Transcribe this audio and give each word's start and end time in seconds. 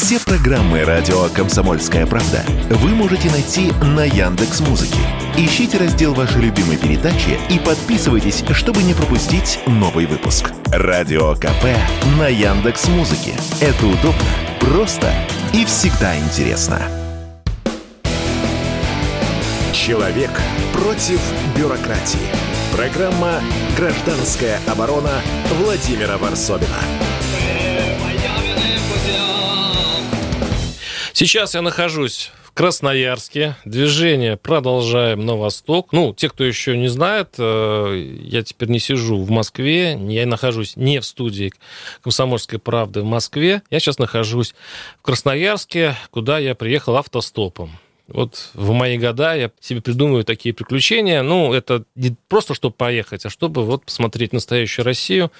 Все 0.00 0.20
программы 0.20 0.84
радио 0.84 1.28
Комсомольская 1.34 2.06
правда 2.06 2.44
вы 2.70 2.90
можете 2.90 3.28
найти 3.32 3.72
на 3.82 4.04
Яндекс 4.04 4.60
Музыке. 4.60 5.00
Ищите 5.36 5.76
раздел 5.76 6.14
вашей 6.14 6.40
любимой 6.40 6.76
передачи 6.76 7.36
и 7.50 7.58
подписывайтесь, 7.58 8.44
чтобы 8.52 8.84
не 8.84 8.94
пропустить 8.94 9.58
новый 9.66 10.06
выпуск. 10.06 10.52
Радио 10.66 11.34
КП 11.34 11.64
на 12.16 12.28
Яндекс 12.28 12.86
Музыке. 12.86 13.32
Это 13.60 13.86
удобно, 13.86 14.22
просто 14.60 15.12
и 15.52 15.64
всегда 15.64 16.16
интересно. 16.16 16.80
Человек 19.72 20.30
против 20.74 21.20
бюрократии. 21.56 22.20
Программа 22.72 23.40
«Гражданская 23.76 24.60
оборона» 24.68 25.20
Владимира 25.60 26.18
Варсобина. 26.18 26.78
Сейчас 31.18 31.56
я 31.56 31.62
нахожусь 31.62 32.30
в 32.44 32.52
Красноярске. 32.52 33.56
Движение 33.64 34.36
продолжаем 34.36 35.26
на 35.26 35.34
восток. 35.34 35.88
Ну, 35.90 36.14
те, 36.14 36.28
кто 36.28 36.44
еще 36.44 36.76
не 36.76 36.86
знает, 36.86 37.34
э, 37.38 38.18
я 38.22 38.44
теперь 38.44 38.68
не 38.68 38.78
сижу 38.78 39.18
в 39.18 39.28
Москве, 39.28 39.98
я 40.00 40.26
нахожусь 40.26 40.76
не 40.76 41.00
в 41.00 41.04
студии 41.04 41.52
«Комсомольской 42.02 42.60
правды» 42.60 43.00
в 43.00 43.04
Москве. 43.04 43.62
Я 43.68 43.80
сейчас 43.80 43.98
нахожусь 43.98 44.54
в 45.00 45.02
Красноярске, 45.02 45.96
куда 46.12 46.38
я 46.38 46.54
приехал 46.54 46.96
автостопом. 46.96 47.72
Вот 48.06 48.50
в 48.54 48.70
мои 48.70 48.96
года 48.96 49.34
я 49.34 49.50
себе 49.58 49.82
придумываю 49.82 50.22
такие 50.22 50.54
приключения. 50.54 51.22
Ну, 51.22 51.52
это 51.52 51.82
не 51.96 52.14
просто, 52.28 52.54
чтобы 52.54 52.76
поехать, 52.76 53.26
а 53.26 53.30
чтобы 53.30 53.64
вот 53.64 53.86
посмотреть 53.86 54.32
настоящую 54.32 54.84
Россию, 54.84 55.32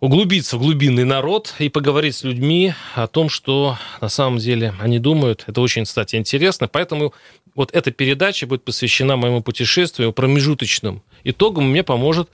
углубиться 0.00 0.56
в 0.56 0.60
глубинный 0.60 1.04
народ 1.04 1.54
и 1.58 1.68
поговорить 1.68 2.16
с 2.16 2.24
людьми 2.24 2.74
о 2.94 3.06
том, 3.06 3.28
что 3.28 3.78
на 4.00 4.08
самом 4.08 4.38
деле 4.38 4.74
они 4.80 4.98
думают. 4.98 5.44
Это 5.46 5.60
очень, 5.60 5.84
кстати, 5.84 6.16
интересно. 6.16 6.68
Поэтому 6.68 7.12
вот 7.54 7.70
эта 7.72 7.90
передача 7.90 8.46
будет 8.46 8.64
посвящена 8.64 9.16
моему 9.16 9.42
путешествию, 9.42 10.12
промежуточным 10.12 11.02
итогам. 11.22 11.70
Мне 11.70 11.82
поможет 11.82 12.30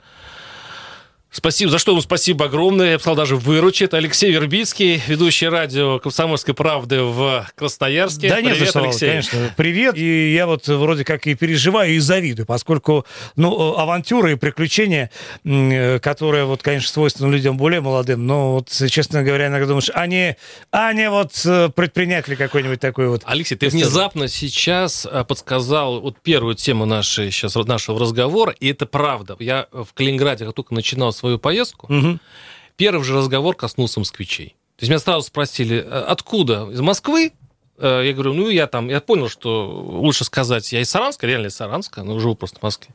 Спасибо, 1.29 1.69
за 1.69 1.77
что 1.77 1.91
ему 1.91 2.01
спасибо 2.01 2.45
огромное. 2.45 2.91
Я 2.91 2.97
бы 2.97 3.01
сказал, 3.01 3.17
даже 3.17 3.35
выручит. 3.35 3.93
Алексей 3.93 4.31
Вербицкий, 4.31 5.01
ведущий 5.07 5.47
радио 5.49 5.99
«Комсомольской 5.99 6.53
правды» 6.53 7.01
в 7.01 7.45
Красноярске. 7.55 8.29
Да 8.29 8.41
нет, 8.41 8.57
Привет, 8.57 8.75
Алексей. 8.75 9.09
конечно. 9.09 9.53
Привет. 9.57 9.97
И 9.97 10.33
я 10.33 10.47
вот 10.47 10.67
вроде 10.67 11.03
как 11.03 11.27
и 11.27 11.35
переживаю, 11.35 11.93
и 11.93 11.99
завидую, 11.99 12.45
поскольку, 12.45 13.05
ну, 13.35 13.77
авантюры 13.77 14.31
и 14.31 14.35
приключения, 14.35 15.11
э, 15.43 15.99
которые, 15.99 16.45
вот, 16.45 16.63
конечно, 16.63 16.89
свойственны 16.89 17.31
людям 17.33 17.57
более 17.57 17.81
молодым, 17.81 18.25
но 18.25 18.53
вот, 18.53 18.69
честно 18.69 19.21
говоря, 19.21 19.47
иногда 19.47 19.67
думаешь, 19.67 19.91
а 19.93 20.07
не, 20.07 20.37
а 20.71 20.93
не 20.93 21.09
вот 21.09 21.33
э, 21.45 21.69
предприниматель 21.75 22.37
какой-нибудь 22.37 22.79
такой 22.79 23.09
вот. 23.09 23.23
Алексей, 23.25 23.55
ты 23.55 23.67
внезапно 23.67 24.29
сейчас 24.29 25.05
подсказал 25.27 25.99
вот 25.99 26.15
первую 26.23 26.55
тему 26.55 26.85
нашей, 26.85 27.31
сейчас, 27.31 27.55
нашего 27.55 27.99
разговора, 27.99 28.55
и 28.59 28.69
это 28.69 28.85
правда. 28.85 29.35
Я 29.39 29.67
в 29.71 29.89
Калининграде, 29.93 30.45
как 30.45 30.55
только 30.55 30.73
начинал 30.73 31.11
свою 31.17 31.39
поездку, 31.39 31.91
Мгм. 31.91 32.19
первый 32.77 33.03
же 33.03 33.15
разговор 33.15 33.55
коснулся 33.55 33.99
москвичей. 33.99 34.55
То 34.77 34.83
есть 34.83 34.89
меня 34.89 34.99
сразу 34.99 35.25
спросили, 35.27 35.83
«А 35.89 36.05
откуда? 36.09 36.69
Из 36.71 36.79
Москвы? 36.81 37.33
Э, 37.79 38.03
Я 38.05 38.13
говорю, 38.13 38.33
ну, 38.33 38.49
я 38.49 38.65
там, 38.67 38.89
я 38.89 39.01
понял, 39.01 39.27
что 39.29 39.67
лучше 39.69 40.23
сказать, 40.23 40.71
я 40.73 40.81
из 40.81 40.89
Саранска, 40.89 41.27
реально 41.27 41.47
из 41.47 41.55
Саранска, 41.55 42.03
но 42.03 42.17
живу 42.19 42.35
просто 42.35 42.59
в 42.59 42.63
Москве. 42.63 42.93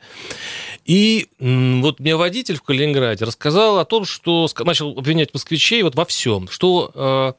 И 0.85 1.29
вот 1.39 2.01
мне 2.01 2.17
водитель 2.17 2.57
в 2.57 2.63
Калининграде 2.63 3.25
рассказал 3.25 3.79
о 3.79 3.85
том, 3.85 4.05
что 4.05 4.49
начал 4.65 4.99
обвинять 4.99 5.33
москвичей 5.35 5.83
вот 5.83 5.95
во 5.95 6.05
всем, 6.05 6.49
что 6.49 6.91
э, 6.95 6.99
э, 7.31 7.33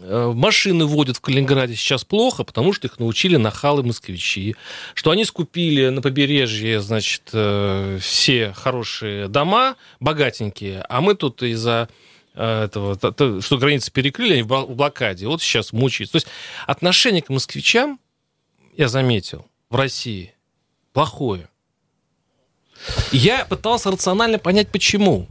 машины 0.00 0.84
водят 0.84 1.16
в 1.16 1.20
Калининграде 1.20 1.74
сейчас 1.74 2.04
плохо, 2.04 2.44
потому 2.44 2.72
что 2.72 2.86
их 2.86 2.98
научили 2.98 3.36
нахалы 3.36 3.82
москвичи, 3.82 4.56
что 4.94 5.10
они 5.10 5.24
скупили 5.24 5.88
на 5.88 6.02
побережье, 6.02 6.80
значит, 6.80 7.30
э, 7.32 7.98
все 8.00 8.52
хорошие 8.52 9.28
дома, 9.28 9.76
богатенькие, 10.00 10.84
а 10.88 11.00
мы 11.00 11.14
тут 11.14 11.42
из-за 11.42 11.88
э, 12.34 12.64
этого, 12.64 12.98
что 13.40 13.58
границы 13.58 13.90
перекрыли, 13.90 14.34
они 14.34 14.42
в 14.42 14.48
бл- 14.48 14.66
в 14.66 14.76
блокаде, 14.76 15.26
вот 15.26 15.40
сейчас 15.42 15.72
мучаются. 15.72 16.12
То 16.12 16.16
есть 16.16 16.28
отношение 16.66 17.22
к 17.22 17.30
москвичам, 17.30 17.98
я 18.76 18.88
заметил, 18.88 19.46
в 19.70 19.76
России 19.76 20.34
плохое. 20.92 21.48
Я 23.12 23.44
пытался 23.44 23.90
рационально 23.90 24.38
понять, 24.38 24.68
почему. 24.68 25.26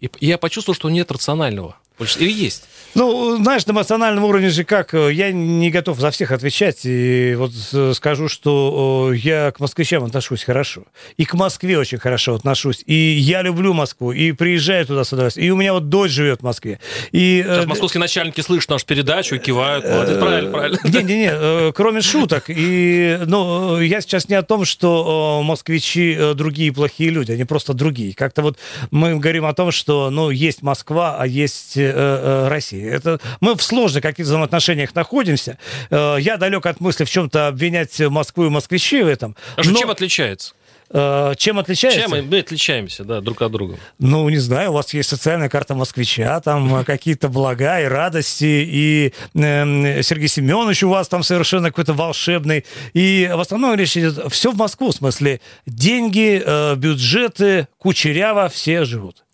И 0.00 0.10
я 0.20 0.38
почувствовал, 0.38 0.74
что 0.74 0.90
нет 0.90 1.10
рационального. 1.10 1.76
Больше- 1.98 2.18
Или 2.20 2.32
есть? 2.32 2.64
Ну, 2.94 3.36
знаешь, 3.36 3.66
на 3.66 3.72
эмоциональном 3.72 4.24
уровне 4.24 4.48
же 4.48 4.64
как, 4.64 4.94
э, 4.94 5.12
я 5.12 5.30
не 5.30 5.70
готов 5.70 6.00
за 6.00 6.10
всех 6.10 6.32
отвечать, 6.32 6.80
и 6.84 7.34
вот 7.36 7.52
э, 7.74 7.92
скажу, 7.94 8.28
что 8.28 9.12
я 9.14 9.50
к 9.50 9.60
москвичам 9.60 10.04
отношусь 10.04 10.42
хорошо, 10.42 10.84
и 11.18 11.24
к 11.26 11.34
Москве 11.34 11.78
очень 11.78 11.98
хорошо 11.98 12.34
отношусь, 12.34 12.82
и 12.86 12.94
я 12.94 13.42
люблю 13.42 13.74
Москву, 13.74 14.10
и 14.12 14.32
приезжаю 14.32 14.86
туда 14.86 15.04
с 15.04 15.12
удовольствием, 15.12 15.46
и 15.48 15.50
у 15.50 15.56
меня 15.56 15.74
вот 15.74 15.90
дочь 15.90 16.10
живет 16.12 16.40
в 16.40 16.44
Москве. 16.44 16.80
И, 17.12 17.44
э, 17.46 17.54
Сейчас 17.56 17.66
московские 17.66 18.00
начальники 18.00 18.40
слышат 18.40 18.70
нашу 18.70 18.86
передачу 18.86 19.34
и 19.34 19.38
кивают. 19.38 19.84
Молодец, 19.84 20.18
правильно, 20.18 20.50
правильно. 20.50 20.78
Не-не-не, 20.84 21.72
кроме 21.72 22.00
шуток. 22.00 22.44
И, 22.48 23.18
ну, 23.26 23.80
я 23.80 24.00
сейчас 24.00 24.28
не 24.30 24.34
о 24.34 24.42
том, 24.42 24.64
что 24.64 25.42
москвичи 25.44 26.18
другие 26.34 26.72
плохие 26.72 27.10
люди, 27.10 27.32
они 27.32 27.44
просто 27.44 27.74
другие. 27.74 28.14
Как-то 28.14 28.40
вот 28.42 28.58
мы 28.90 29.16
говорим 29.16 29.44
о 29.44 29.52
том, 29.52 29.70
что, 29.72 30.08
ну, 30.10 30.30
есть 30.30 30.62
Москва, 30.62 31.16
а 31.18 31.26
есть 31.26 31.76
э, 31.88 32.44
э, 32.44 32.48
Россия. 32.48 32.90
Это 32.92 33.20
мы 33.40 33.54
в 33.56 33.62
сложных 33.62 34.02
каких-то 34.02 34.28
взаимоотношениях 34.30 34.94
находимся. 34.94 35.58
Э, 35.90 36.16
Я 36.20 36.36
далек 36.36 36.66
от 36.66 36.80
мысли 36.80 37.04
в 37.04 37.10
чем-то 37.10 37.48
обвинять 37.48 37.98
Москву 38.00 38.46
и 38.46 38.48
москвичей 38.48 39.02
в 39.02 39.08
этом. 39.08 39.36
Хорошо, 39.54 39.70
Но, 39.70 39.78
чем 39.78 39.90
отличается? 39.90 40.54
э, 40.90 41.34
чем 41.36 41.58
отличается? 41.58 42.00
Чем 42.00 42.10
мы, 42.28 42.38
отличаемся, 42.38 43.04
да, 43.04 43.20
друг 43.20 43.42
от 43.42 43.52
друга? 43.52 43.76
Ну, 43.98 44.26
не 44.30 44.38
знаю, 44.38 44.70
у 44.70 44.72
вас 44.72 44.94
есть 44.94 45.08
социальная 45.10 45.48
карта 45.50 45.74
москвича, 45.74 46.40
там 46.40 46.76
э, 46.76 46.84
какие-то 46.84 47.28
блага 47.28 47.80
и 47.80 47.84
радости, 47.84 48.44
и 48.66 49.12
эм, 49.34 50.02
Сергей 50.02 50.28
Семенович 50.28 50.84
у 50.84 50.88
вас 50.88 51.08
там 51.08 51.22
совершенно 51.22 51.68
какой-то 51.68 51.92
волшебный. 51.92 52.64
И 52.94 53.30
в 53.34 53.40
основном 53.40 53.74
речь 53.74 53.96
идет 53.98 54.32
все 54.32 54.50
в 54.50 54.56
Москву, 54.56 54.88
в 54.90 54.94
смысле 54.94 55.40
деньги, 55.66 56.42
э, 56.44 56.74
бюджеты, 56.76 57.68
кучеряво 57.78 58.48
все 58.48 58.84
живут. 58.84 59.24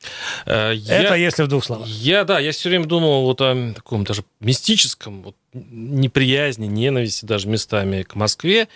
Э, 0.47 0.72
я- 0.75 1.03
Это 1.03 1.15
если 1.15 1.42
в 1.42 1.48
двух 1.48 1.65
словах. 1.65 1.87
Я, 1.88 2.25
да, 2.25 2.38
я 2.38 2.53
все 2.53 2.69
время 2.69 2.87
думал 2.87 3.22
вот 3.25 3.41
о 3.41 3.72
таком 3.75 4.04
даже 4.04 4.25
мистическом, 4.41 5.22
вот, 5.22 5.37
неприязни, 5.53 6.66
ненависти 6.66 7.25
даже 7.25 7.48
местами 7.48 8.03
к 8.03 8.15
Москве. 8.15 8.69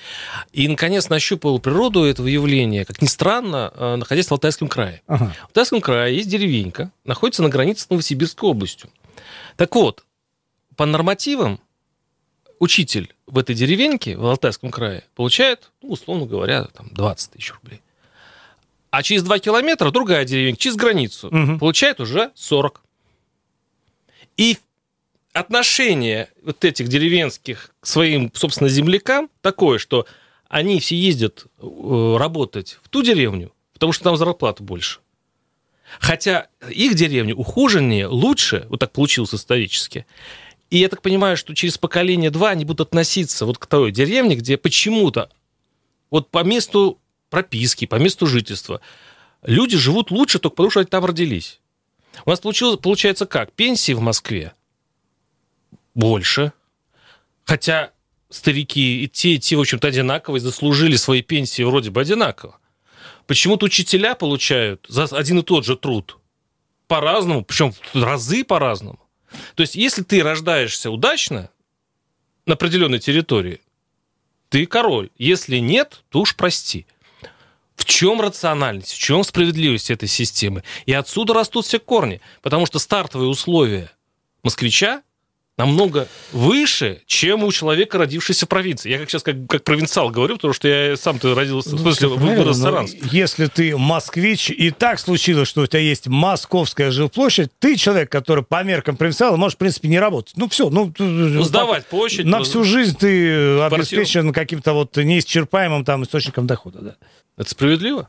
И, 0.53 0.69
наконец, 0.69 1.09
нащупал 1.09 1.59
природу 1.59 2.05
этого 2.05 2.27
явления, 2.27 2.85
как 2.85 3.03
ни 3.03 3.07
странно, 3.07 3.73
э, 3.75 3.97
находясь 3.97 4.27
в 4.29 4.33
Алтайском 4.33 4.69
крае. 4.69 5.03
Ага. 5.07 5.35
В 5.43 5.45
Алтайском 5.49 5.81
крае 5.81 6.17
есть 6.17 6.29
деревенька, 6.29 6.91
находится 7.05 7.43
на 7.43 7.49
границе 7.49 7.83
с 7.85 7.91
Новосибирской 7.91 8.49
областью. 8.49 8.91
Так 9.57 9.75
вот, 9.75 10.05
по 10.77 10.87
нормативам 10.87 11.61
учитель 12.61 13.15
в 13.27 13.39
этой 13.39 13.55
деревеньке, 13.55 14.17
в 14.17 14.25
Алтайском 14.27 14.71
крае, 14.71 15.05
получает, 15.15 15.71
ну, 15.83 15.91
условно 15.91 16.27
говоря, 16.27 16.65
там, 16.65 16.89
20 16.93 17.33
тысяч 17.33 17.53
рублей. 17.53 17.81
А 18.91 19.03
через 19.03 19.23
2 19.23 19.39
километра 19.39 19.91
другая 19.91 20.25
деревенька, 20.25 20.61
через 20.61 20.77
границу, 20.77 21.29
Мгм. 21.31 21.59
получает 21.59 22.01
уже 22.01 22.31
40. 22.35 22.83
И 24.37 24.57
отношение 25.33 26.29
вот 26.43 26.65
этих 26.65 26.89
деревенских 26.89 27.71
к 27.81 27.87
своим, 27.87 28.31
собственно, 28.35 28.69
землякам 28.69 29.29
такое, 29.43 29.79
что 29.79 30.07
они 30.49 30.81
все 30.81 30.97
ездят 30.97 31.47
э, 31.61 32.17
работать 32.19 32.79
в 32.83 32.89
ту 32.89 33.03
деревню, 33.03 33.53
потому 33.75 33.93
что 33.93 34.05
там 34.05 34.17
зарплата 34.17 34.63
больше. 34.63 35.01
Хотя 36.01 36.49
их 36.71 36.95
деревня 36.95 37.35
ухоженнее, 37.35 38.07
лучше, 38.07 38.67
вот 38.69 38.81
так 38.81 38.93
получилось 38.93 39.35
исторически. 39.35 40.07
И 40.71 40.79
я 40.79 40.89
так 40.89 41.01
понимаю, 41.03 41.37
что 41.37 41.55
через 41.55 41.79
поколение 41.79 42.31
два 42.31 42.51
они 42.51 42.65
будут 42.65 42.89
относиться 42.89 43.47
вот 43.47 43.59
к 43.59 43.67
той 43.67 43.91
деревне, 43.91 44.37
где 44.37 44.57
почему-то 44.59 45.31
вот 46.11 46.31
по 46.31 46.43
месту 46.45 46.99
прописки, 47.31 47.87
по 47.87 47.97
месту 47.97 48.27
жительства 48.27 48.81
люди 49.43 49.77
живут 49.77 50.11
лучше 50.11 50.39
только 50.39 50.57
потому, 50.57 50.71
что 50.71 50.81
они 50.81 50.89
там 50.89 51.05
родились. 51.05 51.61
У 52.25 52.31
нас 52.31 52.41
получилось, 52.41 52.79
получается 52.83 53.27
как? 53.27 53.53
Пенсии 53.53 53.93
в 53.93 54.01
Москве 54.01 54.55
больше. 55.95 56.53
Хотя 57.45 57.93
старики 58.31 59.03
и 59.03 59.09
те, 59.09 59.35
и 59.35 59.39
те, 59.39 59.57
в 59.57 59.61
общем-то, 59.61 59.89
одинаковые, 59.89 60.41
заслужили 60.41 60.97
свои 60.97 61.23
пенсии 61.23 61.63
вроде 61.63 61.91
бы 61.91 62.01
одинаково. 62.01 62.59
Почему-то 63.27 63.67
учителя 63.67 64.15
получают 64.15 64.87
за 64.89 65.05
один 65.05 65.41
и 65.41 65.43
тот 65.43 65.65
же 65.65 65.77
труд 65.77 66.19
по-разному, 66.87 67.45
причем 67.45 67.73
в 67.93 68.03
разы 68.03 68.45
по-разному. 68.45 69.01
То 69.55 69.63
есть, 69.63 69.75
если 69.75 70.03
ты 70.03 70.23
рождаешься 70.23 70.91
удачно 70.91 71.51
на 72.47 72.55
определенной 72.55 72.99
территории, 72.99 73.61
ты 74.49 74.65
король. 74.67 75.11
Если 75.19 75.59
нет, 75.59 76.05
то 76.09 76.21
уж 76.21 76.37
прости. 76.37 76.87
В 77.79 77.85
чем 77.85 78.21
рациональность, 78.21 78.93
в 78.93 78.99
чем 78.99 79.23
справедливость 79.23 79.91
этой 79.91 80.09
системы? 80.09 80.65
И 80.85 80.93
отсюда 80.93 81.33
растут 81.33 81.65
все 81.65 81.79
корни. 81.79 82.21
Потому 82.43 82.67
что 82.67 82.81
стартовые 82.81 83.29
условия 83.31 83.91
москвича 84.43 85.03
намного 85.59 86.09
выше, 86.33 87.03
чем 87.07 87.43
у 87.45 87.53
человека, 87.53 87.99
родившегося 87.99 88.47
в 88.47 88.49
провинции. 88.49 88.91
Я 88.91 88.99
как 88.99 89.11
сейчас 89.11 89.25
как, 89.25 89.37
как 89.49 89.65
провинциал 89.65 90.09
говорю, 90.11 90.37
потому 90.37 90.55
что 90.55 90.69
я 90.69 90.97
сам-то 90.97 91.35
родился, 91.35 91.75
в 91.75 91.81
смысле, 91.81 92.09
вырос 92.09 92.57
в 92.57 92.63
Саранске. 92.63 93.01
Если 93.11 93.47
ты 93.47 93.77
москвич, 93.77 94.51
и 94.51 94.71
так 94.71 95.01
случилось, 95.01 95.49
что 95.49 95.63
у 95.63 95.67
тебя 95.67 95.81
есть 95.81 96.07
московская 96.07 96.91
жилплощадь, 96.93 97.51
ты 97.59 97.77
человек, 97.77 98.11
который 98.11 98.45
по 98.45 98.63
меркам 98.63 98.97
провинциала 98.97 99.37
можешь, 99.37 99.57
в 99.57 99.59
принципе, 99.59 99.89
не 99.89 99.99
работать. 99.99 100.35
Ну, 100.37 100.49
все. 100.49 100.71
Ну, 100.71 100.95
ну 100.99 101.43
сдавать 101.43 101.87
площадь. 101.87 102.25
На 102.25 102.43
всю 102.45 102.63
жизнь 102.63 102.97
ты 102.97 103.59
обеспечен 103.61 104.33
каким-то 104.33 104.73
вот 104.73 104.97
неисчерпаемым 104.97 105.85
там 105.85 106.05
источником 106.05 106.47
дохода. 106.47 106.79
Да. 106.81 106.97
Это 107.37 107.51
справедливо? 107.51 108.09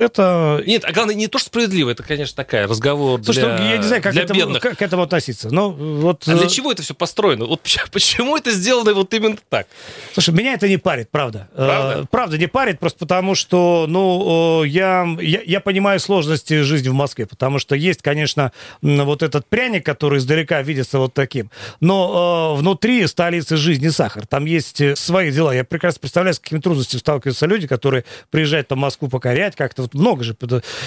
Это... 0.00 0.62
Нет, 0.66 0.84
а 0.86 0.92
главное, 0.92 1.14
не 1.14 1.28
то, 1.28 1.38
что 1.38 1.48
справедливо, 1.48 1.90
это, 1.90 2.02
конечно, 2.02 2.34
такая 2.34 2.66
разговор 2.66 3.22
Слушай, 3.22 3.44
для, 3.44 3.58
ну, 3.58 3.64
я 3.64 3.76
не 3.76 3.82
знаю, 3.82 4.02
как 4.02 4.12
для 4.12 4.22
этому, 4.22 4.40
бедных. 4.40 4.62
Как 4.62 4.78
к 4.78 4.82
этому 4.82 5.02
относиться. 5.02 5.50
Но 5.50 5.70
вот... 5.70 6.26
А 6.26 6.34
для 6.34 6.48
чего 6.48 6.72
это 6.72 6.82
все 6.82 6.94
построено? 6.94 7.44
Вот 7.44 7.60
почему 7.92 8.36
это 8.36 8.50
сделано 8.50 8.94
вот 8.94 9.12
именно 9.12 9.36
так? 9.50 9.66
Слушай, 10.14 10.34
меня 10.34 10.54
это 10.54 10.68
не 10.68 10.78
парит, 10.78 11.10
правда. 11.10 11.48
Правда? 11.54 12.06
Правда 12.10 12.38
не 12.38 12.46
парит, 12.46 12.80
просто 12.80 12.98
потому 13.00 13.34
что, 13.34 13.84
ну, 13.88 14.64
я, 14.64 15.06
я, 15.20 15.42
я 15.44 15.60
понимаю 15.60 16.00
сложности 16.00 16.62
жизни 16.62 16.88
в 16.88 16.94
Москве, 16.94 17.26
потому 17.26 17.58
что 17.58 17.74
есть, 17.74 18.00
конечно, 18.00 18.52
вот 18.80 19.22
этот 19.22 19.46
пряник, 19.46 19.84
который 19.84 20.18
издалека 20.18 20.62
видится 20.62 20.98
вот 20.98 21.12
таким, 21.12 21.50
но 21.80 22.54
э, 22.56 22.58
внутри 22.58 23.06
столицы 23.06 23.56
жизни 23.58 23.88
сахар. 23.88 24.26
Там 24.26 24.46
есть 24.46 24.96
свои 24.96 25.30
дела. 25.30 25.54
Я 25.54 25.64
прекрасно 25.64 26.00
представляю, 26.00 26.34
с 26.34 26.38
какими 26.38 26.60
трудностями 26.60 27.00
сталкиваются 27.00 27.44
люди, 27.44 27.66
которые 27.66 28.04
приезжают 28.30 28.70
в 28.70 28.76
Москву 28.76 29.08
покорять 29.08 29.56
как-то 29.56 29.89
вот 29.92 30.00
много 30.00 30.24
же. 30.24 30.36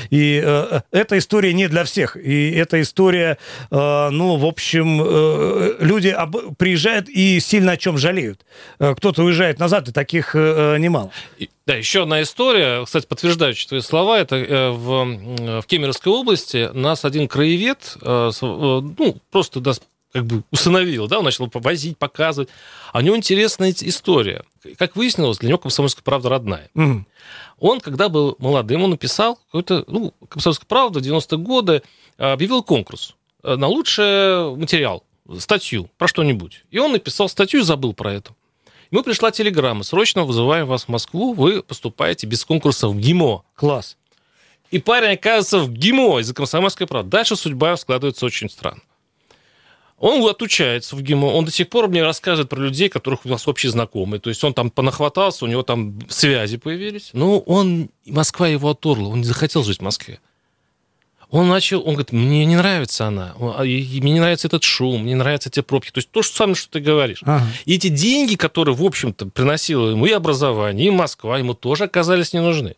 И 0.10 0.42
э, 0.44 0.82
эта 0.92 1.18
история 1.18 1.54
не 1.54 1.68
для 1.68 1.84
всех. 1.84 2.18
И 2.18 2.52
эта 2.52 2.82
история, 2.82 3.38
э, 3.72 4.10
ну, 4.10 4.38
в 4.38 4.46
общем, 4.46 5.02
э, 5.04 5.76
люди 5.80 6.10
об, 6.10 6.56
приезжают 6.58 7.10
и 7.10 7.40
сильно 7.40 7.74
о 7.74 7.78
чем 7.78 7.98
жалеют. 7.98 8.46
Э, 8.80 8.94
кто-то 8.96 9.24
уезжает 9.24 9.60
назад, 9.60 9.90
и 9.90 9.92
таких 9.92 10.36
э, 10.36 10.78
немало. 10.80 11.12
И, 11.38 11.50
да, 11.66 11.76
еще 11.76 12.04
одна 12.04 12.22
история, 12.22 12.84
кстати, 12.86 13.06
подтверждающая 13.06 13.68
твои 13.68 13.82
слова, 13.82 14.20
это 14.20 14.36
э, 14.36 14.70
в, 14.70 15.62
в 15.62 15.66
Кемеровской 15.66 16.12
области 16.12 16.70
нас 16.74 17.06
один 17.06 17.28
краевед, 17.28 17.98
э, 18.02 18.32
э, 18.42 18.46
ну, 18.46 19.18
просто 19.32 19.60
да, 19.60 19.74
как 20.12 20.26
бы 20.26 20.44
усыновил, 20.52 21.08
да, 21.08 21.20
он 21.20 21.26
начал 21.26 21.48
повозить, 21.48 21.98
показывать. 21.98 22.50
А 22.92 23.00
у 23.00 23.02
него 23.02 23.18
интересная 23.18 23.74
история. 23.82 24.44
Как 24.78 24.96
выяснилось, 24.96 25.38
для 25.38 25.50
него 25.50 25.58
комсомольская 25.58 26.04
правда 26.04 26.30
родная. 26.30 26.70
Мгм. 26.74 27.08
Он, 27.60 27.80
когда 27.80 28.10
был 28.10 28.36
молодым, 28.40 28.84
он 28.84 28.92
написал 28.92 29.40
какой-то, 29.48 29.84
ну, 29.88 30.14
комсомольская 30.30 30.68
правда, 30.68 31.00
90-е 31.00 31.38
годы, 31.38 31.84
э, 32.18 32.32
объявил 32.32 32.64
конкурс 32.64 33.16
э, 33.44 33.56
на 33.56 33.68
лучший 33.68 34.56
материал, 34.56 35.04
статью, 35.40 35.90
про 35.98 36.08
что-нибудь. 36.08 36.66
И 36.72 36.80
он 36.80 36.92
написал 36.92 37.30
статью 37.30 37.62
и 37.62 37.64
забыл 37.64 37.94
про 37.94 38.14
это. 38.14 38.34
Ему 38.92 39.04
пришла 39.04 39.32
телеграмма, 39.32 39.84
срочно 39.84 40.24
вызываем 40.24 40.68
вас 40.68 40.84
в 40.84 40.90
Москву, 40.90 41.34
вы 41.34 41.64
поступаете 41.64 42.28
без 42.28 42.46
конкурса 42.46 42.88
в 42.88 42.96
ГИМО. 42.96 43.44
Класс. 43.56 43.98
И 44.70 44.80
парень 44.80 45.14
оказывается 45.14 45.60
в 45.60 45.72
ГИМО 45.72 46.20
из-за 46.20 46.34
комсомольской 46.34 46.88
правды. 46.88 47.10
Дальше 47.10 47.36
судьба 47.36 47.76
складывается 47.78 48.26
очень 48.26 48.50
странно. 48.50 48.82
Он 50.04 50.30
отучается 50.30 50.98
в 50.98 51.02
ГИМО, 51.02 51.28
он 51.28 51.46
до 51.46 51.52
сих 51.52 51.70
пор 51.70 51.88
мне 51.88 52.04
рассказывает 52.04 52.50
про 52.50 52.60
людей, 52.60 52.90
которых 52.90 53.26
у 53.26 53.30
нас 53.30 53.48
общие 53.48 53.72
знакомые. 53.72 54.20
То 54.20 54.30
есть 54.30 54.44
он 54.44 54.54
там 54.54 54.70
понахватался, 54.70 55.46
у 55.46 55.48
него 55.48 55.64
там 55.64 55.98
связи 56.10 56.58
появились. 56.58 57.12
Но 57.14 57.40
он, 57.40 57.90
Москва 58.06 58.50
его 58.50 58.72
отторгла, 58.72 59.08
он 59.08 59.20
не 59.20 59.24
захотел 59.24 59.64
жить 59.64 59.78
в 59.78 59.82
Москве. 59.82 60.20
Он 61.30 61.48
начал, 61.48 61.80
он 61.80 61.94
говорит, 61.94 62.12
мне 62.12 62.44
не 62.44 62.58
нравится 62.58 63.08
она, 63.08 63.34
а, 63.40 63.64
мне 63.64 64.00
не 64.00 64.20
нравится 64.20 64.48
этот 64.48 64.64
шум, 64.64 65.04
мне 65.04 65.14
не 65.14 65.20
нравятся 65.20 65.48
эти 65.48 65.62
пробки. 65.62 65.90
То 65.92 66.00
есть 66.00 66.12
то 66.12 66.22
же 66.22 66.28
самое, 66.28 66.56
что 66.56 66.70
ты 66.70 66.82
говоришь. 66.82 67.22
Ага. 67.24 67.48
И 67.64 67.76
эти 67.76 67.88
деньги, 67.88 68.36
которые, 68.36 68.76
в 68.76 68.84
общем-то, 68.84 69.28
приносило 69.28 69.90
ему 69.90 70.06
и 70.06 70.12
образование, 70.12 70.88
и 70.88 70.92
Москва, 70.92 71.38
ему 71.38 71.54
тоже 71.54 71.86
оказались 71.86 72.34
не 72.34 72.42
нужны. 72.42 72.76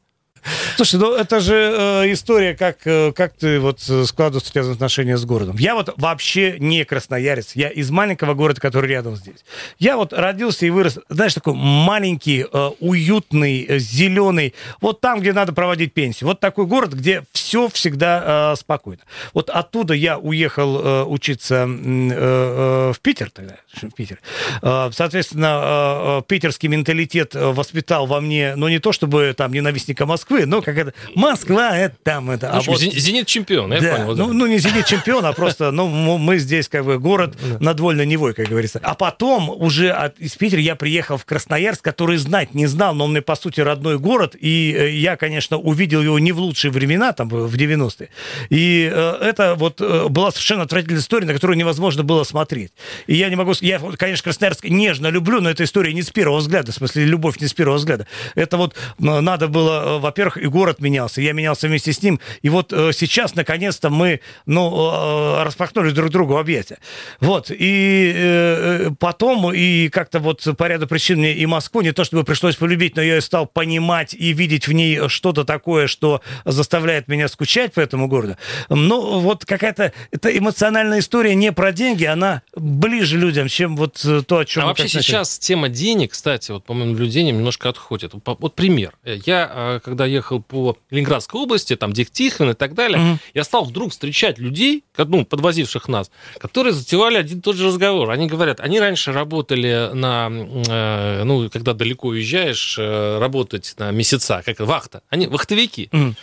Слушай, 0.75 0.99
ну 0.99 1.13
это 1.13 1.39
же 1.39 1.53
э, 1.55 2.13
история, 2.13 2.55
как, 2.55 2.77
э, 2.85 3.11
как 3.13 3.33
ты 3.33 3.59
вот 3.59 3.79
э, 3.89 4.05
складываешь 4.05 4.47
связаны 4.47 4.73
отношения 4.73 5.17
с 5.17 5.25
городом. 5.25 5.55
Я 5.57 5.75
вот 5.75 5.93
вообще 5.97 6.57
не 6.59 6.83
красноярец. 6.85 7.53
Я 7.55 7.69
из 7.69 7.89
маленького 7.89 8.33
города, 8.33 8.61
который 8.61 8.89
рядом 8.89 9.15
здесь. 9.15 9.43
Я 9.79 9.97
вот 9.97 10.13
родился 10.13 10.65
и 10.65 10.69
вырос, 10.69 10.99
знаешь, 11.09 11.33
такой 11.33 11.53
маленький, 11.53 12.45
э, 12.51 12.71
уютный, 12.79 13.65
э, 13.67 13.79
зеленый. 13.79 14.53
Вот 14.81 15.01
там, 15.01 15.19
где 15.19 15.33
надо 15.33 15.53
проводить 15.53 15.93
пенсию. 15.93 16.27
Вот 16.27 16.39
такой 16.39 16.65
город, 16.65 16.93
где 16.93 17.23
все 17.31 17.44
всегда 17.73 18.51
э, 18.53 18.55
спокойно. 18.57 19.01
Вот 19.33 19.49
оттуда 19.49 19.93
я 19.93 20.17
уехал 20.17 20.79
э, 20.79 21.03
учиться 21.03 21.65
э, 21.67 22.09
э, 22.11 22.93
в 22.93 22.99
Питер 23.01 23.29
тогда, 23.31 23.55
в 23.73 23.91
Питер. 23.95 24.19
Э, 24.61 24.89
соответственно, 24.93 25.61
э, 25.63 26.19
э, 26.19 26.21
питерский 26.27 26.69
менталитет 26.69 27.35
э, 27.35 27.51
воспитал 27.51 28.05
во 28.07 28.21
мне, 28.21 28.55
ну 28.55 28.67
не 28.67 28.79
то 28.79 28.91
чтобы 28.91 29.33
там 29.35 29.51
ненавистника 29.53 30.05
Москвы, 30.05 30.45
но 30.45 30.61
как 30.61 30.77
это, 30.77 30.93
Москва, 31.15 31.77
это 31.77 31.95
там, 32.03 32.29
это. 32.31 32.51
Общем, 32.51 32.73
вот- 32.73 32.81
«Зен- 32.81 32.91
Зенит 32.93 33.27
чемпион, 33.27 33.73
я 33.73 33.81
да, 33.81 33.91
понял. 33.93 34.05
вот 34.07 34.17
ну, 34.17 34.33
ну, 34.33 34.47
не 34.47 34.57
зенит 34.59 34.85
чемпион, 34.85 35.25
а 35.25 35.33
просто, 35.33 35.71
ну, 35.71 35.87
мы 36.17 36.37
здесь 36.37 36.67
как 36.67 36.85
бы 36.85 36.99
город 36.99 37.35
над 37.59 37.79
вольной 37.79 38.05
Невой, 38.05 38.33
как 38.33 38.47
говорится. 38.47 38.79
А 38.83 38.95
потом 38.95 39.49
уже 39.49 39.89
от, 39.91 40.19
из 40.19 40.35
Питера 40.35 40.61
я 40.61 40.75
приехал 40.75 41.17
в 41.17 41.25
Красноярск, 41.25 41.81
который 41.81 42.17
знать 42.17 42.53
не 42.53 42.67
знал, 42.67 42.93
но 42.95 43.05
он 43.05 43.11
мне, 43.11 43.21
по 43.21 43.35
сути, 43.35 43.61
родной 43.61 43.97
город, 43.99 44.35
и 44.39 44.91
я, 44.99 45.15
конечно, 45.17 45.57
увидел 45.57 46.01
его 46.01 46.19
не 46.19 46.31
в 46.31 46.39
лучшие 46.39 46.71
времена, 46.71 47.13
там, 47.13 47.29
в 47.45 47.55
90-е. 47.55 48.09
И 48.49 48.89
э, 48.91 49.17
это 49.21 49.55
вот 49.55 49.81
э, 49.81 50.07
была 50.09 50.31
совершенно 50.31 50.63
отвратительная 50.63 51.01
история, 51.01 51.27
на 51.27 51.33
которую 51.33 51.57
невозможно 51.57 52.03
было 52.03 52.23
смотреть. 52.23 52.71
И 53.07 53.15
я 53.15 53.29
не 53.29 53.35
могу... 53.35 53.53
Я, 53.61 53.79
конечно, 53.79 54.23
Красноярск 54.23 54.65
нежно 54.65 55.07
люблю, 55.07 55.41
но 55.41 55.49
эта 55.49 55.63
история 55.63 55.93
не 55.93 56.01
с 56.01 56.09
первого 56.09 56.39
взгляда, 56.39 56.71
в 56.71 56.75
смысле, 56.75 57.05
любовь 57.05 57.39
не 57.39 57.47
с 57.47 57.53
первого 57.53 57.77
взгляда. 57.77 58.07
Это 58.35 58.57
вот 58.57 58.75
надо 58.97 59.47
было, 59.47 59.97
э, 59.97 59.99
во-первых, 59.99 60.37
и 60.37 60.47
город 60.47 60.79
менялся, 60.79 61.21
я 61.21 61.33
менялся 61.33 61.67
вместе 61.67 61.93
с 61.93 62.01
ним. 62.01 62.19
И 62.41 62.49
вот 62.49 62.71
сейчас, 62.71 63.35
наконец-то, 63.35 63.89
мы, 63.89 64.21
ну, 64.45 65.43
распахнули 65.43 65.91
друг 65.91 66.11
другу 66.11 66.37
объятия. 66.37 66.77
Вот. 67.19 67.51
И 67.51 68.89
потом, 68.99 69.53
и 69.53 69.89
как-то 69.89 70.19
вот 70.19 70.45
по 70.57 70.67
ряду 70.67 70.87
причин 70.87 71.19
мне 71.19 71.33
и 71.33 71.45
Москву 71.45 71.81
не 71.81 71.91
то 71.91 72.03
чтобы 72.03 72.23
пришлось 72.23 72.55
полюбить, 72.55 72.95
но 72.95 73.01
я 73.01 73.19
стал 73.21 73.45
понимать 73.45 74.13
и 74.13 74.33
видеть 74.33 74.67
в 74.67 74.71
ней 74.71 75.07
что-то 75.09 75.43
такое, 75.43 75.87
что 75.87 76.21
заставляет 76.45 77.07
меня 77.07 77.24
скучать 77.27 77.73
по 77.73 77.79
этому 77.79 78.07
городу. 78.07 78.37
Ну, 78.69 79.19
вот 79.19 79.45
какая-то 79.45 79.93
это 80.11 80.35
эмоциональная 80.37 80.99
история 80.99 81.35
не 81.35 81.51
про 81.51 81.71
деньги, 81.71 82.05
она 82.05 82.41
ближе 82.55 83.17
людям, 83.17 83.47
чем 83.47 83.75
вот 83.77 84.03
э, 84.05 84.21
то, 84.27 84.39
о 84.39 84.45
чем 84.45 84.63
А 84.63 84.65
мы 84.65 84.69
вообще 84.71 84.87
сейчас 84.87 85.37
тема 85.39 85.69
денег, 85.69 86.11
кстати, 86.11 86.51
вот 86.51 86.65
по 86.65 86.73
моим 86.73 86.91
наблюдениям, 86.91 87.37
немножко 87.37 87.69
отходит. 87.69 88.13
Вот 88.25 88.55
пример. 88.55 88.93
Я, 89.03 89.51
э, 89.53 89.79
когда 89.83 90.05
ехал 90.05 90.41
по 90.41 90.77
Ленинградской 90.89 91.39
области, 91.41 91.75
там, 91.75 91.93
Дегтихин 91.93 92.51
и 92.51 92.53
так 92.53 92.73
далее, 92.73 92.99
Мгм. 92.99 93.19
я 93.33 93.43
стал 93.43 93.65
вдруг 93.65 93.91
встречать 93.91 94.37
людей, 94.39 94.83
ну, 94.97 95.25
подвозивших 95.25 95.87
нас, 95.87 96.11
которые 96.39 96.73
затевали 96.73 97.17
один 97.17 97.39
и 97.39 97.41
тот 97.41 97.55
же 97.55 97.67
разговор. 97.67 98.09
Они 98.11 98.27
говорят, 98.27 98.59
они 98.59 98.79
раньше 98.79 99.11
работали 99.11 99.89
на, 99.93 100.29
э, 100.31 101.23
ну, 101.23 101.49
когда 101.49 101.73
далеко 101.73 102.09
уезжаешь, 102.09 102.77
э, 102.79 103.19
работать 103.19 103.75
на 103.77 103.91
месяца, 103.91 104.41
как 104.45 104.59
вахта. 104.59 105.01
Они 105.09 105.27
вахтовики. 105.27 105.89
Мгм. 105.91 106.15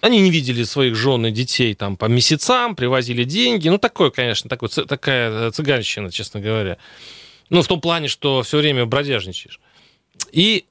Они 0.00 0.20
не 0.20 0.30
видели 0.30 0.62
своих 0.64 0.94
жен 0.94 1.26
и 1.26 1.30
детей 1.30 1.74
там 1.74 1.96
по 1.96 2.06
месяцам, 2.06 2.76
привозили 2.76 3.24
деньги. 3.24 3.68
Ну, 3.68 3.78
такое, 3.78 4.10
конечно, 4.10 4.48
такой, 4.48 4.68
цы- 4.68 4.86
такая 4.86 5.50
цыганщина, 5.50 6.10
честно 6.10 6.40
говоря. 6.40 6.78
Ну, 7.50 7.62
в 7.62 7.66
том 7.66 7.80
плане, 7.80 8.08
что 8.08 8.42
все 8.42 8.58
время 8.58 8.86
бродяжничаешь. 8.86 9.60
И 10.32 10.66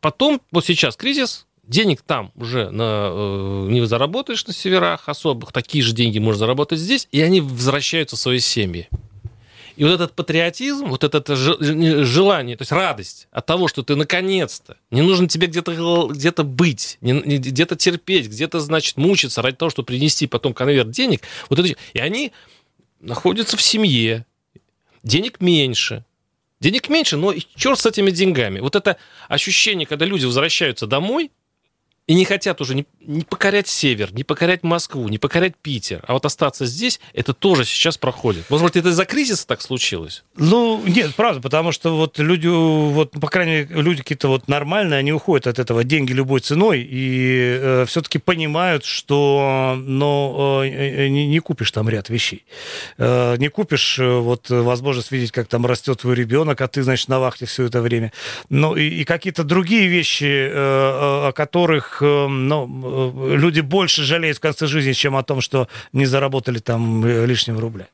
потом, 0.00 0.40
вот 0.50 0.64
сейчас 0.64 0.96
кризис, 0.96 1.46
денег 1.66 2.02
там 2.02 2.32
уже 2.34 2.70
на, 2.70 3.10
э, 3.10 3.66
не 3.70 3.86
заработаешь 3.86 4.46
на 4.46 4.52
северах 4.52 5.08
особых, 5.08 5.52
такие 5.52 5.82
же 5.84 5.92
деньги 5.92 6.18
можно 6.18 6.40
заработать 6.40 6.78
здесь, 6.78 7.08
и 7.12 7.20
они 7.20 7.40
возвращаются 7.40 8.16
в 8.16 8.20
свои 8.20 8.40
семьи. 8.40 8.88
И 9.76 9.84
вот 9.84 9.92
этот 9.92 10.12
патриотизм, 10.12 10.86
вот 10.86 11.02
это 11.02 11.34
желание, 11.34 12.56
то 12.56 12.62
есть 12.62 12.70
радость 12.70 13.26
от 13.32 13.44
того, 13.46 13.66
что 13.66 13.82
ты 13.82 13.96
наконец-то, 13.96 14.76
не 14.90 15.02
нужно 15.02 15.28
тебе 15.28 15.48
где-то 15.48 16.10
где 16.12 16.30
быть, 16.42 16.98
где-то 17.00 17.74
терпеть, 17.74 18.28
где-то, 18.28 18.60
значит, 18.60 18.96
мучиться 18.96 19.42
ради 19.42 19.56
того, 19.56 19.70
чтобы 19.70 19.86
принести 19.86 20.28
потом 20.28 20.54
конверт 20.54 20.90
денег. 20.90 21.22
Вот 21.50 21.58
это, 21.58 21.74
и 21.92 21.98
они 21.98 22.32
находятся 23.00 23.56
в 23.56 23.62
семье, 23.62 24.24
денег 25.02 25.40
меньше. 25.40 26.04
Денег 26.60 26.88
меньше, 26.88 27.16
но 27.16 27.34
черт 27.56 27.78
с 27.78 27.84
этими 27.84 28.10
деньгами. 28.10 28.60
Вот 28.60 28.76
это 28.76 28.96
ощущение, 29.28 29.86
когда 29.86 30.06
люди 30.06 30.24
возвращаются 30.24 30.86
домой, 30.86 31.30
и 32.06 32.14
не 32.14 32.24
хотят 32.24 32.60
уже 32.60 32.74
не, 32.74 32.84
покорять 33.22 33.66
север, 33.66 34.12
не 34.12 34.24
покорять 34.24 34.62
Москву, 34.62 35.08
не 35.08 35.18
покорять 35.18 35.54
Питер, 35.56 36.02
а 36.06 36.12
вот 36.12 36.26
остаться 36.26 36.66
здесь, 36.66 37.00
это 37.14 37.32
тоже 37.32 37.64
сейчас 37.64 37.96
проходит. 37.96 38.48
Может 38.50 38.66
быть, 38.66 38.76
это 38.76 38.90
из-за 38.90 39.06
кризиса 39.06 39.46
так 39.46 39.62
случилось? 39.62 40.22
Ну, 40.36 40.82
нет, 40.86 41.14
правда, 41.14 41.40
потому 41.40 41.72
что 41.72 41.96
вот 41.96 42.18
люди, 42.18 42.46
вот, 42.46 43.12
по 43.12 43.28
крайней 43.28 43.52
мере, 43.52 43.68
люди 43.70 44.02
какие-то 44.02 44.28
вот 44.28 44.48
нормальные, 44.48 44.98
они 44.98 45.12
уходят 45.12 45.46
от 45.46 45.58
этого 45.58 45.82
деньги 45.82 46.12
любой 46.12 46.40
ценой 46.40 46.80
и 46.82 47.58
э, 47.60 47.84
все-таки 47.86 48.18
понимают, 48.18 48.84
что, 48.84 49.74
ну, 49.78 50.62
э, 50.62 51.08
не, 51.08 51.26
не 51.26 51.38
купишь 51.38 51.70
там 51.70 51.88
ряд 51.88 52.10
вещей. 52.10 52.44
Э, 52.98 53.36
не 53.38 53.48
купишь 53.48 53.98
э, 53.98 54.18
вот 54.18 54.50
возможность 54.50 55.10
видеть, 55.10 55.32
как 55.32 55.48
там 55.48 55.64
растет 55.64 56.00
твой 56.00 56.16
ребенок, 56.16 56.60
а 56.60 56.68
ты, 56.68 56.82
значит, 56.82 57.08
на 57.08 57.18
вахте 57.18 57.46
все 57.46 57.64
это 57.64 57.80
время. 57.80 58.12
Ну, 58.50 58.76
и, 58.76 58.88
и 58.88 59.04
какие-то 59.04 59.42
другие 59.42 59.86
вещи, 59.86 60.24
э, 60.24 61.28
о 61.28 61.32
которых 61.32 61.93
Э, 62.00 62.26
ну, 62.28 63.32
э, 63.32 63.36
люди 63.36 63.60
больше 63.60 64.02
жалеют 64.02 64.38
в 64.38 64.40
конце 64.40 64.66
жизни, 64.66 64.92
чем 64.92 65.16
о 65.16 65.22
том, 65.22 65.40
что 65.40 65.68
не 65.92 66.06
заработали 66.06 66.58
там 66.58 67.04
э, 67.04 67.26
лишнего 67.26 67.60
рубля. 67.60 67.88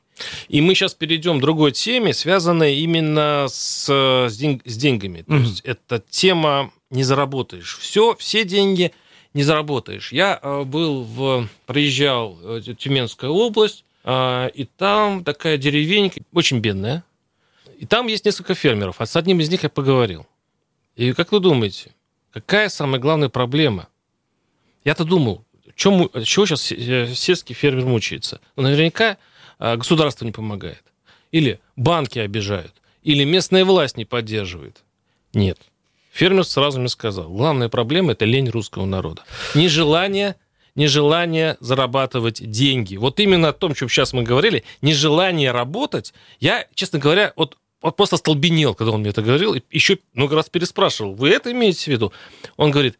И 0.49 0.61
мы 0.61 0.75
сейчас 0.75 0.93
перейдем 0.93 1.39
к 1.39 1.41
другой 1.41 1.71
теме, 1.71 2.13
связанной 2.13 2.75
именно 2.75 3.47
с, 3.49 3.89
с, 3.89 4.37
день, 4.37 4.61
с 4.65 4.77
деньгами. 4.77 5.23
То 5.23 5.33
mm-hmm. 5.33 5.41
есть 5.41 5.61
это 5.61 6.03
тема 6.09 6.71
не 6.89 7.03
заработаешь. 7.03 7.77
Все, 7.79 8.15
все 8.15 8.43
деньги 8.43 8.91
не 9.33 9.43
заработаешь. 9.43 10.11
Я 10.11 10.39
был 10.65 11.03
в, 11.03 11.47
проезжал 11.65 12.33
в 12.33 12.75
Тюменскую 12.75 13.31
область, 13.31 13.85
и 14.05 14.67
там 14.77 15.23
такая 15.23 15.57
деревенька, 15.57 16.19
очень 16.33 16.59
бедная. 16.59 17.03
И 17.79 17.85
там 17.85 18.07
есть 18.07 18.25
несколько 18.25 18.53
фермеров, 18.53 18.97
а 18.99 19.05
с 19.05 19.15
одним 19.15 19.39
из 19.39 19.49
них 19.49 19.63
я 19.63 19.69
поговорил. 19.69 20.27
И 20.95 21.13
как 21.13 21.31
вы 21.31 21.39
думаете, 21.39 21.91
какая 22.31 22.69
самая 22.69 22.99
главная 22.99 23.29
проблема? 23.29 23.87
Я-то 24.83 25.03
думал, 25.03 25.45
чем, 25.75 26.09
чего 26.23 26.45
сейчас 26.45 26.63
сельский 26.63 27.55
фермер 27.55 27.85
мучается? 27.85 28.41
Ну, 28.55 28.63
наверняка 28.63 29.17
а, 29.59 29.77
государство 29.77 30.25
не 30.25 30.31
помогает. 30.31 30.83
Или 31.31 31.59
банки 31.75 32.19
обижают. 32.19 32.73
Или 33.03 33.23
местная 33.23 33.65
власть 33.65 33.97
не 33.97 34.05
поддерживает. 34.05 34.83
Нет. 35.33 35.59
Фермер 36.11 36.43
сразу 36.43 36.79
мне 36.79 36.89
сказал, 36.89 37.29
главная 37.29 37.69
проблема– 37.69 38.11
это 38.13 38.25
лень 38.25 38.49
русского 38.49 38.85
народа. 38.85 39.23
Нежелание 39.55 40.35
нежелание 40.75 41.57
зарабатывать 41.59 42.49
деньги. 42.49 42.95
Вот 42.95 43.19
именно 43.19 43.49
о 43.49 43.53
том, 43.53 43.73
чем 43.73 43.89
сейчас 43.89 44.13
мы 44.13 44.23
говорили, 44.23 44.63
нежелание 44.81 45.51
работать. 45.51 46.13
Я, 46.39 46.65
честно 46.75 46.99
говоря, 46.99 47.33
вот, 47.35 47.57
вот 47.81 47.95
просто 47.95 48.17
столбенел, 48.17 48.75
когда 48.75 48.91
он 48.91 49.01
мне 49.01 49.09
это 49.09 49.21
говорил, 49.21 49.53
и 49.53 49.61
еще 49.71 49.97
много 50.13 50.35
раз 50.35 50.49
переспрашивал, 50.49 51.13
вы 51.13 51.29
это 51.29 51.51
имеете 51.51 51.85
в 51.85 51.87
виду? 51.87 52.13
Он 52.57 52.71
говорит, 52.71 52.97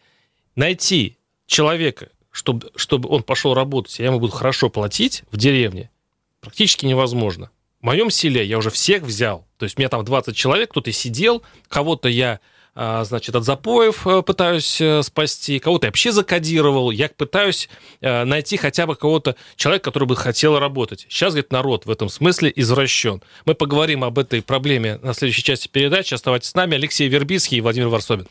найти 0.55 1.17
человека, 1.45 2.09
чтобы, 2.31 2.71
чтобы 2.75 3.09
он 3.09 3.23
пошел 3.23 3.53
работать, 3.53 3.99
я 3.99 4.07
ему 4.07 4.19
буду 4.19 4.31
хорошо 4.31 4.69
платить 4.69 5.23
в 5.31 5.37
деревне, 5.37 5.91
практически 6.39 6.85
невозможно. 6.85 7.51
В 7.81 7.85
моем 7.85 8.09
селе 8.09 8.45
я 8.45 8.57
уже 8.57 8.69
всех 8.69 9.03
взял. 9.03 9.47
То 9.57 9.65
есть 9.65 9.77
у 9.77 9.81
меня 9.81 9.89
там 9.89 10.05
20 10.05 10.35
человек, 10.35 10.71
кто-то 10.71 10.91
сидел, 10.91 11.41
кого-то 11.67 12.09
я 12.09 12.33
а, 12.33 12.39
значит, 12.75 13.35
от 13.35 13.43
запоев 13.43 14.07
э, 14.07 14.21
пытаюсь 14.21 14.79
э, 14.79 15.03
спасти, 15.03 15.59
кого-то 15.59 15.87
я 15.87 15.89
вообще 15.89 16.11
закодировал, 16.11 16.91
я 16.91 17.09
пытаюсь 17.09 17.69
э, 17.99 18.23
найти 18.23 18.57
хотя 18.57 18.87
бы 18.87 18.95
кого-то, 18.95 19.35
человека, 19.55 19.85
который 19.85 20.07
бы 20.07 20.15
хотел 20.15 20.57
работать. 20.57 21.05
Сейчас, 21.09 21.33
говорит, 21.33 21.51
народ 21.51 21.85
в 21.85 21.91
этом 21.91 22.09
смысле 22.09 22.51
извращен. 22.55 23.21
Мы 23.45 23.55
поговорим 23.55 24.03
об 24.03 24.17
этой 24.19 24.41
проблеме 24.41 24.99
на 25.01 25.13
следующей 25.13 25.43
части 25.43 25.67
передачи. 25.67 26.13
Оставайтесь 26.13 26.49
с 26.49 26.55
нами. 26.55 26.75
Алексей 26.75 27.07
Вербицкий 27.07 27.57
и 27.57 27.61
Владимир 27.61 27.89
Варсобин. 27.89 28.27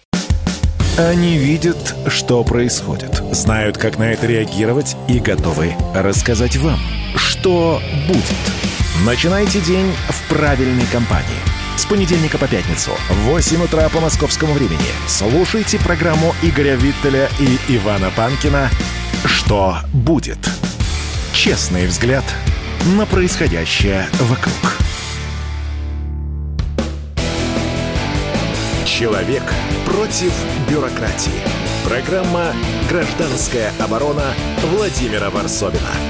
Они 0.98 1.38
видят, 1.38 1.94
что 2.08 2.42
происходит, 2.44 3.22
знают, 3.32 3.78
как 3.78 3.98
на 3.98 4.12
это 4.12 4.26
реагировать 4.26 4.96
и 5.08 5.18
готовы 5.18 5.74
рассказать 5.94 6.56
вам, 6.56 6.78
что 7.14 7.80
будет. 8.06 8.24
Начинайте 9.06 9.60
день 9.60 9.90
в 10.08 10.28
правильной 10.28 10.86
компании. 10.92 11.59
С 11.76 11.86
понедельника 11.86 12.38
по 12.38 12.46
пятницу 12.46 12.90
в 13.08 13.14
8 13.30 13.64
утра 13.64 13.88
по 13.88 14.00
московскому 14.00 14.52
времени 14.52 14.78
слушайте 15.06 15.78
программу 15.78 16.34
Игоря 16.42 16.76
Виттеля 16.76 17.28
и 17.38 17.76
Ивана 17.76 18.10
Панкина 18.16 18.70
«Что 19.24 19.78
будет?». 19.92 20.38
Честный 21.32 21.86
взгляд 21.86 22.24
на 22.96 23.06
происходящее 23.06 24.06
вокруг. 24.20 24.54
Человек 28.84 29.42
против 29.86 30.32
бюрократии. 30.68 31.40
Программа 31.88 32.52
«Гражданская 32.90 33.72
оборона» 33.78 34.34
Владимира 34.62 35.30
Варсовина. 35.30 36.09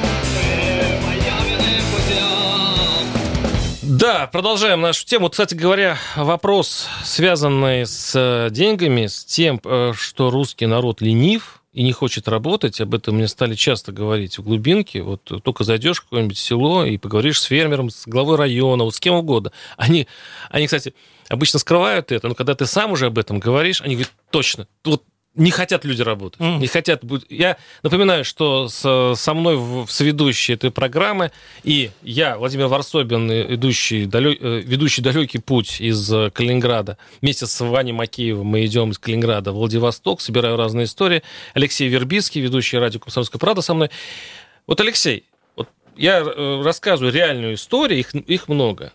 Да, 4.01 4.27
продолжаем 4.29 4.81
нашу 4.81 5.05
тему. 5.05 5.29
Кстати 5.29 5.55
говоря, 5.55 5.99
вопрос, 6.17 6.89
связанный 7.05 7.85
с 7.85 8.15
э, 8.15 8.49
деньгами, 8.51 9.09
с 9.09 9.27
тем, 9.27 9.61
э, 9.63 9.93
что 9.95 10.31
русский 10.31 10.65
народ 10.65 11.03
ленив 11.03 11.63
и 11.75 11.83
не 11.83 11.93
хочет 11.93 12.27
работать, 12.27 12.81
об 12.81 12.95
этом 12.95 13.17
мне 13.17 13.29
стали 13.29 13.55
часто 13.55 13.93
говорить 13.93 14.39
в 14.39 14.43
глубинке. 14.43 15.03
Вот 15.03 15.23
только 15.45 15.65
зайдешь 15.65 15.99
в 15.99 16.05
какое-нибудь 16.05 16.39
село 16.39 16.87
и 16.87 16.97
поговоришь 16.97 17.43
с 17.43 17.45
фермером, 17.45 17.91
с 17.91 18.07
главой 18.07 18.39
района, 18.39 18.85
вот 18.85 18.95
с 18.95 19.01
кем 19.01 19.17
угодно. 19.17 19.53
Они, 19.77 20.09
они 20.49 20.65
кстати, 20.65 20.95
обычно 21.29 21.59
скрывают 21.59 22.11
это, 22.11 22.27
но 22.27 22.35
когда 22.35 22.55
ты 22.55 22.65
сам 22.65 22.93
уже 22.93 23.05
об 23.05 23.19
этом 23.19 23.39
говоришь, 23.39 23.83
они 23.83 23.97
говорят, 23.97 24.15
точно, 24.31 24.67
вот 24.83 25.05
не 25.37 25.51
хотят 25.51 25.85
люди 25.85 26.03
работать, 26.03 26.41
mm. 26.41 26.59
не 26.59 26.67
хотят 26.67 27.05
быть. 27.05 27.25
Я 27.29 27.57
напоминаю, 27.83 28.25
что 28.25 28.69
с, 28.69 29.15
со 29.17 29.35
мной 29.35 29.57
в, 29.57 29.87
в 29.87 29.93
соведущей 29.93 30.55
этой 30.55 30.71
программы 30.71 31.31
и 31.63 31.91
я, 32.03 32.37
Владимир 32.37 32.67
Варсобин, 32.67 33.31
идущий, 33.55 34.07
далек, 34.07 34.39
э, 34.41 34.61
ведущий 34.65 35.03
далекий 35.03 35.39
путь 35.39 35.81
из 35.81 36.13
э, 36.13 36.31
Калининграда, 36.31 36.99
вместе 37.23 37.47
с 37.47 37.65
Ваней 37.65 37.93
Макеевым 37.93 38.47
мы 38.47 38.67
идем 38.67 38.91
из 38.91 38.99
Калининграда 38.99 39.53
в 39.53 39.57
Владивосток, 39.57 40.21
собираю 40.21 40.57
разные 40.57 40.85
истории. 40.85 41.23
Алексей 41.55 41.89
Вербицкий, 41.89 42.41
ведущий 42.41 42.79
радио 42.79 42.99
«Комсомольская 42.99 43.39
правда» 43.39 43.63
со 43.63 43.73
мной. 43.75 43.91
Вот, 44.67 44.81
Алексей, 44.81 45.25
вот 45.55 45.69
я 45.97 46.19
э, 46.19 46.63
рассказываю 46.63 47.13
реальную 47.13 47.55
историю, 47.55 48.01
их, 48.01 48.15
их 48.15 48.49
много. 48.49 48.93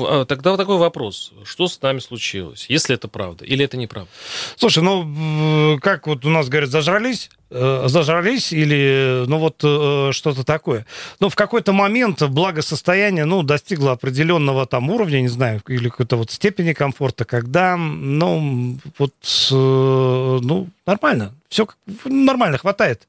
А, 0.00 0.24
тогда 0.24 0.50
вот 0.50 0.56
такой 0.56 0.78
вопрос. 0.78 1.32
Что 1.44 1.68
с 1.68 1.80
нами 1.80 1.98
случилось? 1.98 2.66
Если 2.68 2.94
это 2.94 3.08
правда 3.08 3.44
или 3.44 3.64
это 3.64 3.76
неправда? 3.76 4.10
Слушай, 4.56 4.82
ну, 4.82 5.78
как 5.80 6.06
вот 6.06 6.24
у 6.24 6.30
нас 6.30 6.48
говорят, 6.48 6.70
зажрались, 6.70 7.30
э, 7.52 7.84
зажрались 7.86 8.52
или, 8.52 9.24
ну, 9.26 9.38
вот 9.38 9.60
э, 9.62 10.10
что-то 10.12 10.44
такое. 10.44 10.86
Но 11.20 11.28
в 11.28 11.34
какой-то 11.34 11.72
момент 11.72 12.22
благосостояние, 12.22 13.24
ну, 13.24 13.42
достигло 13.42 13.92
определенного 13.92 14.66
там 14.66 14.90
уровня, 14.90 15.20
не 15.20 15.28
знаю, 15.28 15.62
или 15.68 15.88
какой-то 15.88 16.16
вот 16.16 16.30
степени 16.30 16.72
комфорта, 16.72 17.24
когда, 17.24 17.76
ну, 17.76 18.78
вот, 18.98 19.14
э, 19.50 19.54
ну, 19.54 20.68
нормально. 20.86 21.34
Все 21.48 21.66
нормально, 22.06 22.56
хватает. 22.56 23.06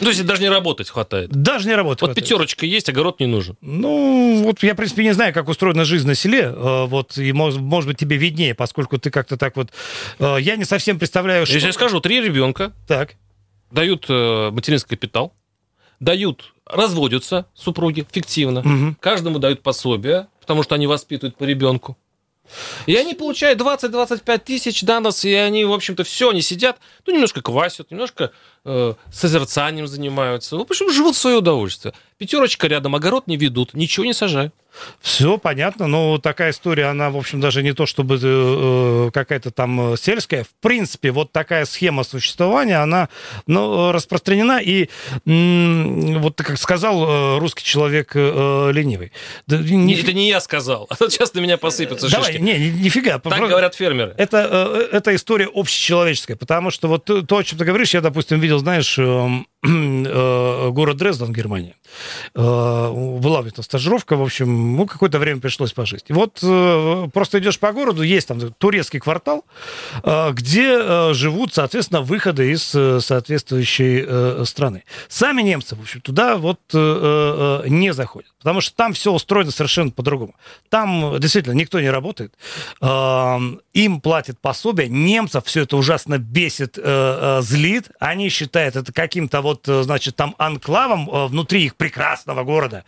Ну, 0.00 0.06
то 0.06 0.10
есть 0.10 0.24
даже 0.24 0.40
не 0.40 0.48
работать 0.48 0.88
хватает. 0.88 1.30
Даже 1.30 1.68
не 1.68 1.74
работать. 1.74 2.00
Вот 2.00 2.08
хватает. 2.08 2.24
пятерочка 2.24 2.66
есть, 2.66 2.88
огород 2.88 3.20
не 3.20 3.26
нужен. 3.26 3.56
Ну, 3.60 4.42
вот 4.42 4.62
я, 4.62 4.72
в 4.72 4.76
принципе, 4.76 5.04
не 5.04 5.12
знаю, 5.12 5.34
как 5.34 5.48
устроена 5.48 5.84
жизнь 5.84 6.06
на 6.06 6.14
селе. 6.14 6.44
Э, 6.44 6.86
вот, 6.86 7.18
и, 7.18 7.32
может, 7.32 7.60
может 7.60 7.88
быть, 7.88 7.98
тебе 7.98 8.16
виднее, 8.16 8.54
поскольку 8.54 8.98
ты 8.98 9.10
как-то 9.10 9.36
так 9.36 9.56
вот... 9.56 9.70
Э, 10.18 10.38
я 10.40 10.56
не 10.56 10.64
совсем 10.64 10.98
представляю, 10.98 11.46
что... 11.46 11.54
Если 11.54 11.66
я 11.66 11.72
скажу, 11.72 12.00
три 12.00 12.20
ребенка 12.20 12.72
так. 12.86 13.16
Дают 13.70 14.06
э, 14.08 14.50
материнский 14.50 14.96
капитал, 14.96 15.34
дают, 16.00 16.54
разводятся 16.66 17.46
супруги 17.54 18.06
фиктивно, 18.10 18.60
угу. 18.60 18.96
каждому 19.00 19.38
дают 19.38 19.62
пособие, 19.62 20.28
потому 20.40 20.62
что 20.62 20.74
они 20.74 20.86
воспитывают 20.86 21.36
по 21.36 21.44
ребенку. 21.44 21.96
И 22.86 22.94
они 22.94 23.14
получают 23.14 23.60
20-25 23.60 24.38
тысяч 24.38 24.82
данных, 24.82 25.24
и 25.24 25.32
они, 25.32 25.64
в 25.64 25.72
общем-то, 25.72 26.04
все, 26.04 26.30
они 26.30 26.42
сидят, 26.42 26.78
ну, 27.06 27.14
немножко 27.14 27.40
квасят, 27.40 27.90
немножко 27.90 28.32
э, 28.64 28.94
созерцанием 29.12 29.86
занимаются. 29.86 30.56
Ну, 30.56 30.64
почему 30.64 30.90
живут 30.90 31.16
в 31.16 31.18
свое 31.18 31.36
удовольствие. 31.36 31.94
Пятерочка 32.18 32.66
рядом, 32.66 32.94
огород 32.94 33.26
не 33.26 33.36
ведут, 33.36 33.74
ничего 33.74 34.06
не 34.06 34.14
сажают. 34.14 34.54
Все 35.00 35.38
понятно, 35.38 35.86
но 35.86 36.18
такая 36.18 36.50
история, 36.50 36.86
она, 36.86 37.10
в 37.10 37.16
общем, 37.16 37.40
даже 37.40 37.62
не 37.62 37.72
то 37.72 37.86
чтобы 37.86 38.18
э, 38.20 39.10
какая-то 39.12 39.50
там 39.50 39.92
э, 39.92 39.96
сельская. 39.96 40.44
В 40.44 40.52
принципе, 40.60 41.12
вот 41.12 41.32
такая 41.32 41.64
схема 41.64 42.02
существования, 42.04 42.82
она 42.82 43.08
ну, 43.46 43.92
распространена. 43.92 44.60
И 44.60 44.88
м- 45.26 46.20
вот, 46.20 46.36
как 46.36 46.58
сказал 46.58 47.04
э, 47.04 47.38
русский 47.38 47.62
человек 47.62 48.12
э, 48.14 48.70
ленивый. 48.72 49.12
Да, 49.46 49.58
не... 49.58 49.94
Это 49.94 50.12
не 50.12 50.28
я 50.28 50.40
сказал, 50.40 50.86
а 50.90 50.96
сейчас 51.08 51.34
на 51.34 51.40
меня 51.40 51.56
посыпятся 51.56 52.10
Давай, 52.10 52.32
шишки. 52.32 52.42
не, 52.42 52.70
нифига. 52.70 53.18
Так 53.18 53.38
говорят 53.38 53.74
фермеры. 53.74 54.14
Это, 54.16 54.48
э, 54.50 54.96
это 54.96 55.14
история 55.14 55.48
общечеловеческая, 55.52 56.36
потому 56.36 56.70
что 56.70 56.88
вот 56.88 57.04
то, 57.04 57.36
о 57.36 57.42
чем 57.44 57.58
ты 57.58 57.64
говоришь, 57.64 57.94
я, 57.94 58.00
допустим, 58.00 58.40
видел, 58.40 58.53
знаешь, 58.58 58.98
эм, 58.98 59.46
город 59.64 60.98
Дрезден, 60.98 61.32
Германия. 61.32 61.74
Э, 62.34 62.40
была 62.40 63.40
у 63.40 63.42
меня 63.42 63.52
стажировка, 63.62 64.16
в 64.16 64.22
общем, 64.22 64.76
ну, 64.76 64.86
какое-то 64.86 65.18
время 65.18 65.40
пришлось 65.40 65.72
пожить. 65.72 66.04
Вот 66.08 66.40
э, 66.42 67.08
просто 67.12 67.38
идешь 67.38 67.58
по 67.58 67.72
городу, 67.72 68.02
есть 68.02 68.28
там 68.28 68.40
турецкий 68.58 69.00
квартал, 69.00 69.44
э, 70.02 70.32
где 70.32 70.78
э, 70.78 71.14
живут, 71.14 71.54
соответственно, 71.54 72.02
выходы 72.02 72.52
из 72.52 72.74
э, 72.74 73.00
соответствующей 73.00 74.04
э, 74.06 74.44
страны. 74.46 74.84
Сами 75.08 75.42
немцы, 75.42 75.76
в 75.76 75.80
общем, 75.80 76.00
туда 76.00 76.36
вот 76.36 76.60
э, 76.72 77.62
э, 77.64 77.68
не 77.68 77.92
заходят, 77.92 78.32
потому 78.38 78.60
что 78.60 78.74
там 78.76 78.92
все 78.92 79.12
устроено 79.12 79.50
совершенно 79.50 79.90
по-другому. 79.90 80.34
Там 80.68 81.18
действительно 81.20 81.54
никто 81.54 81.80
не 81.80 81.90
работает, 81.90 82.34
э, 82.80 83.38
им 83.72 84.00
платят 84.00 84.38
пособие, 84.40 84.88
немцев 84.88 85.44
все 85.46 85.62
это 85.62 85.76
ужасно 85.76 86.18
бесит, 86.18 86.78
э, 86.78 86.82
э, 86.84 87.42
злит, 87.42 87.90
они 87.98 88.28
считают 88.28 88.76
это 88.76 88.92
каким-то 88.92 89.40
вот, 89.40 89.53
э, 89.66 89.82
значит, 89.82 90.16
там 90.16 90.34
анклавом 90.38 91.08
э, 91.10 91.26
внутри 91.26 91.64
их 91.64 91.76
прекрасного 91.76 92.44
города. 92.44 92.84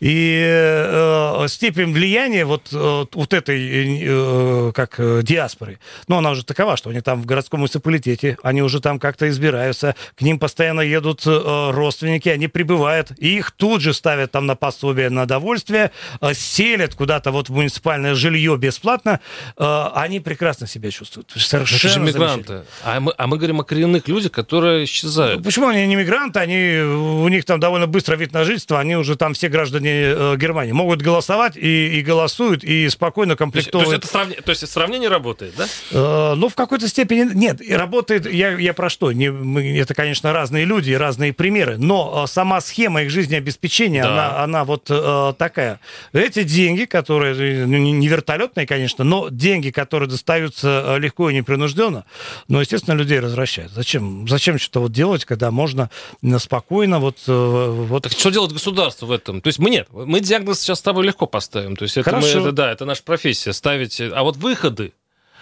И 0.00 0.42
э, 0.46 1.46
степень 1.48 1.92
влияния 1.92 2.44
вот, 2.44 2.68
э, 2.72 3.04
вот 3.12 3.34
этой, 3.34 3.98
э, 4.02 4.72
как 4.74 4.96
диаспоры, 5.22 5.78
ну, 6.08 6.16
она 6.16 6.30
уже 6.30 6.44
такова, 6.44 6.76
что 6.76 6.90
они 6.90 7.00
там 7.00 7.22
в 7.22 7.26
городском 7.26 7.60
муниципалитете, 7.60 8.36
они 8.42 8.62
уже 8.62 8.80
там 8.80 8.98
как-то 8.98 9.28
избираются, 9.28 9.94
к 10.14 10.22
ним 10.22 10.38
постоянно 10.38 10.80
едут 10.80 11.26
э, 11.26 11.70
родственники, 11.72 12.28
они 12.28 12.48
прибывают, 12.48 13.12
и 13.18 13.36
их 13.36 13.50
тут 13.52 13.82
же 13.82 13.94
ставят 13.94 14.32
там 14.32 14.46
на 14.46 14.56
пособие, 14.56 15.10
на 15.10 15.26
довольствие, 15.26 15.90
э, 16.20 16.34
селят 16.34 16.94
куда-то 16.94 17.30
вот 17.30 17.48
в 17.48 17.52
муниципальное 17.52 18.14
жилье 18.14 18.56
бесплатно, 18.56 19.20
э, 19.56 19.84
они 19.94 20.20
прекрасно 20.20 20.66
себя 20.66 20.90
чувствуют. 20.90 21.32
Совершенно 21.36 21.64
Это 21.76 21.88
же 21.88 22.00
мигранты. 22.00 22.62
А 22.84 23.00
мы, 23.00 23.12
а 23.16 23.26
мы 23.26 23.36
говорим 23.36 23.60
о 23.60 23.64
коренных 23.64 24.08
людях, 24.08 24.32
которые 24.32 24.84
исчезают. 24.84 25.42
Почему 25.42 25.68
они 25.68 25.86
не 25.86 25.96
мигранты? 25.98 26.40
Они, 26.40 26.78
у 26.80 27.28
них 27.28 27.44
там 27.44 27.60
довольно 27.60 27.86
быстро 27.86 28.16
вид 28.16 28.32
на 28.32 28.44
жительство, 28.44 28.80
они 28.80 28.96
уже 28.96 29.16
там 29.16 29.34
все 29.34 29.48
граждане 29.48 29.90
э, 29.92 30.36
Германии. 30.36 30.72
Могут 30.72 31.02
голосовать 31.02 31.56
и, 31.56 31.98
и 31.98 32.02
голосуют, 32.02 32.64
и 32.64 32.88
спокойно 32.88 33.36
То 33.36 33.44
есть, 33.44 33.52
то, 33.52 33.58
есть 33.58 33.70
комплектуют. 33.70 34.04
это 34.04 34.06
сравни- 34.12 34.40
то 34.42 34.50
есть 34.50 34.68
сравнение 34.68 35.08
работает, 35.08 35.54
да? 35.56 35.66
Э, 35.92 36.34
ну, 36.34 36.48
в 36.48 36.54
какой-то 36.54 36.88
степени 36.88 37.28
нет. 37.34 37.60
Работает, 37.70 38.30
я, 38.32 38.52
я 38.58 38.72
про 38.74 38.88
что? 38.90 39.12
Не, 39.12 39.30
мы, 39.30 39.78
это, 39.78 39.94
конечно, 39.94 40.32
разные 40.32 40.64
люди, 40.64 40.90
и 40.92 40.94
разные 40.94 41.32
примеры, 41.32 41.78
но 41.78 42.24
э, 42.24 42.28
сама 42.28 42.60
схема 42.60 43.02
их 43.02 43.10
жизнеобеспечения, 43.10 44.02
Да. 44.02 44.08
она, 44.12 44.42
она 44.44 44.64
вот 44.64 44.86
э, 44.90 45.32
такая. 45.38 45.80
Эти 46.12 46.42
деньги, 46.42 46.84
которые, 46.84 47.66
ну, 47.66 47.76
не 47.78 48.08
вертолетные, 48.08 48.66
конечно, 48.66 49.04
но 49.04 49.28
деньги, 49.30 49.70
которые 49.70 50.08
достаются 50.08 50.84
э, 50.86 50.98
легко 50.98 51.30
и 51.30 51.34
непринужденно, 51.34 52.04
но, 52.48 52.60
естественно, 52.60 52.94
людей 52.94 53.20
развращают. 53.20 53.72
Зачем? 53.72 54.26
Зачем 54.28 54.58
что-то 54.58 54.80
вот 54.80 54.92
делать, 54.92 55.24
когда 55.24 55.50
можно 55.50 55.77
м, 56.22 56.38
спокойно 56.38 56.98
вот... 56.98 57.18
э, 57.26 57.86
вот 57.88 58.10
что 58.12 58.30
делать 58.30 58.52
государство 58.52 59.06
в 59.06 59.12
этом? 59.12 59.40
То 59.40 59.48
есть 59.48 59.58
мы 59.58 59.70
нет, 59.70 59.88
мы 59.92 60.20
диагноз 60.20 60.60
сейчас 60.60 60.78
с 60.78 60.82
тобой 60.82 61.04
легко 61.06 61.26
поставим. 61.26 61.76
То 61.76 61.84
есть 61.84 61.96
это, 61.96 62.16
мы, 62.16 62.26
это 62.26 62.52
да, 62.52 62.72
это 62.72 62.84
наша 62.84 63.02
профессия 63.02 63.52
ставить. 63.52 64.00
А 64.00 64.22
вот 64.22 64.36
выходы. 64.36 64.92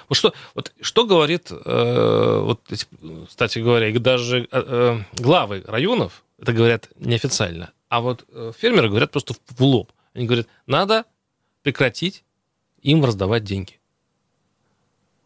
Вот 0.08 0.16
что, 0.16 0.34
вот 0.54 0.72
что 0.80 1.04
говорит, 1.04 1.50
э, 1.50 2.40
вот, 2.42 2.60
кстати 3.28 3.58
говоря, 3.58 3.98
даже 3.98 4.42
э, 4.42 4.46
э, 4.52 4.98
главы 5.18 5.64
районов, 5.66 6.22
это 6.40 6.52
говорят 6.52 6.88
неофициально, 6.96 7.72
а 7.88 8.00
вот 8.00 8.24
э, 8.28 8.52
фермеры 8.56 8.88
говорят 8.88 9.10
просто 9.10 9.34
в, 9.34 9.38
в 9.58 9.62
лоб. 9.62 9.90
Они 10.14 10.26
говорят, 10.26 10.46
надо 10.66 11.04
прекратить 11.62 12.22
им 12.82 13.04
раздавать 13.04 13.42
деньги. 13.44 13.80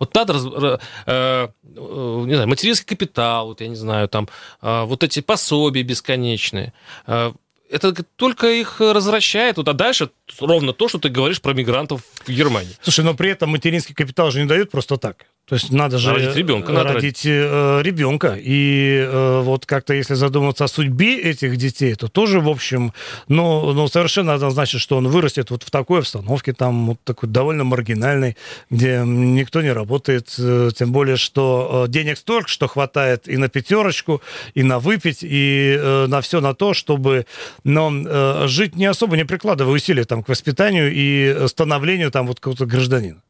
Вот 0.01 0.15
надо, 0.15 0.33
э, 0.33 0.79
э, 1.07 1.49
не 1.67 2.35
знаю, 2.35 2.49
материнский 2.49 2.87
капитал, 2.87 3.49
вот 3.49 3.61
я 3.61 3.69
не 3.69 3.77
знаю, 3.77 4.09
там, 4.09 4.29
э, 4.63 4.85
вот 4.85 5.05
эти 5.05 5.21
пособия 5.21 5.83
бесконечные. 5.83 6.73
Э, 7.07 7.33
это 7.71 7.93
только 8.17 8.49
их 8.49 8.81
развращает. 8.81 9.59
Вот, 9.59 9.69
а 9.69 9.75
дальше 9.75 10.11
ровно 10.41 10.73
то, 10.73 10.89
что 10.89 10.99
ты 10.99 11.09
говоришь 11.09 11.41
про 11.41 11.53
мигрантов 11.53 12.03
в 12.27 12.29
Германии. 12.29 12.75
Слушай, 12.83 13.05
но 13.05 13.15
при 13.15 13.31
этом 13.31 13.51
материнский 13.51 13.95
капитал 13.95 14.31
же 14.31 14.41
не 14.41 14.49
дают 14.49 14.71
просто 14.71 14.97
так. 14.97 15.27
То 15.51 15.55
есть 15.57 15.73
надо 15.73 15.99
же 15.99 16.13
Родить 16.13 16.37
ребенка, 16.37 16.71
надо 16.71 16.93
родить 16.93 17.23
э, 17.27 17.81
ребенка. 17.83 18.39
И 18.41 19.05
э, 19.05 19.41
вот 19.43 19.67
как-то 19.67 19.93
если 19.93 20.15
задуматься 20.15 20.63
о 20.63 20.69
судьбе 20.69 21.21
этих 21.21 21.57
детей, 21.57 21.97
то 21.97 22.07
тоже, 22.07 22.39
в 22.39 22.49
общем, 22.49 22.93
ну, 23.27 23.73
ну, 23.73 23.89
совершенно 23.89 24.35
однозначно, 24.35 24.79
что 24.79 24.97
он 24.97 25.09
вырастет 25.09 25.51
вот 25.51 25.65
в 25.65 25.71
такой 25.73 25.99
обстановке, 25.99 26.53
там 26.53 26.87
вот 26.87 26.99
такой 27.03 27.29
довольно 27.29 27.65
маргинальной, 27.65 28.37
где 28.71 29.03
никто 29.05 29.61
не 29.61 29.73
работает, 29.73 30.33
э, 30.39 30.71
тем 30.73 30.93
более, 30.93 31.17
что 31.17 31.87
э, 31.89 31.91
денег 31.91 32.19
столько, 32.19 32.49
что 32.49 32.69
хватает 32.69 33.27
и 33.27 33.37
на 33.37 33.49
пятерочку, 33.49 34.23
и 34.55 34.63
на 34.63 34.79
выпить, 34.79 35.25
и 35.25 35.77
э, 35.77 36.07
на 36.07 36.21
все 36.21 36.41
на 36.41 36.55
то, 36.55 36.75
чтобы 36.75 37.27
но, 37.65 37.91
э, 37.93 38.47
жить 38.47 38.77
не 38.77 38.87
особо 38.87 39.17
не 39.17 39.25
прикладывая 39.25 39.75
усилия 39.75 40.05
там, 40.05 40.23
к 40.23 40.29
воспитанию 40.29 40.93
и 40.95 41.49
становлению 41.49 42.13
там 42.13 42.29
вот 42.29 42.39
какого-то 42.39 42.67
гражданина. 42.67 43.21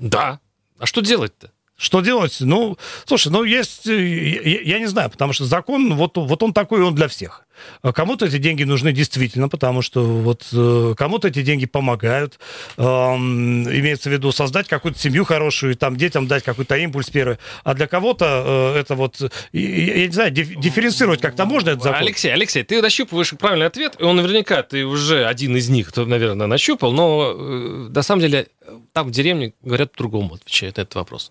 Да. 0.00 0.40
А 0.78 0.86
что 0.86 1.02
делать-то? 1.02 1.50
Что 1.80 2.00
делать? 2.00 2.36
Ну, 2.40 2.76
слушай, 3.06 3.28
ну 3.28 3.44
есть, 3.44 3.86
э, 3.86 4.40
я, 4.44 4.60
я 4.62 4.78
не 4.80 4.86
знаю, 4.86 5.10
потому 5.10 5.32
что 5.32 5.44
закон, 5.44 5.94
вот, 5.94 6.16
вот 6.16 6.42
он 6.42 6.52
такой, 6.52 6.82
он 6.82 6.92
для 6.96 7.06
всех. 7.06 7.44
А 7.82 7.92
Кому-то 7.92 8.26
эти 8.26 8.38
деньги 8.38 8.64
нужны 8.64 8.92
действительно, 8.92 9.48
потому 9.48 9.80
что 9.80 10.02
вот 10.04 10.48
э, 10.52 10.94
кому-то 10.96 11.28
эти 11.28 11.42
деньги 11.42 11.66
помогают. 11.66 12.40
Эм, 12.78 13.62
имеется 13.62 14.10
в 14.10 14.12
виду 14.12 14.32
создать 14.32 14.66
какую-то 14.66 14.98
семью 14.98 15.24
хорошую, 15.24 15.72
и 15.72 15.74
там 15.76 15.96
детям 15.96 16.26
дать 16.26 16.42
какой-то 16.42 16.76
импульс 16.76 17.10
первый. 17.10 17.38
А 17.62 17.74
для 17.74 17.86
кого-то 17.86 18.72
э, 18.74 18.80
это 18.80 18.96
вот, 18.96 19.20
и- 19.52 19.60
я 20.00 20.06
не 20.08 20.12
знаю, 20.12 20.32
диф- 20.32 20.56
дифференцировать 20.60 21.20
как-то 21.20 21.44
можно 21.44 21.70
этот 21.70 21.84
закон? 21.84 22.00
Алексей, 22.00 22.32
Алексей, 22.32 22.64
ты 22.64 22.82
нащупываешь 22.82 23.30
правильный 23.38 23.66
ответ, 23.66 23.94
и 24.00 24.02
он 24.02 24.16
наверняка 24.16 24.64
ты 24.64 24.84
уже 24.84 25.24
один 25.26 25.56
из 25.56 25.68
них, 25.68 25.88
кто, 25.90 26.06
наверное, 26.06 26.48
нащупал, 26.48 26.92
но 26.92 27.34
э, 27.36 27.88
на 27.90 28.02
самом 28.02 28.20
деле 28.22 28.48
там 28.92 29.06
в 29.08 29.10
деревне 29.12 29.52
говорят 29.62 29.92
по-другому, 29.92 30.34
отвечает 30.34 30.76
на 30.76 30.82
этот 30.82 30.96
вопрос. 30.96 31.30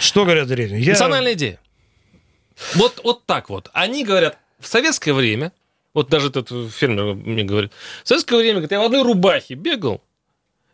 Что 0.00 0.24
говорят 0.24 0.48
деревни? 0.48 0.78
Я- 0.78 0.92
Национальная 0.92 1.34
идея. 1.34 1.58
Вот, 2.74 3.00
вот 3.04 3.26
так 3.26 3.48
вот. 3.50 3.68
Они 3.72 4.04
говорят, 4.04 4.38
в 4.58 4.66
советское 4.66 5.12
время, 5.12 5.52
вот 5.94 6.08
даже 6.08 6.28
этот 6.28 6.48
фермер 6.72 7.14
мне 7.14 7.44
говорит, 7.44 7.72
в 8.04 8.08
советское 8.08 8.36
время, 8.36 8.54
говорит, 8.54 8.72
я 8.72 8.80
в 8.80 8.84
одной 8.84 9.02
рубахе 9.02 9.54
бегал, 9.54 10.02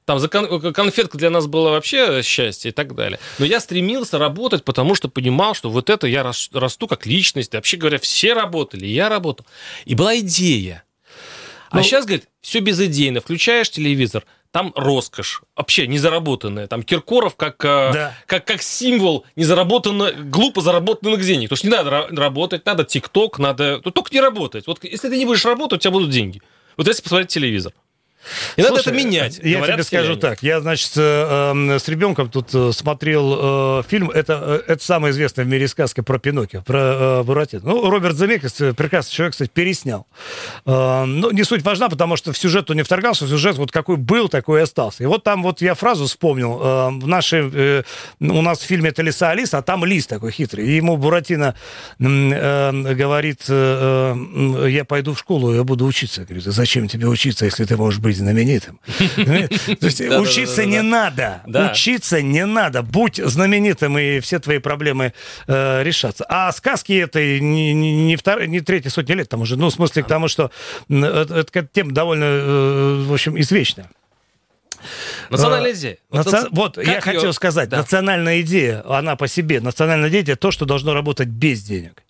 там 0.04 0.18
за 0.18 0.28
кон- 0.28 0.72
конфетка 0.72 1.16
для 1.18 1.30
нас 1.30 1.46
была 1.46 1.70
вообще 1.70 2.22
счастье 2.22 2.70
и 2.70 2.72
так 2.74 2.94
далее. 2.94 3.18
Но 3.38 3.44
я 3.44 3.60
стремился 3.60 4.18
работать, 4.18 4.64
потому 4.64 4.94
что 4.94 5.08
понимал, 5.08 5.54
что 5.54 5.70
вот 5.70 5.90
это 5.90 6.06
я 6.06 6.22
рас- 6.24 6.50
расту 6.52 6.88
как 6.88 7.06
личность. 7.06 7.54
И 7.54 7.56
вообще 7.56 7.76
говоря, 7.76 7.98
все 7.98 8.32
работали, 8.34 8.86
я 8.86 9.08
работал. 9.08 9.46
И 9.84 9.94
была 9.94 10.18
идея. 10.18 10.82
А 11.70 11.76
Ну- 11.76 11.82
сейчас, 11.84 12.04
говорит, 12.04 12.26
все 12.40 12.58
безыдейно. 12.58 13.20
Включаешь 13.20 13.70
телевизор, 13.70 14.24
там 14.52 14.72
роскошь, 14.76 15.42
вообще 15.56 15.86
незаработанная. 15.86 16.66
Там 16.68 16.82
Киркоров 16.82 17.36
как, 17.36 17.64
э, 17.64 17.90
Да. 17.92 18.14
как, 18.26 18.44
как 18.46 18.62
символ 18.62 19.24
незаработанных, 19.34 20.30
глупо 20.30 20.60
заработанных 20.60 21.24
денег. 21.24 21.48
Потому 21.48 21.56
что 21.56 21.66
не 21.68 21.72
надо 21.74 21.90
ра- 21.90 22.14
работать, 22.16 22.64
надо 22.66 22.84
ТикТок, 22.84 23.38
надо... 23.38 23.80
Ну, 23.84 23.90
только 23.90 24.12
не 24.14 24.20
работать. 24.20 24.66
Вот 24.66 24.84
если 24.84 25.08
ты 25.08 25.16
не 25.16 25.24
будешь 25.26 25.44
работать, 25.44 25.78
у 25.78 25.82
тебя 25.82 25.90
будут 25.90 26.10
деньги. 26.10 26.42
Вот 26.76 26.86
если 26.86 27.02
посмотреть 27.02 27.30
телевизор. 27.30 27.72
И 28.56 28.62
надо 28.62 28.76
Слушай, 28.76 28.88
это 28.88 29.04
менять. 29.04 29.40
Я 29.42 29.58
говорят 29.58 29.76
тебе 29.76 29.84
скажу 29.84 30.16
так. 30.16 30.42
Я, 30.42 30.60
значит, 30.60 30.92
э, 30.96 31.52
э, 31.54 31.78
с 31.78 31.88
ребенком 31.88 32.28
тут 32.28 32.54
э, 32.54 32.70
смотрел 32.72 33.80
э, 33.80 33.82
фильм. 33.88 34.10
Это, 34.10 34.62
э, 34.66 34.72
это 34.72 34.84
самая 34.84 35.12
известная 35.12 35.44
в 35.44 35.48
мире 35.48 35.68
сказка 35.68 36.02
про 36.02 36.18
Пиноккио, 36.18 36.62
про 36.62 36.80
э, 36.80 37.22
Буратино. 37.22 37.62
Ну, 37.64 37.90
Роберт 37.90 38.16
Земекис, 38.16 38.60
э, 38.60 38.74
прекрасный 38.74 39.12
человек, 39.12 39.32
кстати, 39.32 39.50
переснял. 39.52 40.06
Э, 40.66 41.04
ну, 41.04 41.30
не 41.30 41.44
суть 41.44 41.62
важна, 41.62 41.88
потому 41.88 42.16
что 42.16 42.32
в 42.32 42.38
сюжет 42.38 42.70
он 42.70 42.76
не 42.76 42.82
вторгался. 42.82 43.26
Сюжет 43.26 43.56
вот 43.56 43.72
какой 43.72 43.96
был, 43.96 44.28
такой 44.28 44.60
и 44.60 44.62
остался. 44.62 45.02
И 45.02 45.06
вот 45.06 45.24
там 45.24 45.42
вот 45.42 45.60
я 45.60 45.74
фразу 45.74 46.06
вспомнил. 46.06 46.60
Э, 46.62 46.88
в 46.90 47.06
нашей, 47.06 47.50
э, 47.52 47.82
у 48.20 48.42
нас 48.42 48.60
в 48.60 48.64
фильме 48.64 48.90
это 48.90 49.02
Лиса 49.02 49.30
Алиса, 49.30 49.58
а 49.58 49.62
там 49.62 49.84
Лис 49.84 50.06
такой 50.06 50.32
хитрый. 50.32 50.66
И 50.66 50.76
ему 50.76 50.96
Буратино 50.96 51.54
э, 51.98 52.94
говорит, 52.94 53.44
э, 53.48 54.66
я 54.68 54.84
пойду 54.84 55.14
в 55.14 55.18
школу, 55.18 55.54
я 55.54 55.64
буду 55.64 55.86
учиться. 55.86 56.24
Говорит, 56.24 56.46
«А 56.46 56.52
зачем 56.52 56.88
тебе 56.88 57.08
учиться, 57.08 57.44
если 57.44 57.64
ты 57.64 57.76
можешь 57.76 58.00
быть 58.00 58.11
знаменитым? 58.18 58.80
То 59.16 59.86
есть 59.86 60.00
учиться 60.00 60.64
не 60.64 60.82
надо. 60.82 61.42
Учиться 61.72 62.22
не 62.22 62.44
надо. 62.46 62.82
Будь 62.82 63.16
знаменитым, 63.16 63.98
и 63.98 64.20
все 64.20 64.38
твои 64.38 64.58
проблемы 64.58 65.12
э, 65.46 65.82
решатся. 65.82 66.24
А 66.28 66.50
сказки 66.52 66.92
это 66.92 67.20
не, 67.40 68.16
третья 68.60 68.90
сотня 68.90 69.14
лет, 69.16 69.28
там 69.28 69.40
уже, 69.42 69.56
ну, 69.56 69.68
в 69.68 69.72
смысле 69.72 70.02
к 70.02 70.06
тому, 70.06 70.28
что 70.28 70.50
это, 70.88 71.34
это 71.34 71.68
тема 71.72 71.92
довольно, 71.92 72.24
э, 72.24 73.04
в 73.06 73.12
общем, 73.12 73.38
извечная. 73.40 73.88
Национальная 75.30 75.72
идея. 75.72 75.96
Наци- 76.10 76.48
Вот, 76.50 76.74
как 76.76 76.86
я 76.86 76.92
её- 76.94 77.00
хотел 77.00 77.32
сказать, 77.32 77.68
Да. 77.68 77.78
национальная 77.78 78.40
идея, 78.40 78.82
она 78.88 79.16
по 79.16 79.28
себе, 79.28 79.60
национальная 79.60 80.08
идея 80.10 80.36
то, 80.36 80.50
что 80.50 80.64
должно 80.64 80.92
работать 80.94 81.28
без 81.28 81.62
денег. 81.62 82.02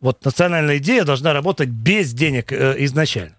Вот 0.00 0.24
национальная 0.24 0.78
идея 0.78 1.04
должна 1.04 1.32
работать 1.32 1.68
без 1.68 2.12
денег 2.12 2.52
э, 2.52 2.74
изначально. 2.80 3.34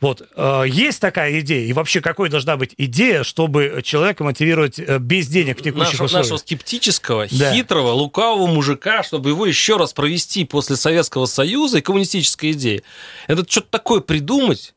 Вот. 0.00 0.22
Э, 0.36 0.64
есть 0.66 1.00
такая 1.00 1.40
идея? 1.40 1.66
И 1.66 1.72
вообще, 1.72 2.00
какой 2.00 2.28
должна 2.28 2.56
быть 2.56 2.74
идея, 2.76 3.22
чтобы 3.22 3.80
человека 3.84 4.24
мотивировать 4.24 4.78
э, 4.78 4.98
без 4.98 5.28
денег 5.28 5.58
в 5.58 5.62
текущих 5.62 5.92
нашего, 5.92 6.04
условиях? 6.04 6.26
нашего 6.26 6.38
скептического, 6.38 7.26
да. 7.30 7.52
хитрого, 7.52 7.90
лукавого 7.92 8.46
мужика, 8.46 9.02
чтобы 9.02 9.30
его 9.30 9.46
еще 9.46 9.76
раз 9.76 9.92
провести 9.92 10.44
после 10.44 10.76
Советского 10.76 11.26
Союза 11.26 11.78
и 11.78 11.80
коммунистической 11.80 12.52
идеи. 12.52 12.82
Это 13.26 13.44
что-то 13.48 13.68
такое 13.70 14.00
придумать, 14.00 14.74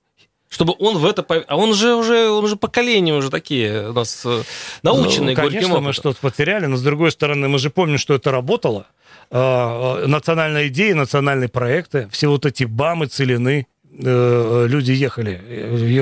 чтобы 0.50 0.76
он 0.80 0.98
в 0.98 1.06
это... 1.06 1.24
А 1.48 1.56
он 1.56 1.74
же 1.74 1.96
уже, 1.96 2.30
он 2.30 2.48
же 2.48 2.56
поколение 2.56 3.16
уже 3.16 3.30
такие 3.30 3.90
у 3.90 3.94
нас 3.94 4.24
э, 4.26 4.44
наученные 4.84 5.36
ну, 5.36 5.42
конечно, 5.42 5.80
мы 5.80 5.94
что-то 5.94 6.20
потеряли, 6.20 6.66
но 6.66 6.78
с 6.78 6.82
другой 6.82 7.12
стороны, 7.12 7.48
мы 7.48 7.60
же 7.60 7.70
помним, 7.70 7.98
что 7.98 8.14
это 8.14 8.32
работало. 8.32 8.88
Национальная 9.32 10.68
идея, 10.68 10.94
национальные 10.94 11.48
проекты, 11.48 12.10
все 12.12 12.28
вот 12.28 12.46
эти 12.46 12.66
БАМы, 12.66 13.08
целины, 13.08 13.66
люди 13.92 14.92
ехали, 14.92 15.42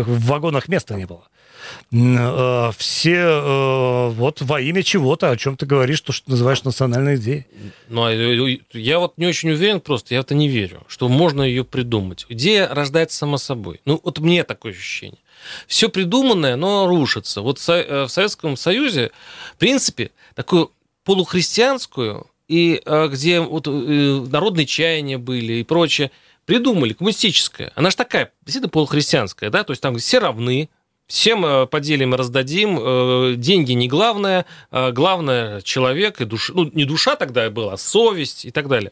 в 0.03 0.25
вагонах 0.25 0.67
места 0.67 0.95
не 0.95 1.05
было. 1.05 1.27
Э, 1.91 2.71
все 2.77 3.15
э, 3.15 4.09
вот 4.09 4.41
во 4.41 4.61
имя 4.61 4.83
чего-то, 4.83 5.31
о 5.31 5.37
чем 5.37 5.57
ты 5.57 5.65
говоришь, 5.65 6.01
то, 6.01 6.11
что 6.11 6.29
называешь 6.29 6.63
национальной 6.63 7.15
идеей. 7.15 7.47
Ну, 7.87 8.03
а, 8.03 8.11
э, 8.11 8.57
я 8.73 8.99
вот 8.99 9.17
не 9.17 9.27
очень 9.27 9.51
уверен 9.51 9.81
просто, 9.81 10.13
я 10.13 10.21
в 10.21 10.25
это 10.25 10.35
не 10.35 10.47
верю, 10.47 10.83
что 10.87 11.09
можно 11.09 11.41
ее 11.41 11.63
придумать. 11.63 12.25
Идея 12.29 12.67
рождается 12.73 13.17
сама 13.17 13.37
собой. 13.37 13.81
Ну, 13.85 13.99
вот 14.03 14.19
мне 14.19 14.43
такое 14.43 14.71
ощущение. 14.71 15.19
Все 15.67 15.89
придуманное, 15.89 16.55
но 16.55 16.87
рушится. 16.87 17.41
Вот 17.41 17.59
в 17.59 18.07
Советском 18.09 18.57
Союзе, 18.57 19.11
в 19.53 19.57
принципе, 19.57 20.11
такую 20.35 20.71
полухристианскую, 21.05 22.27
и 22.49 22.81
где 22.85 23.39
вот 23.39 23.67
народные 23.67 24.65
чаяния 24.65 25.17
были 25.17 25.53
и 25.53 25.63
прочее, 25.63 26.11
придумали, 26.49 26.93
коммунистическая. 26.93 27.71
Она 27.75 27.91
же 27.91 27.95
такая, 27.95 28.31
действительно 28.41 28.69
полухристианская, 28.69 29.51
да, 29.51 29.63
то 29.63 29.69
есть 29.69 29.83
там 29.83 29.95
все 29.97 30.17
равны, 30.17 30.69
Всем 31.09 31.43
э, 31.43 31.65
поделим 31.65 32.13
и 32.13 32.17
раздадим. 32.17 32.77
Э, 32.79 33.33
деньги 33.35 33.71
не 33.71 33.87
главное, 33.87 34.45
э, 34.69 34.91
главное 34.91 35.59
человек 35.61 36.21
и 36.21 36.25
душа. 36.25 36.53
Ну, 36.55 36.69
не 36.71 36.85
душа 36.85 37.15
тогда 37.15 37.49
была, 37.49 37.73
а 37.73 37.77
совесть 37.77 38.45
и 38.45 38.51
так 38.51 38.67
далее. 38.67 38.91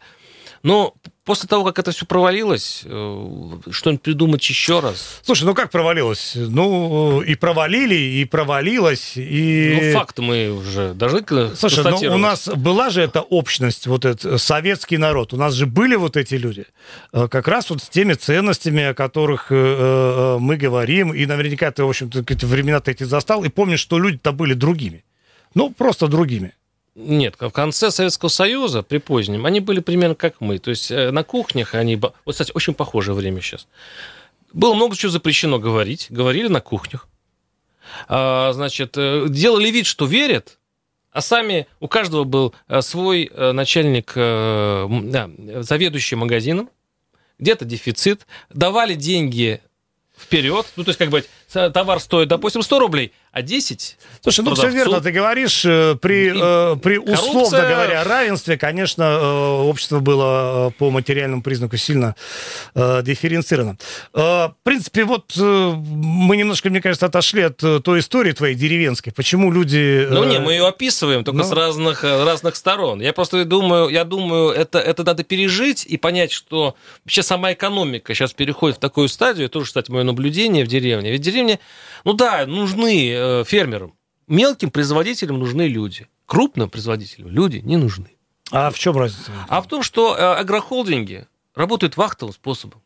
Но 0.63 0.95
после 1.23 1.47
того, 1.47 1.65
как 1.65 1.79
это 1.79 1.91
все 1.91 2.05
провалилось, 2.05 2.83
э, 2.85 3.51
что-нибудь 3.69 4.01
придумать 4.01 4.49
еще 4.49 4.79
раз? 4.79 5.19
Слушай, 5.23 5.43
ну 5.43 5.53
как 5.53 5.69
провалилось? 5.69 6.33
Ну, 6.35 7.21
и 7.21 7.35
провалили, 7.35 7.95
и 7.95 8.25
провалилось, 8.25 9.13
и... 9.15 9.79
Ну, 9.81 9.99
факт 9.99 10.19
мы 10.19 10.49
уже 10.49 10.93
должны 10.93 11.23
Слушай, 11.55 11.83
ну 11.83 12.15
у 12.15 12.17
нас 12.17 12.47
была 12.47 12.89
же 12.89 13.01
эта 13.01 13.21
общность, 13.21 13.87
вот 13.87 14.05
этот 14.05 14.41
советский 14.41 14.97
народ. 14.97 15.33
У 15.33 15.37
нас 15.37 15.53
же 15.53 15.65
были 15.65 15.95
вот 15.95 16.17
эти 16.17 16.35
люди. 16.35 16.65
Э, 17.13 17.27
как 17.27 17.47
раз 17.47 17.69
вот 17.69 17.83
с 17.83 17.89
теми 17.89 18.13
ценностями, 18.13 18.83
о 18.83 18.93
которых 18.93 19.47
э, 19.49 20.37
мы 20.39 20.57
говорим. 20.57 21.13
И 21.13 21.25
наверняка 21.25 21.71
ты, 21.71 21.83
в 21.83 21.89
общем-то, 21.89 22.23
времена-то 22.47 22.91
эти 22.91 23.03
застал, 23.03 23.43
и 23.43 23.49
помнишь, 23.49 23.79
что 23.79 23.99
люди-то 23.99 24.31
были 24.31 24.53
другими. 24.53 25.03
Ну, 25.53 25.71
просто 25.71 26.07
другими. 26.07 26.53
Нет, 26.99 27.35
в 27.39 27.51
конце 27.51 27.91
Советского 27.91 28.29
Союза, 28.29 28.81
при 28.81 28.97
позднем, 28.97 29.45
они 29.45 29.59
были 29.59 29.81
примерно 29.81 30.15
как 30.15 30.41
мы. 30.41 30.57
То 30.57 30.71
есть 30.71 30.89
э, 30.89 31.11
на 31.11 31.23
кухнях 31.23 31.75
они... 31.75 31.95
Вот, 31.95 32.13
кстати, 32.25 32.51
очень 32.55 32.73
похожее 32.73 33.13
время 33.13 33.39
сейчас. 33.39 33.67
Было 34.51 34.73
много 34.73 34.95
чего 34.95 35.11
запрещено 35.11 35.59
говорить. 35.59 36.07
Говорили 36.09 36.47
на 36.47 36.59
кухнях. 36.59 37.07
А, 38.07 38.51
значит, 38.51 38.97
э, 38.97 39.27
делали 39.29 39.69
вид, 39.69 39.85
что 39.85 40.07
верят, 40.07 40.57
а 41.11 41.21
сами 41.21 41.67
у 41.79 41.87
каждого 41.87 42.23
был 42.23 42.55
э, 42.67 42.81
свой 42.81 43.31
начальник, 43.35 44.13
да, 44.15 45.29
заведующий 45.61 46.15
магазином, 46.15 46.67
где-то 47.37 47.63
дефицит, 47.63 48.25
давали 48.49 48.95
деньги 48.95 49.61
вперед, 50.17 50.65
ну, 50.75 50.83
то 50.83 50.89
есть, 50.89 50.97
как 50.97 51.09
бы, 51.09 51.23
товар 51.51 51.99
стоит, 51.99 52.27
допустим, 52.27 52.63
100 52.63 52.79
рублей, 52.79 53.13
а 53.37 53.41
10 53.43 53.97
Слушай, 54.23 54.45
ну 54.45 54.55
все 54.55 54.69
верно, 54.69 54.99
ты 54.99 55.11
говоришь, 55.11 55.63
э, 55.63 55.95
при, 56.01 56.33
э, 56.35 56.75
при 56.77 56.97
условно 56.97 57.59
говоря 57.59 58.03
равенстве, 58.03 58.57
конечно, 58.57 59.03
э, 59.03 59.61
общество 59.61 59.99
было 59.99 60.73
по 60.77 60.89
материальному 60.89 61.41
признаку 61.41 61.77
сильно 61.77 62.15
дифференцировано. 62.75 63.77
В 64.13 64.55
принципе, 64.63 65.03
вот 65.05 65.33
мы 65.35 66.35
немножко, 66.37 66.69
мне 66.69 66.81
кажется, 66.81 67.05
отошли 67.05 67.43
от 67.43 67.57
той 67.57 67.99
истории 67.99 68.31
твоей 68.31 68.55
деревенской. 68.55 69.13
Почему 69.13 69.51
люди... 69.51 70.07
Ну 70.09 70.23
не, 70.23 70.39
мы 70.39 70.53
ее 70.53 70.67
описываем 70.67 71.23
только 71.23 71.39
Но... 71.39 71.43
с 71.43 71.51
разных, 71.51 72.03
разных 72.03 72.55
сторон. 72.55 73.01
Я 73.01 73.13
просто 73.13 73.45
думаю, 73.45 73.89
я 73.89 74.03
думаю, 74.03 74.49
это, 74.49 74.79
это 74.79 75.03
надо 75.03 75.23
пережить 75.23 75.85
и 75.85 75.97
понять, 75.97 76.31
что 76.31 76.75
вообще 77.05 77.23
сама 77.23 77.53
экономика 77.53 78.13
сейчас 78.13 78.33
переходит 78.33 78.77
в 78.77 78.79
такую 78.79 79.07
стадию, 79.09 79.45
это 79.45 79.53
тоже, 79.53 79.67
кстати, 79.67 79.91
мое 79.91 80.03
наблюдение 80.03 80.65
в 80.65 80.67
деревне. 80.67 81.11
Ведь 81.11 81.21
деревне, 81.21 81.59
ну 82.03 82.13
да, 82.13 82.45
нужны 82.45 83.26
э, 83.27 83.43
фермерам. 83.45 83.93
Мелким 84.27 84.71
производителям 84.71 85.39
нужны 85.39 85.67
люди. 85.67 86.07
Крупным 86.25 86.69
производителям 86.69 87.29
люди 87.29 87.57
не 87.57 87.77
нужны. 87.77 88.11
А 88.51 88.69
в 88.69 88.79
чем 88.79 88.97
разница? 88.97 89.31
А 89.47 89.61
в 89.61 89.67
том, 89.67 89.83
что 89.83 90.15
э, 90.15 90.19
агрохолдинги 90.19 91.27
работают 91.55 91.97
вахтовым 91.97 92.33
способом. 92.33 92.81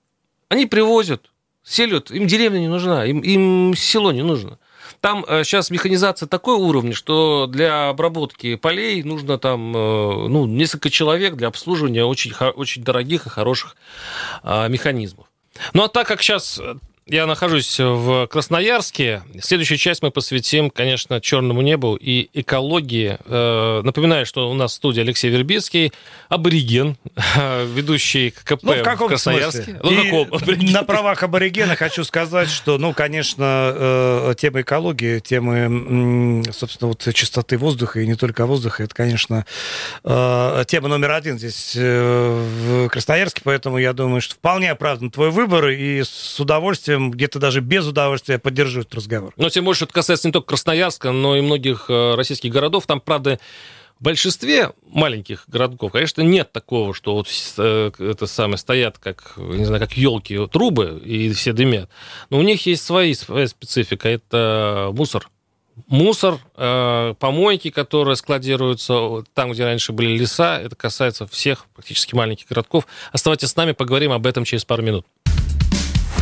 Они 0.49 0.65
привозят, 0.65 1.31
селят, 1.63 2.11
им 2.11 2.27
деревня 2.27 2.59
не 2.59 2.67
нужна, 2.67 3.05
им, 3.05 3.19
им 3.19 3.75
село 3.75 4.11
не 4.11 4.23
нужно. 4.23 4.59
Там 4.99 5.25
сейчас 5.43 5.71
э, 5.71 5.73
механизация 5.73 6.27
такой 6.27 6.55
уровня, 6.55 6.93
что 6.93 7.47
для 7.47 7.89
обработки 7.89 8.55
полей 8.55 9.03
нужно 9.03 9.37
там 9.37 9.71
ну, 9.71 10.45
несколько 10.45 10.89
человек 10.89 11.35
для 11.35 11.47
обслуживания 11.47 12.05
очень, 12.05 12.33
очень 12.33 12.83
дорогих 12.83 13.25
и 13.25 13.29
хороших 13.29 13.75
механизмов. 14.43 15.27
Ну 15.73 15.83
а 15.83 15.87
так 15.87 16.07
как 16.07 16.21
сейчас 16.21 16.59
я 17.07 17.25
нахожусь 17.25 17.79
в 17.79 18.27
Красноярске. 18.27 19.23
Следующую 19.41 19.77
часть 19.79 20.03
мы 20.03 20.11
посвятим, 20.11 20.69
конечно, 20.69 21.19
черному 21.19 21.61
небу 21.61 21.95
и 21.95 22.29
экологии. 22.33 23.17
Э, 23.25 23.81
напоминаю, 23.83 24.25
что 24.27 24.49
у 24.51 24.53
нас 24.53 24.73
в 24.73 24.75
студии 24.75 25.01
Алексей 25.01 25.31
Вербицкий, 25.31 25.91
абориген, 26.29 26.97
ведущий 27.75 28.29
КП 28.29 28.63
ну, 28.63 28.73
в, 28.73 28.83
каком 28.83 29.07
в 29.07 29.09
Красноярске. 29.09 29.79
Ну, 29.83 30.29
каком? 30.29 30.71
На 30.71 30.83
правах 30.83 31.23
аборигена 31.23 31.75
хочу 31.75 32.03
сказать, 32.03 32.49
что, 32.49 32.77
ну, 32.77 32.93
конечно, 32.93 33.73
э, 33.75 34.33
тема 34.37 34.61
экологии, 34.61 35.19
темы, 35.19 36.43
собственно, 36.53 36.89
вот 36.89 37.07
чистоты 37.13 37.57
воздуха 37.57 37.99
и 37.99 38.07
не 38.07 38.15
только 38.15 38.45
воздуха, 38.45 38.83
это, 38.83 38.93
конечно, 38.93 39.45
э, 40.03 40.63
тема 40.67 40.87
номер 40.87 41.11
один 41.11 41.39
здесь 41.39 41.75
в 41.75 42.89
Красноярске, 42.89 43.41
поэтому 43.43 43.79
я 43.79 43.93
думаю, 43.93 44.21
что 44.21 44.35
вполне 44.35 44.71
оправдан 44.71 45.09
твой 45.09 45.31
выбор, 45.31 45.69
и 45.69 46.03
с 46.03 46.39
удовольствием 46.39 46.90
удовольствием, 46.91 47.11
где-то 47.11 47.39
даже 47.39 47.61
без 47.61 47.87
удовольствия 47.87 48.39
поддержу 48.39 48.81
этот 48.81 48.95
разговор. 48.95 49.33
Но 49.37 49.49
тем 49.49 49.65
больше 49.65 49.85
это 49.85 49.93
касается 49.93 50.27
не 50.27 50.31
только 50.31 50.47
Красноярска, 50.47 51.11
но 51.11 51.37
и 51.37 51.41
многих 51.41 51.85
э, 51.89 52.15
российских 52.15 52.51
городов. 52.51 52.85
Там, 52.85 52.99
правда, 52.99 53.39
в 53.99 54.03
большинстве 54.03 54.71
маленьких 54.87 55.45
городков, 55.47 55.91
конечно, 55.91 56.21
нет 56.21 56.51
такого, 56.51 56.93
что 56.93 57.15
вот 57.15 57.27
э, 57.57 57.91
это 57.99 58.25
самое 58.25 58.57
стоят 58.57 58.97
как, 58.97 59.33
не 59.37 59.65
знаю, 59.65 59.81
как 59.81 59.93
елки, 59.93 60.47
трубы 60.47 61.01
и 61.03 61.31
все 61.33 61.53
дымят. 61.53 61.89
Но 62.29 62.39
у 62.39 62.41
них 62.41 62.65
есть 62.65 62.83
свои, 62.83 63.13
своя 63.13 63.47
специфика. 63.47 64.09
Это 64.09 64.89
мусор. 64.93 65.29
Мусор, 65.87 66.37
э, 66.57 67.15
помойки, 67.17 67.69
которые 67.69 68.15
складируются 68.15 69.23
там, 69.33 69.51
где 69.51 69.63
раньше 69.63 69.93
были 69.93 70.17
леса, 70.17 70.59
это 70.59 70.75
касается 70.75 71.25
всех 71.27 71.65
практически 71.73 72.13
маленьких 72.13 72.47
городков. 72.47 72.85
Оставайтесь 73.11 73.49
с 73.49 73.55
нами, 73.55 73.71
поговорим 73.71 74.11
об 74.11 74.27
этом 74.27 74.43
через 74.43 74.65
пару 74.65 74.83
минут. 74.83 75.05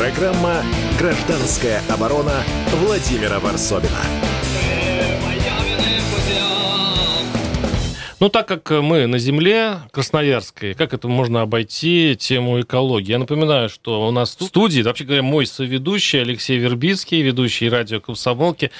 Программа 0.00 0.62
«Гражданская 0.98 1.82
оборона» 1.90 2.42
Владимира 2.76 3.38
Варсобина. 3.38 4.00
Ну, 8.18 8.30
так 8.30 8.48
как 8.48 8.70
мы 8.70 9.06
на 9.06 9.18
земле 9.18 9.80
Красноярской, 9.92 10.72
как 10.72 10.94
это 10.94 11.06
можно 11.06 11.42
обойти 11.42 12.16
тему 12.18 12.62
экологии? 12.62 13.10
Я 13.10 13.18
напоминаю, 13.18 13.68
что 13.68 14.08
у 14.08 14.10
нас 14.10 14.34
в 14.40 14.42
студии, 14.42 14.80
вообще 14.80 15.04
говоря, 15.04 15.22
мой 15.22 15.44
соведущий 15.44 16.22
Алексей 16.22 16.56
Вербицкий, 16.56 17.20
ведущий 17.20 17.68
радио 17.68 18.00
«Комсомолки». 18.00 18.70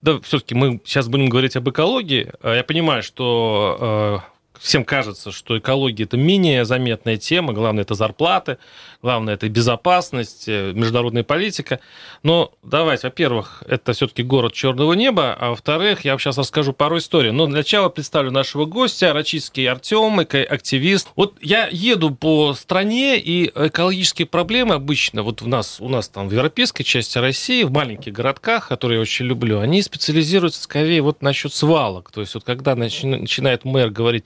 Да, 0.00 0.20
все-таки 0.20 0.54
мы 0.54 0.80
сейчас 0.84 1.08
будем 1.08 1.28
говорить 1.28 1.56
об 1.56 1.68
экологии. 1.68 2.30
Я 2.44 2.62
понимаю, 2.62 3.02
что 3.02 4.22
э, 4.24 4.38
всем 4.60 4.84
кажется, 4.84 5.32
что 5.32 5.58
экология 5.58 6.04
это 6.04 6.16
менее 6.16 6.64
заметная 6.64 7.16
тема, 7.16 7.52
главное 7.52 7.82
это 7.82 7.94
зарплаты, 7.94 8.58
главное 9.02 9.34
это 9.34 9.48
безопасность, 9.48 10.48
э, 10.48 10.72
международная 10.74 11.22
политика. 11.22 11.80
Но 12.22 12.52
давайте, 12.62 13.06
во-первых, 13.06 13.62
это 13.66 13.92
все-таки 13.92 14.22
город 14.22 14.52
черного 14.52 14.92
неба, 14.94 15.36
а 15.38 15.50
во-вторых, 15.50 16.04
я 16.04 16.12
вам 16.12 16.18
сейчас 16.18 16.38
расскажу 16.38 16.72
пару 16.72 16.98
историй. 16.98 17.30
Но 17.30 17.46
для 17.46 17.58
начала 17.58 17.88
представлю 17.88 18.30
нашего 18.30 18.64
гостя, 18.64 19.12
рачистский 19.12 19.68
Артем, 19.68 20.18
активист. 20.18 21.08
Вот 21.14 21.36
я 21.40 21.68
еду 21.70 22.10
по 22.10 22.54
стране, 22.54 23.18
и 23.18 23.50
экологические 23.54 24.26
проблемы 24.26 24.74
обычно, 24.74 25.22
вот 25.22 25.42
у 25.42 25.48
нас, 25.48 25.80
у 25.80 25.88
нас 25.88 26.08
там 26.08 26.28
в 26.28 26.32
европейской 26.32 26.82
части 26.82 27.18
России, 27.18 27.62
в 27.62 27.70
маленьких 27.70 28.12
городках, 28.12 28.68
которые 28.68 28.96
я 28.96 29.02
очень 29.02 29.26
люблю, 29.26 29.60
они 29.60 29.82
специализируются 29.82 30.62
скорее 30.62 31.02
вот 31.02 31.22
насчет 31.22 31.54
свалок. 31.54 32.10
То 32.10 32.20
есть 32.20 32.34
вот 32.34 32.44
когда 32.44 32.74
начинает 32.74 33.64
мэр 33.64 33.90
говорить, 33.90 34.24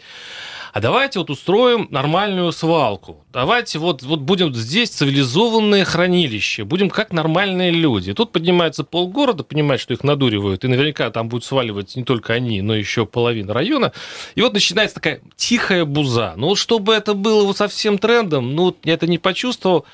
а 0.73 0.81
давайте 0.81 1.19
вот 1.19 1.29
устроим 1.29 1.87
нормальную 1.91 2.51
свалку. 2.51 3.25
Давайте 3.31 3.79
вот, 3.79 4.03
вот 4.03 4.21
будем 4.21 4.55
здесь 4.55 4.91
цивилизованное 4.91 5.85
хранилище, 5.85 6.65
будем 6.65 6.89
как 6.89 7.13
нормальные 7.13 7.71
люди. 7.71 8.15
Тут 8.15 8.33
поднимается 8.33 8.83
полгорода, 8.83 9.45
понимает, 9.45 9.81
что 9.81 9.93
их 9.93 10.03
надуривают, 10.03 10.65
и 10.65 10.69
наверняка 10.69 11.11
там 11.11 11.29
будут 11.29 11.45
сваливать 11.45 11.95
не 11.95 12.05
только 12.05 12.33
они, 12.33 12.63
но 12.63 12.75
еще 12.75 13.05
половина 13.05 13.53
района. 13.53 13.93
И 14.35 14.41
вот 14.41 14.55
начинается 14.55 14.95
такая 14.95 15.21
тихая 15.37 15.85
буза. 15.85 16.35
Ну 16.37 16.49
вот 16.49 16.59
чтобы 16.59 16.95
это 16.95 17.13
было 17.13 17.45
вот 17.45 17.59
совсем 17.59 17.99
трендом, 17.99 18.55
ну 18.55 18.75
я 18.83 18.95
это 18.95 19.07
не 19.07 19.19
почувствовал. 19.19 19.85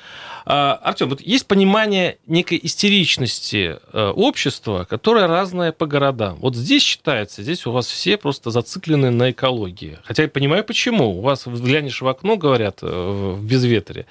А, 0.51 0.81
Артем, 0.83 1.11
вот 1.11 1.21
есть 1.21 1.47
понимание 1.47 2.17
некой 2.27 2.59
истеричности 2.63 3.77
э, 3.93 4.13
общества, 4.17 4.87
которое 4.89 5.27
разное 5.27 5.73
по 5.73 5.85
городам. 5.85 6.39
Вот 6.41 6.57
здесь 6.57 6.83
считается, 6.83 7.43
здесь 7.43 7.67
у 7.67 7.71
вас 7.71 7.87
все 7.87 8.17
просто 8.17 8.51
зациклены 8.51 9.11
на 9.11 9.31
экологии. 9.31 9.99
Хотя 10.05 10.23
я 10.23 10.29
понимаю, 10.31 10.65
почему. 10.69 11.19
У 11.19 11.21
вас 11.23 11.47
взглянешь 11.47 12.01
в 12.01 12.07
окно, 12.07 12.37
говорят, 12.37 12.79
э, 12.83 12.87
в 12.87 13.45
безветре. 13.45 14.07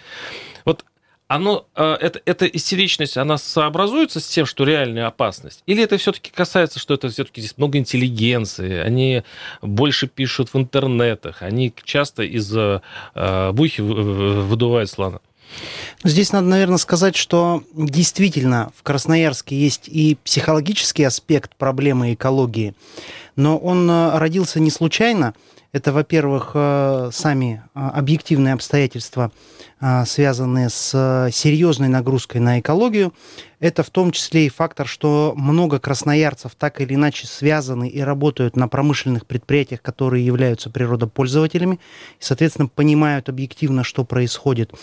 Вот 0.66 0.84
оно, 1.30 1.66
э, 1.76 1.98
это, 2.02 2.20
эта 2.26 2.46
истеричность, 2.46 3.16
она 3.16 3.38
сообразуется 3.38 4.20
с 4.20 4.28
тем, 4.28 4.46
что 4.46 4.66
реальная 4.66 5.08
опасность? 5.08 5.64
Или 5.68 5.84
это 5.84 5.98
все-таки 5.98 6.32
касается, 6.32 6.80
что 6.80 6.94
это 6.96 7.08
все-таки 7.10 7.40
здесь 7.40 7.58
много 7.58 7.78
интеллигенции, 7.78 8.80
они 8.80 9.24
больше 9.62 10.08
пишут 10.08 10.54
в 10.54 10.58
интернетах, 10.58 11.42
они 11.42 11.74
часто 11.84 12.24
из 12.24 12.52
бухи 13.54 13.82
выдувают 13.82 14.90
слона? 14.90 15.20
Здесь 16.04 16.32
надо, 16.32 16.48
наверное, 16.48 16.78
сказать, 16.78 17.16
что 17.16 17.64
действительно 17.74 18.72
в 18.76 18.84
Красноярске 18.84 19.58
есть 19.58 19.88
и 19.88 20.18
психологический 20.24 21.04
аспект 21.04 21.56
проблемы 21.56 22.14
экологии, 22.14 22.76
но 23.36 23.58
он 23.58 23.90
э, 23.90 24.18
родился 24.18 24.60
не 24.60 24.72
случайно. 24.72 25.34
Это, 25.78 25.94
во-первых, 25.94 26.54
э, 26.56 27.12
сами 27.14 27.62
э, 27.76 27.80
объективные 27.80 28.56
обстоятельства, 28.56 29.32
связанные 30.08 30.70
с 30.70 31.30
серьезной 31.32 31.88
нагрузкой 31.88 32.42
на 32.42 32.60
экологию. 32.60 33.14
Это 33.60 33.84
в 33.84 33.92
том 33.92 34.10
числе 34.12 34.48
и 34.48 34.50
фактор, 34.50 34.88
что 34.88 35.34
много 35.36 35.78
красноярцев 35.78 36.56
так 36.56 36.82
или 36.82 36.96
иначе 36.96 37.28
связаны 37.28 37.88
и 37.88 38.02
работают 38.02 38.56
на 38.56 38.68
промышленных 38.68 39.28
предприятиях, 39.28 39.84
которые 39.84 40.26
являются 40.26 40.72
природопользователями, 40.72 41.76
и, 41.76 42.24
соответственно, 42.24 42.70
понимают 42.70 43.30
объективно, 43.30 43.84
что 43.84 44.04
происходит. 44.04 44.74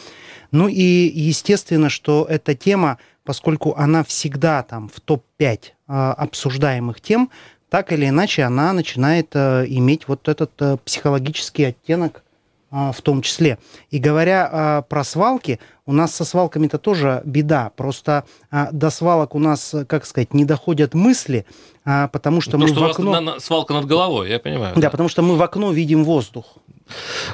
Ну 0.53 0.69
и 0.69 0.81
естественно, 0.81 1.89
что 1.89 2.25
эта 2.31 2.55
тема, 2.55 2.99
поскольку 3.25 3.75
она 3.77 4.05
всегда 4.05 4.63
там 4.63 4.89
в 4.89 5.01
топ-5 5.01 5.61
а, 5.89 6.13
обсуждаемых 6.13 7.01
тем, 7.01 7.31
так 7.75 7.91
или 7.91 8.09
иначе 8.09 8.45
она 8.45 8.73
начинает 8.73 9.35
а, 9.35 9.65
иметь 9.65 10.07
вот 10.07 10.29
этот 10.29 10.53
а, 10.61 10.77
психологический 10.77 11.65
оттенок 11.65 12.23
а, 12.71 12.93
в 12.93 13.03
том 13.03 13.21
числе. 13.21 13.59
И 13.91 13.99
говоря 13.99 14.49
а, 14.49 14.83
про 14.83 15.03
свалки, 15.03 15.59
у 15.85 15.93
нас 15.93 16.15
со 16.15 16.25
свалками-то 16.25 16.79
тоже 16.79 17.21
беда. 17.25 17.73
Просто 17.75 18.27
а, 18.53 18.69
до 18.71 18.91
свалок 18.91 19.35
у 19.35 19.41
нас, 19.41 19.75
как 19.89 20.07
сказать, 20.07 20.35
не 20.35 20.45
доходят 20.45 20.95
мысли, 20.95 21.47
потому 21.85 22.41
что 22.41 22.59
ну, 22.59 22.67
мы 22.67 22.69
что 22.69 22.81
в 22.81 22.85
окно... 22.85 23.11
У 23.11 23.13
вас 23.13 23.21
на, 23.21 23.33
на, 23.33 23.41
свалка 23.41 23.75
над 23.75 23.87
головой, 23.87 24.31
я 24.31 24.39
понимаю. 24.39 24.77
Да, 24.77 24.83
да, 24.83 24.91
потому 24.91 25.09
что 25.09 25.23
мы 25.23 25.35
в 25.35 25.43
окно 25.43 25.73
видим 25.73 26.05
воздух. 26.05 26.59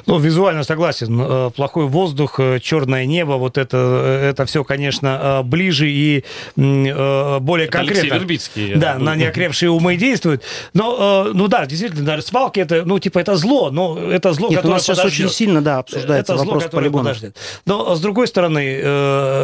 Ну, 0.05 0.17
визуально 0.19 0.63
согласен. 0.63 1.19
Э, 1.21 1.51
плохой 1.55 1.85
воздух, 1.85 2.39
э, 2.39 2.59
черное 2.59 3.05
небо, 3.05 3.33
вот 3.33 3.57
это, 3.57 3.77
э, 3.77 4.29
это 4.29 4.45
все, 4.45 4.63
конечно, 4.63 5.41
ближе 5.43 5.89
и 5.89 6.23
более 6.55 7.65
это 7.65 7.71
конкретно. 7.71 8.01
Алексей 8.01 8.09
Вербицкий. 8.09 8.75
Да, 8.75 8.97
на 8.97 9.15
неокрепшие 9.15 9.69
умы 9.69 9.95
действует. 9.95 10.43
Но, 10.73 11.29
ну 11.33 11.47
да, 11.47 11.65
действительно, 11.65 12.05
даже 12.05 12.23
свалки, 12.23 12.59
это, 12.59 12.83
ну, 12.85 12.99
типа, 12.99 13.19
это 13.19 13.35
зло, 13.35 13.69
но 13.71 13.97
это 13.97 14.33
зло, 14.33 14.49
Нет, 14.49 14.57
которое 14.57 14.73
у 14.73 14.77
нас 14.77 14.85
подождет. 14.85 15.11
сейчас 15.11 15.25
очень 15.25 15.35
сильно, 15.35 15.61
да, 15.61 15.79
обсуждается 15.79 16.33
это 16.33 16.43
вопрос 16.43 16.63
зло, 16.63 16.71
полигона. 16.71 17.09
Подождет. 17.09 17.37
Но, 17.65 17.95
с 17.95 17.99
другой 17.99 18.27
стороны, 18.27 18.59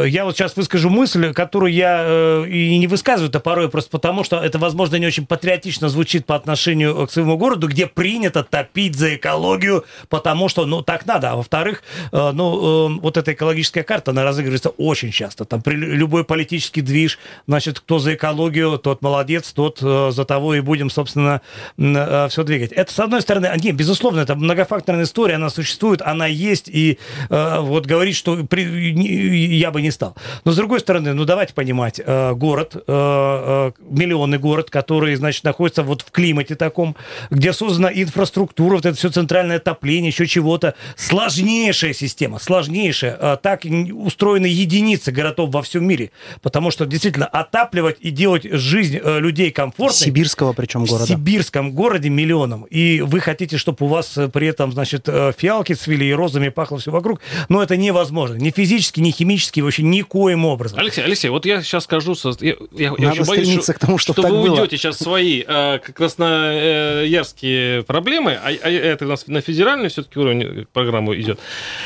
я 0.07 0.21
вот 0.25 0.35
сейчас 0.35 0.55
выскажу 0.55 0.89
мысль, 0.89 1.33
которую 1.33 1.73
я 1.73 2.45
и 2.47 2.77
не 2.77 2.87
высказываю-то 2.87 3.39
порой 3.39 3.69
просто 3.69 3.89
потому, 3.89 4.23
что 4.23 4.37
это, 4.37 4.57
возможно, 4.57 4.95
не 4.95 5.07
очень 5.07 5.25
патриотично 5.25 5.89
звучит 5.89 6.25
по 6.25 6.35
отношению 6.35 7.07
к 7.07 7.11
своему 7.11 7.37
городу, 7.37 7.67
где 7.67 7.87
принято 7.87 8.43
топить 8.43 8.95
за 8.95 9.15
экологию 9.15 9.85
потому 10.09 10.49
что, 10.49 10.65
ну, 10.65 10.81
так 10.81 11.05
надо. 11.05 11.31
А 11.31 11.35
во-вторых, 11.35 11.83
э, 12.11 12.31
ну, 12.33 12.89
э, 12.89 12.99
вот 13.01 13.17
эта 13.17 13.33
экологическая 13.33 13.83
карта, 13.83 14.11
она 14.11 14.23
разыгрывается 14.23 14.69
очень 14.69 15.11
часто. 15.11 15.45
Там 15.45 15.61
при 15.61 15.75
любой 15.75 16.23
политический 16.23 16.81
движ, 16.81 17.19
значит, 17.47 17.79
кто 17.79 17.99
за 17.99 18.15
экологию, 18.15 18.77
тот 18.77 19.01
молодец, 19.01 19.51
тот 19.53 19.79
э, 19.81 20.11
за 20.11 20.25
того 20.25 20.55
и 20.55 20.61
будем, 20.61 20.89
собственно, 20.89 21.41
все 21.77 22.43
двигать. 22.43 22.71
Это, 22.71 22.91
с 22.91 22.99
одной 22.99 23.21
стороны, 23.21 23.49
нет, 23.63 23.75
безусловно, 23.75 24.21
это 24.21 24.35
многофакторная 24.35 25.03
история, 25.03 25.35
она 25.35 25.49
существует, 25.49 26.01
она 26.01 26.27
есть, 26.27 26.69
и 26.69 26.97
вот 27.29 27.85
говорить, 27.85 28.15
что 28.15 28.37
я 28.37 29.71
бы 29.71 29.81
не 29.81 29.91
стал. 29.91 30.15
Но, 30.45 30.51
с 30.51 30.55
другой 30.55 30.79
стороны, 30.79 31.13
ну, 31.13 31.25
давайте 31.25 31.53
понимать, 31.53 32.01
город, 32.05 32.75
миллионный 32.87 34.37
город, 34.37 34.69
который, 34.69 35.15
значит, 35.15 35.43
находится 35.43 35.83
вот 35.83 36.01
в 36.01 36.11
климате 36.11 36.55
таком, 36.55 36.95
где 37.29 37.53
создана 37.53 37.89
инфраструктура, 37.91 38.75
вот 38.75 38.85
это 38.85 38.97
все 38.97 39.09
центральное 39.09 39.57
отопление, 39.57 39.86
еще 39.91 40.27
чего-то. 40.27 40.75
Сложнейшая 40.95 41.93
система, 41.93 42.39
сложнейшая. 42.39 43.17
А, 43.19 43.37
так 43.37 43.65
устроены 43.65 44.45
единицы 44.45 45.11
городов 45.11 45.51
во 45.51 45.61
всем 45.61 45.85
мире. 45.85 46.11
Потому 46.41 46.71
что 46.71 46.85
действительно 46.85 47.25
отапливать 47.25 47.97
и 47.99 48.09
делать 48.09 48.43
жизнь 48.43 48.99
э, 49.01 49.19
людей 49.19 49.51
комфортной. 49.51 50.07
Сибирского 50.07 50.53
причем 50.53 50.85
города. 50.85 51.05
В 51.05 51.07
сибирском 51.07 51.71
городе 51.71 52.09
миллионом. 52.09 52.63
И 52.63 53.01
вы 53.01 53.19
хотите, 53.19 53.57
чтобы 53.57 53.85
у 53.85 53.87
вас 53.87 54.17
э, 54.17 54.29
при 54.29 54.47
этом, 54.47 54.71
значит, 54.71 55.07
э, 55.07 55.31
фиалки 55.37 55.73
цвели 55.73 56.05
и 56.05 56.13
розами 56.13 56.49
пахло 56.49 56.77
все 56.77 56.91
вокруг. 56.91 57.21
Но 57.49 57.61
это 57.61 57.77
невозможно. 57.77 58.35
Ни 58.35 58.51
физически, 58.51 58.99
ни 58.99 59.11
химически, 59.11 59.61
вообще 59.61 59.83
никоим 59.83 60.45
образом. 60.45 60.79
Алексей, 60.79 61.03
Алексей, 61.03 61.29
вот 61.29 61.45
я 61.45 61.61
сейчас 61.61 61.83
скажу, 61.83 62.15
я, 62.41 62.55
я, 62.71 62.93
я 62.97 63.11
очень 63.11 63.25
боюсь, 63.25 63.63
что, 63.63 63.73
к 63.73 63.79
тому, 63.79 63.97
что 63.97 64.13
вы 64.13 64.29
было. 64.29 64.61
уйдете 64.61 64.77
сейчас 64.77 64.97
свои 64.97 65.43
э, 65.47 65.79
красноярские 65.79 67.83
проблемы, 67.83 68.33
а, 68.33 68.49
а 68.49 68.69
это 68.69 69.05
у 69.05 69.09
нас 69.09 69.27
на 69.27 69.41
федеральной 69.41 69.76
все-таки 69.85 70.07
все-таки 70.07 70.19
уровень 70.19 70.67
программы 70.73 71.19
идет. 71.19 71.39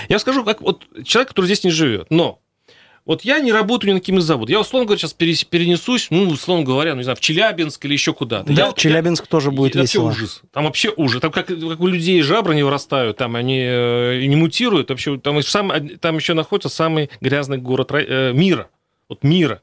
Я 0.10 0.20
скажу, 0.20 0.44
как 0.44 0.62
вот 0.62 0.84
человек, 1.04 1.30
который 1.30 1.46
здесь 1.46 1.64
не 1.64 1.72
живет, 1.72 2.08
но 2.10 2.40
вот 3.04 3.24
я 3.24 3.40
не 3.40 3.52
работаю 3.52 3.92
ни 3.92 3.94
на 3.96 4.00
каким 4.00 4.20
из 4.20 4.24
заводов. 4.26 4.52
Я, 4.52 4.60
условно 4.60 4.86
говоря, 4.86 5.00
сейчас 5.00 5.14
перенесусь, 5.14 6.08
ну, 6.12 6.30
условно 6.30 6.64
говоря, 6.64 6.92
ну, 6.92 6.98
не 6.98 7.04
знаю, 7.04 7.16
в 7.16 7.20
Челябинск 7.20 7.84
или 7.86 7.94
еще 7.94 8.14
куда-то. 8.14 8.54
Да, 8.54 8.66
я, 8.66 8.72
в 8.72 8.76
Челябинск 8.76 9.24
я, 9.24 9.28
тоже 9.28 9.50
будет 9.50 9.72
это 9.72 9.82
весело. 9.82 10.06
Вообще 10.06 10.24
ужас. 10.24 10.42
Там 10.52 10.66
вообще 10.66 10.94
ужас. 10.96 11.22
Там 11.22 11.32
как, 11.32 11.48
как 11.48 11.80
у 11.80 11.88
людей 11.88 12.22
жабры 12.22 12.54
не 12.54 12.62
вырастают, 12.62 13.18
там 13.18 13.36
они 13.36 13.60
э, 13.60 14.26
не 14.26 14.36
мутируют. 14.36 14.90
Вообще, 14.90 15.18
там, 15.18 15.42
сам, 15.42 15.72
там 15.98 16.18
еще 16.18 16.36
находится 16.36 16.70
самый 16.70 17.10
грязный 17.22 17.58
город 17.58 17.90
э, 17.92 18.34
мира. 18.34 18.70
Вот 19.10 19.24
мира. 19.24 19.62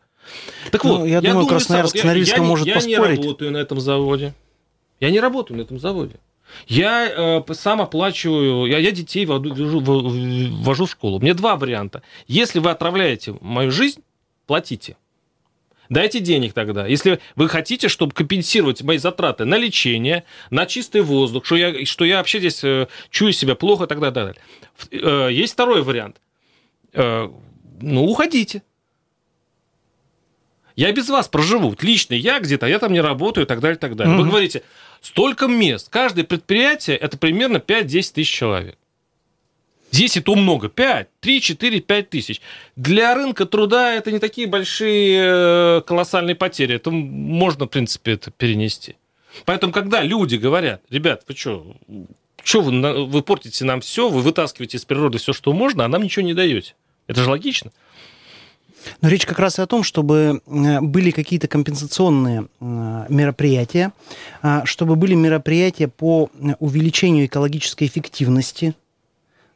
Так 0.72 0.82
ну, 0.82 0.98
вот, 0.98 1.06
я, 1.06 1.20
я 1.20 1.20
думаю, 1.20 1.46
Красноярск 1.46 1.96
с 1.96 2.04
Норильском 2.04 2.44
может 2.44 2.66
я 2.66 2.74
поспорить. 2.74 2.98
Я 2.98 3.08
не 3.08 3.16
работаю 3.16 3.52
на 3.52 3.58
этом 3.58 3.80
заводе. 3.80 4.34
Я 5.00 5.10
не 5.10 5.20
работаю 5.20 5.58
на 5.58 5.62
этом 5.62 5.78
заводе. 5.78 6.16
Я 6.66 7.08
э, 7.08 7.54
сам 7.54 7.80
оплачиваю, 7.80 8.66
я, 8.66 8.78
я 8.78 8.90
детей 8.90 9.26
вожу, 9.26 9.80
вожу 9.80 10.86
в 10.86 10.90
школу. 10.90 11.20
Мне 11.20 11.34
два 11.34 11.56
варианта. 11.56 12.02
Если 12.26 12.58
вы 12.58 12.70
отравляете 12.70 13.36
мою 13.40 13.70
жизнь, 13.70 14.02
платите. 14.46 14.96
Дайте 15.88 16.20
денег 16.20 16.52
тогда. 16.52 16.86
Если 16.86 17.18
вы 17.34 17.48
хотите, 17.48 17.88
чтобы 17.88 18.12
компенсировать 18.12 18.82
мои 18.82 18.98
затраты 18.98 19.44
на 19.44 19.56
лечение, 19.56 20.24
на 20.50 20.66
чистый 20.66 21.00
воздух, 21.00 21.46
что 21.46 21.56
я, 21.56 21.86
что 21.86 22.04
я 22.04 22.18
вообще 22.18 22.38
здесь 22.40 22.62
э, 22.62 22.88
чую 23.10 23.32
себя 23.32 23.54
плохо 23.54 23.84
и 23.84 23.86
так 23.86 24.00
далее. 24.00 24.34
Э, 24.90 25.28
есть 25.32 25.54
второй 25.54 25.82
вариант. 25.82 26.20
Э, 26.92 27.30
ну, 27.80 28.04
уходите. 28.04 28.62
Я 30.78 30.92
без 30.92 31.08
вас 31.08 31.28
проживу. 31.28 31.74
Лично 31.80 32.14
я 32.14 32.38
где-то, 32.38 32.66
я 32.66 32.78
там 32.78 32.92
не 32.92 33.00
работаю 33.00 33.44
и 33.44 33.48
так 33.48 33.60
далее, 33.60 33.76
и 33.76 33.80
так 33.80 33.96
далее. 33.96 34.14
Mm-hmm. 34.14 34.22
Вы 34.22 34.28
говорите, 34.28 34.62
Столько 35.00 35.46
мест. 35.46 35.88
Каждое 35.90 36.24
предприятие– 36.24 36.96
это 36.98 37.16
примерно 37.18 37.58
5-10 37.58 38.14
тысяч 38.14 38.30
человек. 38.30 38.76
Здесь 39.90 40.16
и 40.16 40.20
то 40.20 40.34
много. 40.34 40.68
5, 40.68 41.08
3, 41.20 41.40
4, 41.40 41.80
5 41.80 42.10
тысяч. 42.10 42.40
Для 42.76 43.14
рынка 43.14 43.46
труда 43.46 43.94
это 43.94 44.12
не 44.12 44.18
такие 44.18 44.46
большие 44.46 45.78
э, 45.78 45.82
колоссальные 45.86 46.34
потери. 46.34 46.74
Это 46.74 46.90
можно, 46.90 47.64
в 47.64 47.68
принципе, 47.68 48.12
это 48.12 48.30
перенести. 48.30 48.96
Поэтому, 49.44 49.72
когда 49.72 50.02
люди 50.02 50.36
говорят, 50.36 50.82
ребят, 50.90 51.22
вы 51.26 51.34
что, 51.34 51.76
что 52.42 52.60
вы, 52.60 53.06
вы 53.06 53.22
портите 53.22 53.64
нам 53.64 53.80
все, 53.80 54.10
вы 54.10 54.20
вытаскиваете 54.20 54.76
из 54.76 54.84
природы 54.84 55.18
все, 55.18 55.32
что 55.32 55.52
можно, 55.52 55.84
а 55.84 55.88
нам 55.88 56.02
ничего 56.02 56.24
не 56.24 56.34
даете. 56.34 56.74
Это 57.06 57.22
же 57.22 57.30
логично. 57.30 57.72
Но 59.00 59.08
речь 59.08 59.26
как 59.26 59.38
раз 59.38 59.58
и 59.58 59.62
о 59.62 59.66
том, 59.66 59.82
чтобы 59.82 60.40
э, 60.46 60.80
были 60.80 61.10
какие-то 61.10 61.48
компенсационные 61.48 62.48
э, 62.60 63.06
мероприятия, 63.08 63.92
а, 64.42 64.64
чтобы 64.64 64.96
были 64.96 65.14
мероприятия 65.14 65.88
по 65.88 66.30
э, 66.32 66.54
увеличению 66.58 67.26
экологической 67.26 67.86
эффективности, 67.86 68.74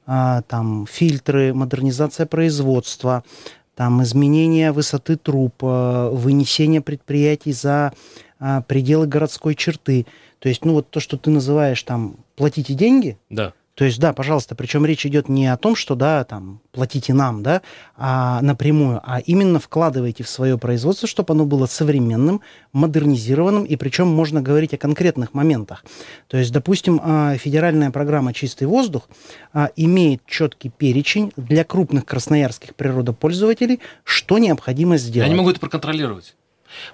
а, 0.06 0.42
там 0.42 0.86
фильтры, 0.90 1.54
модернизация 1.54 2.26
производства, 2.26 3.24
там 3.74 4.02
изменение 4.02 4.70
высоты 4.72 5.16
труб, 5.16 5.54
вынесение 5.62 6.82
предприятий 6.82 7.52
за 7.52 7.92
а, 8.38 8.60
пределы 8.62 9.06
городской 9.06 9.54
черты. 9.54 10.06
То 10.40 10.48
есть, 10.48 10.64
ну 10.64 10.72
вот 10.74 10.90
то, 10.90 10.98
что 10.98 11.16
ты 11.16 11.30
называешь 11.30 11.82
там 11.84 12.16
платите 12.34 12.74
деньги, 12.74 13.16
Да. 13.30 13.52
То 13.74 13.86
есть, 13.86 13.98
да, 13.98 14.12
пожалуйста, 14.12 14.54
причем 14.54 14.84
речь 14.84 15.06
идет 15.06 15.30
не 15.30 15.46
о 15.46 15.56
том, 15.56 15.76
что, 15.76 15.94
да, 15.94 16.24
там, 16.24 16.60
платите 16.72 17.14
нам, 17.14 17.42
да, 17.42 17.62
а 17.96 18.42
напрямую, 18.42 19.00
а 19.02 19.20
именно 19.20 19.58
вкладывайте 19.58 20.24
в 20.24 20.28
свое 20.28 20.58
производство, 20.58 21.08
чтобы 21.08 21.32
оно 21.32 21.46
было 21.46 21.64
современным, 21.64 22.42
модернизированным, 22.74 23.64
и 23.64 23.76
причем 23.76 24.08
можно 24.08 24.42
говорить 24.42 24.74
о 24.74 24.78
конкретных 24.78 25.32
моментах. 25.32 25.86
То 26.28 26.36
есть, 26.36 26.52
допустим, 26.52 27.00
а, 27.02 27.36
федеральная 27.38 27.90
программа 27.90 28.34
«Чистый 28.34 28.64
воздух» 28.64 29.08
а, 29.54 29.70
имеет 29.76 30.20
четкий 30.26 30.68
перечень 30.68 31.32
для 31.36 31.64
крупных 31.64 32.04
красноярских 32.04 32.74
природопользователей, 32.74 33.80
что 34.04 34.38
необходимо 34.38 34.98
сделать. 34.98 35.28
Я 35.28 35.32
не 35.32 35.38
могу 35.38 35.50
это 35.50 35.60
проконтролировать. 35.60 36.34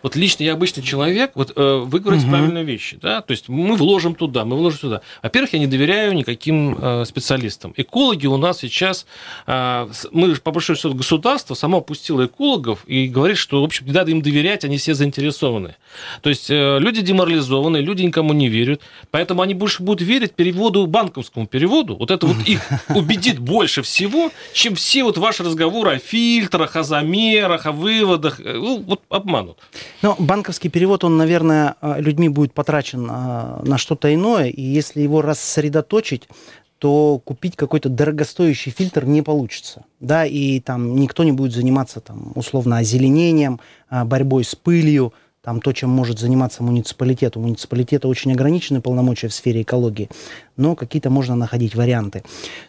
Вот 0.03 0.17
лично 0.17 0.43
я 0.45 0.53
обычный 0.53 0.83
человек, 0.83 1.33
вот 1.35 1.53
э, 1.57 1.83
вы 1.85 2.01
говорите 2.01 2.27
Мгм. 2.27 2.33
правильные 2.35 2.65
вещи, 2.65 2.99
да, 3.01 3.21
то 3.21 3.33
есть 3.33 3.49
мы 3.49 3.77
вложим 3.77 4.15
туда, 4.15 4.45
мы 4.45 4.57
вложим 4.57 4.79
туда. 4.79 5.01
Во-первых, 5.23 5.53
я 5.53 5.59
не 5.59 5.67
доверяю 5.67 6.15
никаким 6.15 6.77
э, 6.81 7.05
специалистам. 7.05 7.73
Экологи 7.77 8.27
у 8.27 8.37
нас 8.37 8.59
сейчас, 8.59 9.07
э, 9.47 9.89
мы 10.13 10.35
же, 10.35 10.41
по 10.41 10.51
большому 10.51 10.77
счету, 10.77 10.95
государство 10.95 11.55
само 11.55 11.79
опустило 11.79 12.27
экологов 12.27 12.85
и 12.87 13.07
говорит, 13.09 13.39
что, 13.39 13.61
в 13.61 13.65
общем, 13.65 13.87
не 13.87 13.93
надо 13.93 14.11
им 14.11 14.23
доверять, 14.23 14.65
они 14.65 14.77
все 14.79 14.95
заинтересованы. 14.95 15.77
То 16.23 16.29
есть 16.31 16.51
э, 16.51 16.79
люди 16.79 17.01
деморализованы, 17.03 17.79
люди 17.79 18.03
никому 18.03 18.33
не 18.33 18.49
верят, 18.49 18.81
поэтому 19.11 19.43
они 19.43 19.55
больше 19.55 19.83
будут 19.83 20.03
верить 20.03 20.35
переводу, 20.35 20.87
банковскому 20.87 21.47
переводу. 21.47 21.97
Вот 21.97 22.11
это 22.11 22.27
вот 22.27 22.37
их 22.47 22.61
убедит 22.95 23.39
больше 23.39 23.83
всего, 23.83 24.31
чем 24.53 24.75
все 24.75 25.05
вот 25.05 25.19
ваши 25.19 25.43
разговоры 25.45 25.97
о 25.97 25.99
фильтрах, 25.99 26.77
о 26.77 26.83
замерах, 26.83 27.67
о 27.67 27.73
выводах. 27.73 28.41
Э, 28.41 28.55
Ну, 28.55 28.83
вот 28.87 29.01
обманут. 29.09 29.59
Но 30.03 30.17
банковский 30.19 30.69
перевод, 30.69 31.05
он, 31.05 31.17
наверное, 31.17 31.77
э, 31.81 32.01
людьми 32.01 32.29
будет 32.29 32.53
потрачен 32.53 33.09
э, 33.11 33.63
на 33.65 33.79
что-то 33.79 34.13
иное, 34.15 34.47
и 34.47 34.63
если 34.63 35.03
его 35.03 35.23
рассредоточить, 35.23 36.29
то 36.79 37.21
купить 37.25 37.57
какой-то 37.57 37.89
дорогостоящий 37.89 38.71
фильтр 38.71 39.05
не 39.05 39.23
получится. 39.23 39.85
Да, 40.01 40.25
и 40.25 40.61
там 40.61 40.95
никто 40.97 41.25
не 41.25 41.33
будет 41.33 41.53
заниматься 41.53 42.01
там, 42.01 42.33
условно 42.37 42.79
озеленением, 42.79 43.61
а, 43.91 44.05
борьбой 44.05 44.45
с 44.45 44.55
пылью, 44.55 45.13
там 45.49 45.63
то, 45.63 45.73
чем 45.73 45.89
может 45.89 46.19
заниматься 46.19 46.63
муниципалитет. 46.63 47.39
У 47.39 47.41
муниципалитета 47.41 48.07
очень 48.07 48.31
ограничены 48.33 48.83
полномочия 48.83 49.29
в 49.29 49.33
сфере 49.33 49.63
экологии, 49.63 50.11
но 50.59 50.77
какие-то 50.77 51.09
можно 51.09 51.37
находить 51.37 51.75
варианты. 51.75 52.23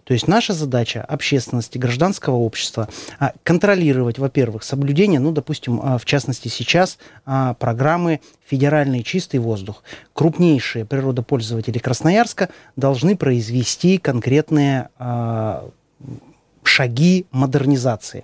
То 0.06 0.14
есть 0.14 0.30
наша 0.30 0.54
задача 0.54 1.02
общественности, 1.02 1.78
гражданского 1.78 2.36
общества 2.36 2.88
а, 3.20 3.34
контролировать, 3.44 4.18
во-первых, 4.18 4.64
соблюдение, 4.64 5.20
ну, 5.20 5.34
допустим, 5.34 5.82
а, 5.84 5.98
в 5.98 6.06
частности 6.06 6.48
сейчас 6.48 7.00
а, 7.26 7.54
программы 7.56 8.22
«Федеральный 8.48 9.04
чистый 9.04 9.42
воздух». 9.42 9.84
Крупнейшие 10.14 10.86
природопользователи 10.86 11.80
Красноярска 11.80 12.48
должны 12.78 13.18
произвести 13.18 13.98
конкретные 13.98 14.90
шаги 16.64 17.26
модернизации. 17.32 18.24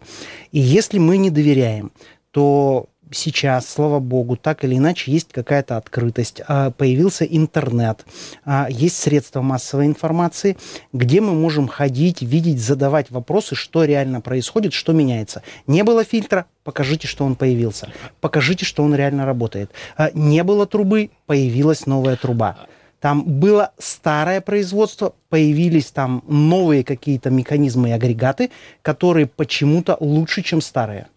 И 0.54 0.60
если 0.60 0.98
мы 0.98 1.18
не 1.18 1.30
доверяем, 1.30 1.92
то 2.32 2.88
сейчас, 3.12 3.68
слава 3.68 4.00
богу, 4.00 4.36
так 4.36 4.64
или 4.64 4.76
иначе 4.76 5.12
есть 5.12 5.32
какая-то 5.32 5.78
открытость, 5.78 6.42
а, 6.48 6.72
появился 6.72 7.26
интернет, 7.26 8.06
а, 8.44 8.68
есть 8.70 8.98
средства 8.98 9.42
массовой 9.42 9.86
информации, 9.86 10.58
где 10.94 11.22
мы 11.22 11.34
можем 11.34 11.68
ходить, 11.68 12.22
видеть, 12.22 12.62
задавать 12.62 13.12
вопросы, 13.12 13.56
что 13.56 13.84
реально 13.84 14.22
происходит, 14.22 14.74
что 14.74 14.94
меняется. 14.94 15.44
Не 15.68 15.84
было 15.84 16.04
фильтра, 16.04 16.46
покажите, 16.64 17.08
что 17.08 17.26
он 17.26 17.36
появился. 17.36 17.92
Покажите, 18.22 18.66
что 18.66 18.84
он 18.84 18.96
реально 18.96 19.26
работает. 19.26 19.72
А, 19.98 20.12
Не 20.14 20.44
было 20.44 20.66
трубы, 20.66 21.12
появилась 21.26 21.86
новая 21.86 22.16
труба. 22.16 22.58
Там 23.00 23.24
было 23.24 23.72
старое 23.78 24.42
производство, 24.42 25.14
появились 25.30 25.92
там 25.92 26.24
новые 26.28 26.84
какие-то 26.84 27.30
механизмы 27.30 27.90
и 27.90 27.92
агрегаты, 27.92 28.50
которые 28.82 29.28
почему-то 29.28 29.96
лучше, 30.00 30.42
чем 30.42 30.62
старые. 30.62 31.08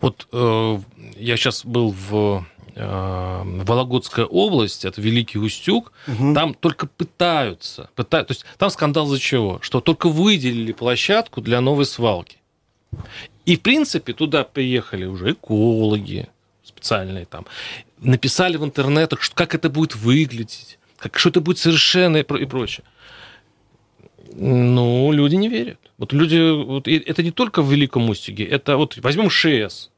Вот 0.00 0.26
э, 0.32 0.78
я 1.16 1.36
сейчас 1.36 1.64
был 1.64 1.90
в 1.90 2.44
э, 2.74 3.42
Вологодская 3.64 4.26
область, 4.26 4.84
это 4.84 5.00
Великий 5.00 5.38
Устюг, 5.38 5.92
Мгм. 6.06 6.34
там 6.34 6.54
только 6.54 6.86
пытаются, 6.86 7.88
пытаются, 7.94 8.34
то 8.34 8.38
есть 8.38 8.58
там 8.58 8.70
скандал 8.70 9.06
за 9.06 9.18
чего? 9.18 9.58
Что 9.62 9.80
только 9.80 10.08
выделили 10.08 10.72
площадку 10.72 11.40
для 11.40 11.60
новой 11.60 11.86
свалки. 11.86 12.38
И, 13.46 13.56
в 13.56 13.60
принципе, 13.62 14.12
туда 14.12 14.44
приехали 14.44 15.04
уже 15.06 15.32
экологи 15.32 16.28
специальные 16.64 17.26
там, 17.26 17.46
написали 18.00 18.56
в 18.56 18.64
интернетах, 18.64 19.22
что, 19.22 19.34
как 19.34 19.54
это 19.54 19.70
будет 19.70 19.94
выглядеть, 19.96 20.78
как, 20.98 21.18
что 21.18 21.28
это 21.30 21.40
будет 21.40 21.58
совершенно 21.58 22.18
и, 22.18 22.22
про- 22.22 22.38
и 22.40 22.44
прочее. 22.46 22.84
Ну, 24.34 25.12
люди 25.12 25.36
не 25.36 25.48
верят. 25.48 25.78
Вот 25.98 26.12
люди, 26.12 26.52
вот, 26.64 26.88
это 26.88 27.22
не 27.22 27.30
только 27.30 27.62
в 27.62 27.70
Великом 27.72 28.10
Устюге, 28.10 28.44
это 28.44 28.76
вот 28.76 28.96
возьмем 28.98 29.30
ШС. 29.30 29.90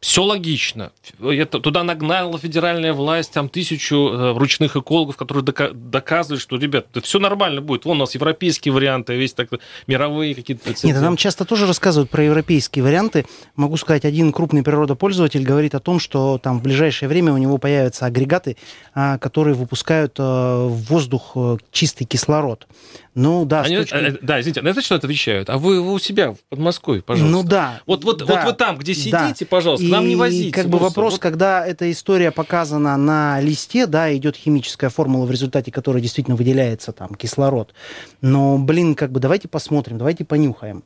Все 0.00 0.24
логично. 0.24 0.92
Это, 1.22 1.60
туда 1.60 1.84
нагнала 1.84 2.38
федеральная 2.38 2.94
власть 2.94 3.32
там 3.32 3.50
тысячу 3.50 3.96
э, 3.96 4.32
ручных 4.32 4.74
экологов, 4.74 5.18
которые 5.18 5.44
дока- 5.44 5.74
доказывают, 5.74 6.40
что, 6.40 6.56
ребят, 6.56 6.86
все 7.02 7.18
нормально 7.18 7.60
будет. 7.60 7.84
Вон 7.84 7.98
у 7.98 8.00
нас 8.00 8.14
европейские 8.14 8.72
варианты, 8.72 9.14
весь 9.16 9.34
так 9.34 9.50
мировые 9.86 10.34
какие-то. 10.34 10.74
Нет, 10.86 10.96
а 10.96 11.00
нам 11.02 11.18
часто 11.18 11.44
тоже 11.44 11.66
рассказывают 11.66 12.08
про 12.08 12.24
европейские 12.24 12.82
варианты. 12.82 13.26
Могу 13.56 13.76
сказать, 13.76 14.06
один 14.06 14.32
крупный 14.32 14.62
природопользователь 14.62 15.44
говорит 15.44 15.74
о 15.74 15.80
том, 15.80 16.00
что 16.00 16.38
там 16.38 16.60
в 16.60 16.62
ближайшее 16.62 17.10
время 17.10 17.34
у 17.34 17.36
него 17.36 17.58
появятся 17.58 18.06
агрегаты, 18.06 18.56
а, 18.94 19.18
которые 19.18 19.54
выпускают 19.54 20.18
э, 20.18 20.22
в 20.22 20.82
воздух 20.88 21.32
э, 21.34 21.58
чистый 21.72 22.06
кислород. 22.06 22.66
Ну 23.14 23.44
да, 23.44 23.62
Они- 23.62 23.76
точки- 23.76 23.94
э, 23.94 24.16
да, 24.22 24.40
извините, 24.40 24.62
на 24.62 24.68
это 24.68 24.82
что 24.82 24.94
отвечают? 24.94 25.50
А 25.50 25.58
вы, 25.58 25.82
вы 25.82 25.92
у 25.94 25.98
себя 25.98 26.32
в 26.32 26.36
Подмосковье, 26.48 27.02
пожалуйста. 27.02 27.36
Ну 27.36 27.42
да. 27.42 27.80
Вот, 27.86 28.04
вот, 28.04 28.18
да, 28.18 28.24
вот 28.26 28.44
вы 28.44 28.52
там, 28.52 28.78
где 28.78 28.94
да. 29.10 29.26
сидите, 29.26 29.46
пожалуйста, 29.46 29.84
к 29.84 29.90
нам 29.90 30.06
не 30.06 30.12
И 30.12 30.16
возите. 30.16 30.52
как 30.52 30.66
бы 30.66 30.78
просто. 30.78 30.84
вопрос, 30.88 31.12
Вот 31.14 31.22
когда 31.22 31.66
эта 31.66 31.90
история 31.90 32.30
показана 32.30 32.96
на 32.96 33.40
листе, 33.40 33.86
да, 33.86 34.14
идет 34.16 34.36
химическая 34.36 34.90
формула, 34.90 35.26
в 35.26 35.30
результате 35.30 35.72
которой 35.72 36.00
действительно 36.00 36.36
выделяется 36.36 36.92
там 36.92 37.14
кислород. 37.16 37.74
Но, 38.20 38.58
блин, 38.58 38.94
как 38.94 39.10
бы 39.10 39.18
давайте 39.18 39.48
посмотрим, 39.48 39.98
давайте 39.98 40.24
понюхаем. 40.24 40.84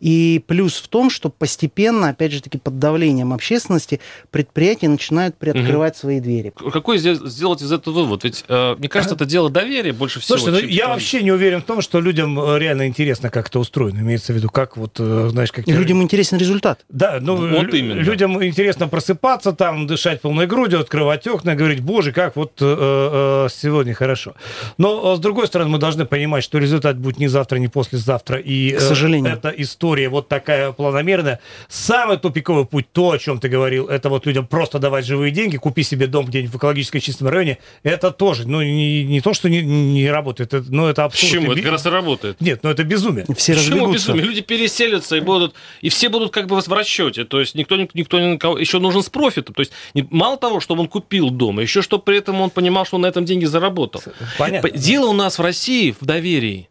И 0.00 0.42
плюс 0.46 0.76
в 0.76 0.88
том, 0.88 1.10
что 1.10 1.28
постепенно, 1.28 2.08
опять 2.08 2.32
же 2.32 2.40
таки, 2.42 2.58
под 2.58 2.78
давлением 2.78 3.32
общественности 3.32 4.00
предприятия 4.30 4.88
начинают 4.88 5.36
приоткрывать 5.36 5.96
свои 5.96 6.20
двери. 6.20 6.52
Какой 6.72 6.98
здесь- 6.98 7.18
сделать 7.18 7.60
из 7.62 7.70
этого 7.70 7.94
вывод? 7.94 8.24
Ведь, 8.24 8.44
э, 8.48 8.76
мне 8.78 8.88
кажется, 8.88 9.14
это 9.14 9.26
дело 9.26 9.50
доверия 9.50 9.92
больше 9.92 10.20
всего. 10.20 10.38
Слушайте, 10.38 10.62
ну, 10.66 10.68
я 10.70 10.76
человек. 10.84 10.94
вообще 10.94 11.22
не 11.22 11.32
уверен 11.32 11.60
в 11.60 11.64
том, 11.64 11.82
что 11.82 12.00
людям 12.00 12.38
э, 12.40 12.58
реально 12.58 12.86
интересно, 12.86 13.28
как 13.30 13.48
это 13.48 13.58
устроено. 13.58 13.98
Имеется 14.00 14.32
в 14.32 14.36
виду, 14.36 14.48
как 14.48 14.76
вот, 14.78 14.96
э, 14.98 15.28
знаешь, 15.30 15.52
как... 15.52 15.68
И 15.68 15.72
людям 15.72 16.02
интересен 16.02 16.38
результат. 16.38 16.84
Да, 16.88 17.18
ну, 17.20 17.36
Вот 17.36 17.64
лю- 17.66 17.76
именно. 17.78 18.00
людям 18.00 18.42
интересно 18.42 18.88
просыпаться 18.88 19.52
там, 19.52 19.86
дышать 19.86 20.22
полной 20.22 20.46
грудью, 20.46 20.80
открывать 20.80 21.26
окна, 21.26 21.54
говорить, 21.54 21.80
боже, 21.80 22.12
как 22.12 22.36
вот 22.36 22.52
э, 22.62 23.44
э, 23.46 23.48
сегодня 23.52 23.92
хорошо. 23.92 24.34
Но, 24.78 25.12
э, 25.12 25.16
с 25.16 25.18
другой 25.20 25.46
стороны, 25.46 25.70
мы 25.70 25.78
должны 25.78 26.06
понимать, 26.06 26.42
что 26.42 26.56
результат 26.58 26.96
будет 26.98 27.18
не 27.18 27.28
завтра, 27.28 27.56
не 27.58 27.68
послезавтра. 27.68 28.38
И, 28.38 28.70
К 28.72 28.80
сожалению. 28.80 29.32
э, 29.32 29.36
эта 29.36 29.48
история 29.50 29.89
вот 30.08 30.28
такая 30.28 30.72
планомерная. 30.72 31.40
Самый 31.68 32.18
тупиковый 32.18 32.66
путь, 32.66 32.86
то, 32.92 33.12
о 33.12 33.18
чем 33.18 33.40
ты 33.40 33.48
говорил, 33.48 33.88
это 33.88 34.08
вот 34.08 34.26
людям 34.26 34.46
просто 34.46 34.78
давать 34.78 35.06
живые 35.06 35.30
деньги, 35.32 35.56
купи 35.56 35.82
себе 35.82 36.06
дом 36.06 36.26
где-нибудь 36.26 36.52
в 36.52 36.56
экологически 36.56 37.00
чистом 37.00 37.28
районе. 37.28 37.58
Это 37.82 38.10
тоже, 38.10 38.46
ну, 38.48 38.62
не, 38.62 39.04
не 39.04 39.20
то, 39.20 39.34
что 39.34 39.48
не, 39.48 39.62
не 39.62 40.10
работает, 40.10 40.54
это, 40.54 40.66
ну, 40.70 40.86
это 40.86 41.04
абсурд. 41.04 41.32
Почему? 41.32 41.52
Это 41.52 41.62
как 41.62 41.72
раз 41.72 41.86
и 41.86 41.88
работает. 41.88 42.40
Нет, 42.40 42.60
ну 42.62 42.70
это 42.70 42.84
безумие. 42.84 43.26
Все 43.36 43.54
Почему 43.54 43.92
безумие? 43.92 44.24
Люди 44.24 44.40
переселятся 44.40 45.16
и 45.16 45.20
будут, 45.20 45.54
и 45.80 45.88
все 45.88 46.08
будут 46.08 46.32
как 46.32 46.46
бы 46.46 46.60
в 46.60 46.72
расчете. 46.72 47.24
То 47.24 47.40
есть 47.40 47.54
никто, 47.54 47.76
никто 47.76 48.20
ни 48.20 48.26
на 48.26 48.38
кого, 48.38 48.58
еще 48.58 48.78
нужен 48.78 49.02
с 49.02 49.08
профитом. 49.08 49.54
То 49.54 49.60
есть 49.60 49.72
мало 50.10 50.36
того, 50.36 50.60
чтобы 50.60 50.82
он 50.82 50.88
купил 50.88 51.30
дом, 51.30 51.58
а 51.58 51.62
еще 51.62 51.82
чтобы 51.82 52.04
при 52.04 52.18
этом 52.18 52.40
он 52.40 52.50
понимал, 52.50 52.84
что 52.84 52.96
он 52.96 53.02
на 53.02 53.06
этом 53.06 53.24
деньги 53.24 53.44
заработал. 53.44 54.02
Понятно. 54.38 54.70
Дело 54.70 55.06
у 55.06 55.12
нас 55.12 55.38
в 55.38 55.42
России 55.42 55.94
в 55.98 56.04
доверии. 56.04 56.68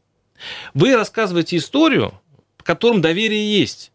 Вы 0.74 0.96
рассказываете 0.96 1.58
историю, 1.58 2.14
в 2.60 2.64
котором 2.64 3.02
доверие 3.02 3.60
есть. 3.60 3.92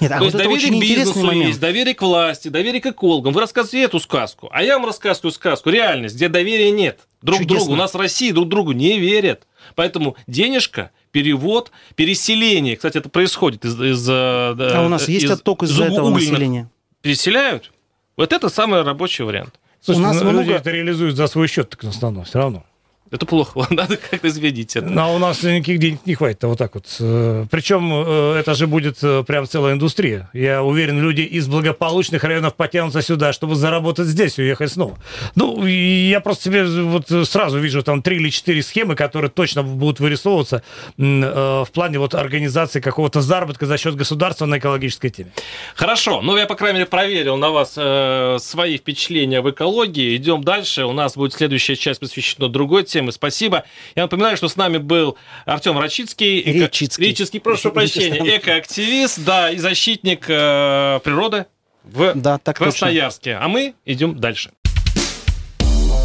Нет, 0.00 0.12
а 0.12 0.18
То 0.18 0.24
вот 0.24 0.24
есть 0.24 0.34
это 0.34 0.44
доверие 0.44 0.66
очень 0.66 0.72
к 0.72 0.84
интересный 0.84 1.04
бизнесу 1.04 1.26
момент. 1.26 1.48
есть, 1.48 1.60
доверие 1.60 1.94
к 1.94 2.02
власти, 2.02 2.48
доверие 2.48 2.80
к 2.80 2.86
экологам. 2.86 3.32
Вы 3.32 3.40
рассказываете 3.40 3.86
эту 3.86 4.00
сказку, 4.00 4.48
а 4.52 4.62
я 4.62 4.78
вам 4.78 4.86
рассказываю 4.86 5.32
сказку, 5.32 5.70
реальность, 5.70 6.14
где 6.14 6.28
доверия 6.28 6.70
нет 6.70 7.00
друг 7.22 7.38
к 7.38 7.42
Чудесно. 7.42 7.58
другу. 7.58 7.72
У 7.72 7.76
нас 7.76 7.94
в 7.94 7.96
России 7.96 8.30
друг 8.32 8.48
другу 8.48 8.72
не 8.72 8.98
верят. 8.98 9.46
Поэтому 9.74 10.16
денежка, 10.26 10.90
перевод, 11.10 11.70
переселение, 11.94 12.76
кстати, 12.76 12.98
это 12.98 13.08
происходит 13.08 13.64
из... 13.64 13.80
из 13.80 14.06
а 14.08 14.82
у 14.84 14.88
нас 14.88 15.08
есть 15.08 15.26
отток 15.26 15.62
из-за 15.62 15.84
этого 15.84 16.10
населения? 16.10 16.70
Переселяют. 17.00 17.72
Вот 18.16 18.32
это 18.32 18.48
самый 18.48 18.82
рабочий 18.82 19.24
вариант. 19.24 19.58
Слушай, 19.80 19.98
у 19.98 20.02
нас 20.02 20.16
ну, 20.16 20.30
много... 20.30 20.40
люди 20.42 20.52
это 20.52 20.70
реализуют 20.70 21.16
за 21.16 21.26
свой 21.26 21.48
счет, 21.48 21.70
так 21.70 21.82
в 21.82 21.88
основном, 21.88 22.24
все 22.24 22.38
равно. 22.38 22.64
Это 23.12 23.26
плохо, 23.26 23.66
надо 23.70 23.96
как-то 23.98 24.26
изменить 24.28 24.74
это. 24.74 24.90
А 24.96 25.08
у 25.08 25.18
нас 25.18 25.42
никаких 25.42 25.78
денег 25.78 26.00
не 26.06 26.14
хватит, 26.14 26.42
вот 26.44 26.58
так 26.58 26.74
вот. 26.74 26.86
Э, 26.98 27.44
Причем 27.50 27.92
э, 27.92 28.36
это 28.40 28.54
же 28.54 28.66
будет 28.66 28.98
э, 29.02 29.22
прям 29.22 29.46
целая 29.46 29.74
индустрия. 29.74 30.30
Я 30.32 30.62
уверен, 30.62 30.98
люди 31.00 31.20
из 31.20 31.46
благополучных 31.46 32.24
районов 32.24 32.54
потянутся 32.54 33.02
сюда, 33.02 33.34
чтобы 33.34 33.54
заработать 33.54 34.06
здесь 34.06 34.38
и 34.38 34.42
уехать 34.42 34.72
снова. 34.72 34.98
Ну, 35.34 35.66
я 35.66 36.20
просто 36.20 36.44
себе 36.44 36.64
вот 36.64 37.08
сразу 37.28 37.58
вижу 37.58 37.82
там 37.82 38.00
три 38.02 38.16
или 38.16 38.30
четыре 38.30 38.62
схемы, 38.62 38.94
которые 38.96 39.30
точно 39.30 39.62
будут 39.62 40.00
вырисовываться 40.00 40.62
в 40.96 41.68
плане 41.72 41.98
вот 41.98 42.14
организации 42.14 42.80
какого-то 42.80 43.20
заработка 43.20 43.66
за 43.66 43.76
счет 43.76 43.94
государства 43.94 44.46
на 44.46 44.58
экологической 44.58 45.10
теме. 45.10 45.32
Хорошо, 45.74 46.22
ну 46.22 46.36
я, 46.36 46.46
по 46.46 46.54
крайней 46.54 46.78
мере, 46.78 46.90
проверил 46.90 47.36
на 47.36 47.50
вас 47.50 47.74
э, 47.76 48.38
свои 48.40 48.78
впечатления 48.78 49.42
в 49.42 49.50
экологии. 49.50 50.16
Идем 50.16 50.44
дальше. 50.44 50.84
У 50.84 50.92
нас 50.92 51.14
будет 51.14 51.34
следующая 51.34 51.76
часть 51.76 52.00
посвящена 52.00 52.48
другой 52.48 52.84
теме 52.84 53.01
темы. 53.02 53.12
Спасибо. 53.12 53.64
Я 53.94 54.02
напоминаю, 54.02 54.36
что 54.36 54.48
с 54.48 54.56
нами 54.56 54.78
был 54.78 55.16
Артем 55.44 55.78
Рачицкий. 55.78 56.42
Ричицкий. 56.42 57.08
Ричицкий, 57.08 57.40
прошу 57.40 57.70
прощения. 57.72 58.38
Экоактивист, 58.38 59.24
да, 59.24 59.50
и 59.50 59.58
защитник 59.58 60.24
э, 60.28 61.00
природы 61.02 61.46
в 61.84 62.12
да, 62.14 62.38
так 62.38 62.56
Красноярске. 62.56 63.32
Точно. 63.32 63.44
А 63.44 63.48
мы 63.48 63.74
идем 63.84 64.18
дальше. 64.18 64.50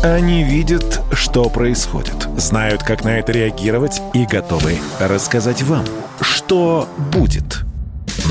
Они 0.03 0.43
видят, 0.43 1.01
что 1.11 1.49
происходит, 1.49 2.27
знают, 2.37 2.83
как 2.83 3.03
на 3.03 3.19
это 3.19 3.31
реагировать 3.31 3.99
и 4.13 4.25
готовы 4.25 4.77
рассказать 4.99 5.61
вам, 5.63 5.85
что 6.21 6.87
будет. 7.11 7.63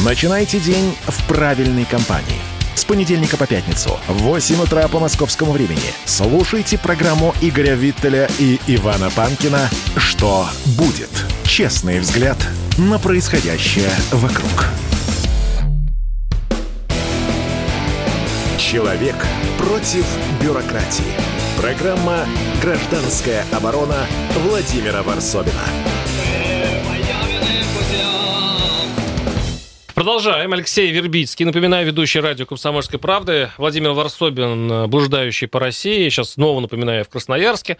Начинайте 0.04 0.60
день 0.60 0.94
в 1.06 1.28
правильной 1.28 1.84
компании– 1.84 2.40
с 2.76 2.84
понедельника 2.84 3.36
по 3.36 3.46
пятницу 3.46 3.98
в 4.06 4.22
8 4.22 4.62
утра 4.62 4.86
по 4.88 5.00
московскому 5.00 5.52
времени. 5.52 5.80
Слушайте 6.04 6.78
программу 6.78 7.34
Игоря 7.40 7.74
Виттеля 7.74 8.28
и 8.38 8.60
Ивана 8.66 9.10
Панкина 9.10 9.68
«Что 9.96 10.48
будет?» 10.78 11.10
Честный 11.44 11.98
взгляд 12.00 12.36
на 12.76 12.98
происходящее 12.98 13.90
вокруг. 14.12 14.66
Человек 18.58 19.16
против 19.58 20.04
бюрократии. 20.42 21.04
Программа 21.56 22.26
«Гражданская 22.60 23.44
оборона» 23.52 24.06
Владимира 24.44 25.02
Варсобина. 25.02 25.62
Продолжаем. 29.96 30.52
Алексей 30.52 30.92
Вербицкий. 30.92 31.46
Напоминаю, 31.46 31.86
ведущий 31.86 32.20
радио 32.20 32.44
«Комсомольской 32.44 32.98
правды». 32.98 33.50
Владимир 33.56 33.92
Варсобин, 33.92 34.90
блуждающий 34.90 35.48
по 35.48 35.58
России. 35.58 36.06
Сейчас 36.10 36.32
снова 36.32 36.60
напоминаю, 36.60 37.02
в 37.02 37.08
Красноярске. 37.08 37.78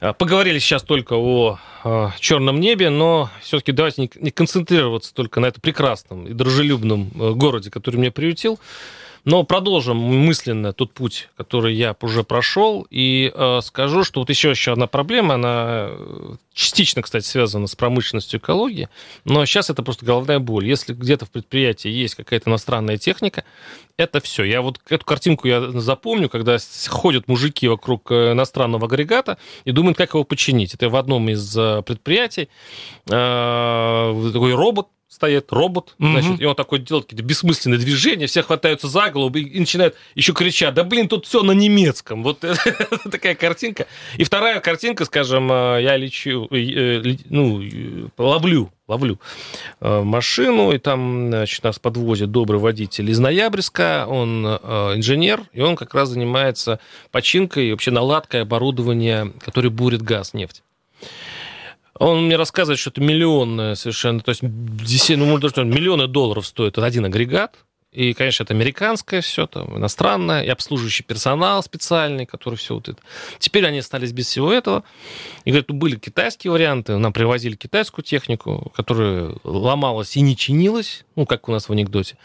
А, 0.00 0.12
поговорили 0.12 0.58
сейчас 0.58 0.82
только 0.82 1.12
о 1.14 1.60
а, 1.84 2.10
черном 2.18 2.58
небе, 2.58 2.90
но 2.90 3.30
все-таки 3.42 3.70
давайте 3.70 4.10
не 4.16 4.32
концентрироваться 4.32 5.14
только 5.14 5.38
на 5.38 5.46
этом 5.46 5.60
прекрасном 5.60 6.26
и 6.26 6.32
дружелюбном 6.32 7.12
э, 7.14 7.30
городе, 7.34 7.70
который 7.70 7.98
меня 7.98 8.10
приютил. 8.10 8.58
Но 9.26 9.42
продолжим 9.42 9.96
мысленно 9.96 10.72
тот 10.72 10.94
путь, 10.94 11.30
который 11.36 11.74
я 11.74 11.96
уже 12.00 12.22
прошел, 12.22 12.86
и 12.90 13.32
э, 13.34 13.60
скажу, 13.60 14.04
что 14.04 14.20
вот 14.20 14.30
еще, 14.30 14.50
еще 14.50 14.70
одна 14.70 14.86
проблема, 14.86 15.34
она 15.34 15.88
э, 15.88 16.34
частично, 16.54 17.02
кстати, 17.02 17.24
связана 17.24 17.66
с 17.66 17.74
промышленностью 17.74 18.38
экологии, 18.38 18.88
но 19.24 19.44
сейчас 19.44 19.68
это 19.68 19.82
просто 19.82 20.06
головная 20.06 20.38
боль. 20.38 20.68
Если 20.68 20.94
где-то 20.94 21.26
в 21.26 21.32
предприятии 21.32 21.88
есть 21.88 22.14
какая-то 22.14 22.50
иностранная 22.50 22.98
техника, 22.98 23.42
это 23.96 24.20
все. 24.20 24.44
Я 24.44 24.62
вот 24.62 24.78
эту 24.88 25.04
картинку 25.04 25.48
я 25.48 25.72
запомню, 25.72 26.28
когда 26.28 26.58
ходят 26.88 27.26
мужики 27.26 27.66
вокруг 27.66 28.12
э, 28.12 28.30
иностранного 28.30 28.86
агрегата 28.86 29.38
и 29.64 29.72
думают, 29.72 29.98
как 29.98 30.14
его 30.14 30.22
починить. 30.22 30.72
Это 30.72 30.88
в 30.88 30.94
одном 30.94 31.28
из 31.28 31.56
э, 31.58 31.82
предприятий 31.82 32.48
э, 33.10 34.30
такой 34.32 34.54
робот 34.54 34.86
стоит 35.16 35.50
робот, 35.50 35.94
угу. 35.98 36.08
значит, 36.10 36.40
и 36.42 36.44
он 36.44 36.54
такой 36.54 36.78
делает 36.78 37.06
какие-то 37.06 37.24
бессмысленные 37.24 37.78
движения, 37.78 38.26
все 38.26 38.42
хватаются 38.42 38.86
за 38.86 39.10
голову 39.10 39.34
и, 39.38 39.42
и 39.42 39.60
начинают 39.60 39.94
еще 40.14 40.34
кричать, 40.34 40.74
да 40.74 40.84
блин, 40.84 41.08
тут 41.08 41.24
все 41.24 41.42
на 41.42 41.52
немецком. 41.52 42.22
Вот 42.22 42.44
такая 43.10 43.34
картинка. 43.34 43.86
И 44.18 44.24
вторая 44.24 44.60
картинка, 44.60 45.06
скажем, 45.06 45.50
э, 45.50 45.80
я 45.80 45.96
лечу, 45.96 46.48
э, 46.50 47.16
ну, 47.30 47.62
ловлю, 48.18 48.70
ловлю 48.86 49.18
э, 49.80 50.02
машину, 50.02 50.72
и 50.72 50.78
там, 50.78 51.28
значит, 51.28 51.64
нас 51.64 51.78
подвозит 51.78 52.30
добрый 52.30 52.60
водитель 52.60 53.08
из 53.10 53.18
Ноябрьска, 53.18 54.04
он 54.06 54.44
инженер, 54.46 55.44
и 55.54 55.62
он 55.62 55.76
как 55.76 55.94
раз 55.94 56.10
занимается 56.10 56.78
починкой 57.10 57.68
и 57.68 57.70
вообще 57.70 57.90
наладкой 57.90 58.42
оборудования, 58.42 59.32
которое 59.42 59.70
бурит 59.70 60.02
газ, 60.02 60.34
нефть. 60.34 60.62
Он 61.98 62.26
мне 62.26 62.36
рассказывает, 62.36 62.78
что 62.78 62.90
это 62.90 63.00
миллионное 63.00 63.74
совершенно, 63.74 64.20
то 64.20 64.30
есть 64.30 64.42
ну, 64.42 65.26
может, 65.26 65.44
миллионы 65.68 66.06
долларов 66.06 66.46
стоит 66.46 66.78
один 66.78 67.04
агрегат, 67.04 67.56
и, 67.96 68.12
конечно, 68.12 68.42
это 68.42 68.52
американское 68.52 69.22
все, 69.22 69.46
там, 69.46 69.78
иностранное, 69.78 70.42
и 70.42 70.48
обслуживающий 70.48 71.02
персонал 71.02 71.62
специальный, 71.62 72.26
который 72.26 72.56
все 72.56 72.74
вот 72.74 72.90
это. 72.90 72.98
Теперь 73.38 73.64
они 73.64 73.78
остались 73.78 74.12
без 74.12 74.26
всего 74.26 74.52
этого. 74.52 74.84
И 75.46 75.50
говорят, 75.50 75.70
ну, 75.70 75.76
были 75.76 75.96
китайские 75.96 76.50
варианты, 76.50 76.98
нам 76.98 77.14
привозили 77.14 77.54
китайскую 77.54 78.04
технику, 78.04 78.70
которая 78.76 79.32
ломалась 79.44 80.14
и 80.14 80.20
не 80.20 80.36
чинилась, 80.36 81.06
ну, 81.16 81.24
как 81.24 81.48
у 81.48 81.52
нас 81.52 81.70
в 81.70 81.72
анекдоте. 81.72 82.18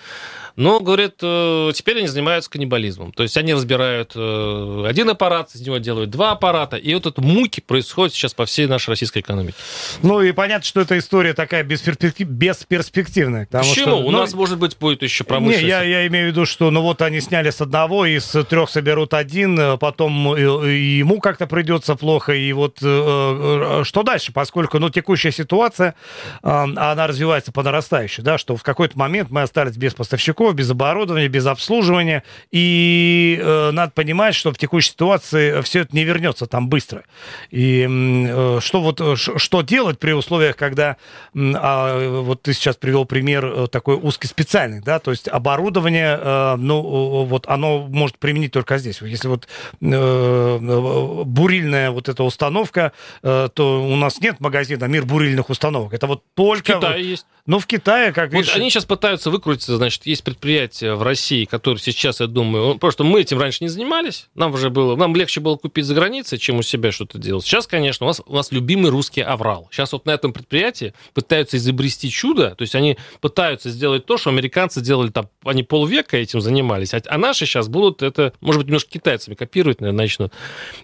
Но, 0.57 0.81
говорят, 0.81 1.15
э, 1.21 1.71
теперь 1.73 1.99
они 1.99 2.07
занимаются 2.07 2.49
каннибализмом. 2.49 3.13
То 3.13 3.23
есть 3.23 3.37
они 3.37 3.53
разбирают 3.53 4.11
э, 4.15 4.85
один 4.85 5.09
аппарат, 5.09 5.55
из 5.55 5.61
него 5.61 5.77
делают 5.77 6.09
два 6.09 6.31
аппарата. 6.31 6.75
И 6.75 6.93
вот 6.93 7.05
это 7.05 7.21
муки 7.21 7.61
происходят 7.61 8.13
сейчас 8.13 8.33
по 8.33 8.45
всей 8.45 8.67
нашей 8.67 8.89
российской 8.89 9.19
экономике. 9.19 9.55
Ну 10.03 10.21
и 10.21 10.33
понятно, 10.33 10.65
что 10.65 10.81
эта 10.81 10.97
история 10.97 11.33
такая 11.33 11.63
бесперспектив... 11.63 12.27
бесперспективная. 12.27 13.47
Почему? 13.49 13.73
Что, 13.73 13.95
У 13.99 14.11
ну, 14.11 14.17
нас, 14.19 14.33
может 14.33 14.59
быть, 14.59 14.77
будет 14.77 15.03
еще 15.03 15.23
промышленность. 15.23 15.60
Я, 15.67 15.83
я 15.83 16.07
имею 16.07 16.27
в 16.27 16.31
виду, 16.31 16.45
что 16.45 16.71
ну 16.71 16.81
вот 16.81 17.01
они 17.01 17.21
сняли 17.21 17.49
с 17.49 17.61
одного, 17.61 18.05
из 18.05 18.29
трех 18.49 18.69
соберут 18.69 19.13
один, 19.13 19.59
э, 19.59 19.77
потом 19.77 20.35
ему 20.35 21.19
как-то 21.19 21.47
придется 21.47 21.95
плохо. 21.95 22.33
И 22.33 22.51
вот 22.53 22.77
что 22.77 24.03
дальше? 24.03 24.31
Поскольку 24.31 24.79
ну, 24.79 24.89
текущая 24.89 25.31
ситуация, 25.31 25.95
она 26.41 27.07
развивается 27.07 27.51
по 27.51 27.63
нарастающей, 27.63 28.23
да, 28.23 28.37
что 28.37 28.55
в 28.55 28.63
какой-то 28.63 28.97
момент 28.97 29.29
мы 29.29 29.41
остались 29.41 29.77
без 29.77 29.93
поставщиков 29.93 30.55
без 30.55 30.69
оборудования, 30.69 31.27
без 31.27 31.45
обслуживания. 31.45 32.23
И 32.51 33.39
э, 33.41 33.71
надо 33.71 33.91
понимать, 33.91 34.35
что 34.35 34.51
в 34.51 34.57
текущей 34.57 34.91
ситуации 34.91 35.61
все 35.61 35.81
это 35.81 35.95
не 35.95 36.03
вернется 36.03 36.45
там 36.45 36.69
быстро. 36.69 37.03
И 37.49 37.87
э, 37.89 38.59
что 38.61 38.81
вот 38.81 39.01
э, 39.01 39.15
что 39.15 39.61
делать 39.61 39.99
при 39.99 40.11
условиях, 40.11 40.55
когда 40.55 40.97
э, 41.33 42.21
вот 42.21 42.43
ты 42.43 42.53
сейчас 42.53 42.75
привел 42.75 43.05
пример 43.05 43.45
э, 43.45 43.67
такой 43.67 43.95
узкоспециальный, 44.01 44.81
да, 44.81 44.99
то 44.99 45.11
есть 45.11 45.27
оборудование, 45.41 46.17
э, 46.21 46.55
ну 46.57 47.25
вот 47.25 47.47
оно 47.47 47.87
может 47.87 48.17
применить 48.19 48.51
только 48.51 48.77
здесь. 48.77 49.01
Если 49.01 49.27
вот 49.27 49.47
э, 49.81 51.23
бурильная 51.25 51.91
вот 51.91 52.07
эта 52.09 52.23
установка, 52.23 52.93
э, 53.23 53.49
то 53.53 53.83
у 53.83 53.95
нас 53.95 54.21
нет 54.21 54.39
магазина 54.39 54.85
«Мир 54.85 55.05
бурильных 55.05 55.49
установок». 55.49 55.93
Это 55.93 56.07
вот 56.07 56.23
только... 56.35 56.73
В 56.73 56.79
Китае 56.79 57.09
есть. 57.09 57.25
Ну, 57.47 57.57
в 57.57 57.65
Китае, 57.65 58.13
как 58.13 58.31
вот 58.31 58.39
видишь... 58.39 58.55
Они 58.55 58.69
сейчас 58.69 58.85
пытаются 58.85 59.31
выкрутиться, 59.31 59.75
значит, 59.75 60.05
есть 60.05 60.23
предприятия 60.23 60.93
в 60.93 61.01
России, 61.01 61.45
которые 61.45 61.81
сейчас, 61.81 62.19
я 62.19 62.27
думаю, 62.27 62.77
просто 62.77 63.03
мы 63.03 63.21
этим 63.21 63.39
раньше 63.39 63.63
не 63.63 63.67
занимались, 63.67 64.29
нам 64.35 64.53
уже 64.53 64.69
было, 64.69 64.95
нам 64.95 65.15
легче 65.15 65.39
было 65.39 65.55
купить 65.55 65.85
за 65.85 65.95
границей, 65.95 66.37
чем 66.37 66.59
у 66.59 66.61
себя 66.61 66.91
что-то 66.91 67.17
делать. 67.17 67.43
Сейчас, 67.43 67.65
конечно, 67.65 68.05
у 68.05 68.09
нас, 68.09 68.21
у 68.25 68.35
нас 68.35 68.51
любимый 68.51 68.91
русский 68.91 69.21
аврал. 69.21 69.67
Сейчас 69.71 69.91
вот 69.91 70.05
на 70.05 70.11
этом 70.11 70.33
предприятии 70.33 70.93
пытаются 71.13 71.57
изобрести 71.57 72.09
чудо, 72.11 72.53
то 72.55 72.61
есть 72.61 72.75
они 72.75 72.97
пытаются 73.21 73.69
сделать 73.69 74.05
то, 74.05 74.17
что 74.17 74.29
американцы 74.29 74.81
делали 74.81 75.09
там, 75.09 75.27
они 75.43 75.63
полвека 75.63 76.17
этим 76.17 76.41
занимались, 76.41 76.93
а, 76.93 77.01
а 77.07 77.17
наши 77.17 77.45
сейчас 77.45 77.67
будут 77.67 78.03
это, 78.03 78.33
может 78.41 78.59
быть, 78.59 78.67
немножко 78.67 78.91
китайцами 78.91 79.35
копировать, 79.35 79.81
наверное, 79.81 80.03
начнут. 80.03 80.33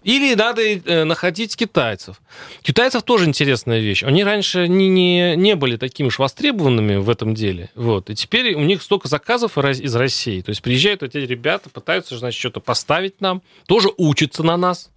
Или 0.03 0.33
надо 0.33 0.61
э, 0.61 1.03
находить 1.03 1.55
китайцев. 1.55 2.21
Китайцев 2.61 3.03
тоже 3.03 3.25
интересная 3.25 3.79
вещь. 3.79 4.03
Они 4.03 4.23
раньше 4.23 4.67
не, 4.67 4.89
не, 4.89 5.35
не 5.35 5.55
были 5.55 5.77
такими 5.77 6.07
уж 6.07 6.19
востребованными 6.19 6.95
в 6.95 7.09
этом 7.09 7.35
деле. 7.35 7.69
Вот. 7.75 8.09
И 8.09 8.15
теперь 8.15 8.55
у 8.55 8.61
них 8.61 8.81
столько 8.81 9.07
заказов 9.07 9.57
из 9.57 9.95
России. 9.95 10.41
То 10.41 10.49
есть 10.49 10.61
приезжают 10.61 11.03
эти 11.03 11.17
ребята, 11.17 11.69
пытаются, 11.69 12.17
значит, 12.17 12.39
что-то 12.39 12.59
поставить 12.59 13.21
нам, 13.21 13.41
тоже 13.67 13.89
учатся 13.97 14.43
на 14.43 14.57
нас. 14.57 14.89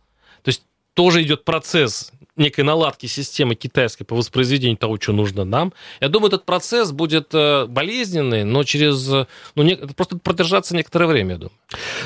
То 0.42 0.48
есть 0.48 0.62
тоже 0.94 1.22
идет 1.22 1.44
процесс 1.44 2.12
некой 2.40 2.64
наладки 2.64 3.06
системы 3.06 3.54
китайской 3.54 4.04
по 4.04 4.16
воспроизведению 4.16 4.76
того, 4.76 4.98
что 5.00 5.12
нужно 5.12 5.44
нам. 5.44 5.72
Я 6.00 6.08
думаю, 6.08 6.28
этот 6.28 6.44
процесс 6.44 6.90
будет 6.90 7.28
э, 7.34 7.66
болезненный, 7.66 8.44
но 8.44 8.64
через... 8.64 9.06
Ну, 9.54 9.62
не, 9.62 9.76
просто 9.76 10.18
продержаться 10.18 10.74
некоторое 10.74 11.06
время, 11.06 11.32
я 11.32 11.36
думаю. 11.36 11.52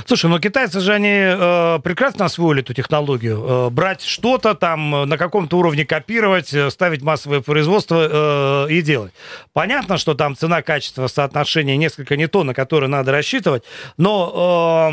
Слушай, 0.07 0.29
ну 0.31 0.39
китайцы 0.39 0.81
же, 0.81 0.93
они 0.93 1.09
э, 1.11 1.79
прекрасно 1.83 2.27
освоили 2.27 2.61
эту 2.61 2.75
технологию. 2.75 3.45
Э, 3.47 3.71
брать 3.71 4.03
что-то 4.03 4.55
там, 4.55 4.95
э, 4.95 5.05
на 5.07 5.17
каком-то 5.17 5.57
уровне 5.57 5.87
копировать, 5.87 6.53
э, 6.53 6.71
ставить 6.71 7.03
массовое 7.03 7.41
производство 7.41 8.67
э, 8.69 8.73
и 8.73 8.83
делать. 8.83 9.13
Понятно, 9.53 9.97
что 9.97 10.15
там 10.15 10.37
цена-качество 10.37 11.07
соотношение 11.07 11.77
несколько 11.77 12.17
не 12.17 12.27
то, 12.27 12.45
на 12.45 12.53
которое 12.53 12.89
надо 12.89 13.13
рассчитывать, 13.13 13.63
но 13.97 14.91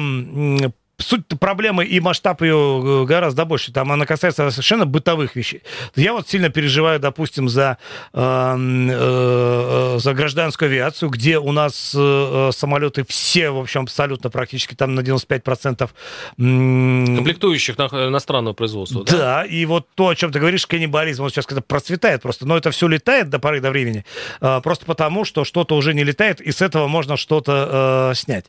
э, 0.62 0.70
суть 1.02 1.28
проблемы 1.40 1.86
и 1.86 2.00
масштаб 2.00 2.42
ее 2.42 3.02
э, 3.04 3.06
гораздо 3.06 3.46
больше. 3.46 3.72
Там 3.72 3.92
она 3.92 4.06
касается 4.06 4.50
совершенно 4.52 4.86
бытовых 4.86 5.36
вещей. 5.36 5.64
Я 5.96 6.14
вот 6.14 6.30
сильно 6.30 6.50
переживаю, 6.50 7.00
допустим, 7.00 7.50
за, 7.50 7.78
э, 8.14 8.56
э, 8.58 9.98
за 10.00 10.14
гражданскую 10.14 10.70
авиацию, 10.70 11.10
где 11.10 11.38
у 11.40 11.52
нас 11.52 11.94
э, 11.98 12.50
самолеты 12.54 13.06
все, 13.08 13.52
в 13.52 13.60
общем, 13.60 13.82
абсолютно 13.82 14.30
практически 14.30 14.76
там 14.76 14.96
на 14.96 15.02
95%. 15.02 15.90
Комплектующих 16.38 17.78
на, 17.78 17.86
иностранного 17.86 18.54
производства. 18.54 19.04
Да, 19.04 19.18
да, 19.18 19.46
и 19.46 19.66
вот 19.66 19.88
то, 19.96 20.10
о 20.10 20.16
чем 20.16 20.32
ты 20.32 20.40
говоришь, 20.40 20.66
каннибализм, 20.68 21.24
он 21.24 21.30
сейчас 21.30 21.46
когда 21.46 21.62
процветает 21.62 22.22
просто, 22.22 22.46
но 22.46 22.58
это 22.58 22.72
все 22.72 22.88
летает 22.88 23.30
до 23.30 23.40
поры 23.40 23.62
до 23.62 23.72
времени, 23.72 24.06
э, 24.42 24.62
просто 24.64 24.86
потому, 24.86 25.26
что 25.26 25.44
что-то 25.44 25.76
уже 25.76 25.94
не 25.94 26.04
летает, 26.04 26.42
и 26.42 26.52
с 26.52 26.62
этого 26.62 26.88
можно 26.88 27.18
что-то 27.18 28.12
э, 28.12 28.16
снять. 28.16 28.46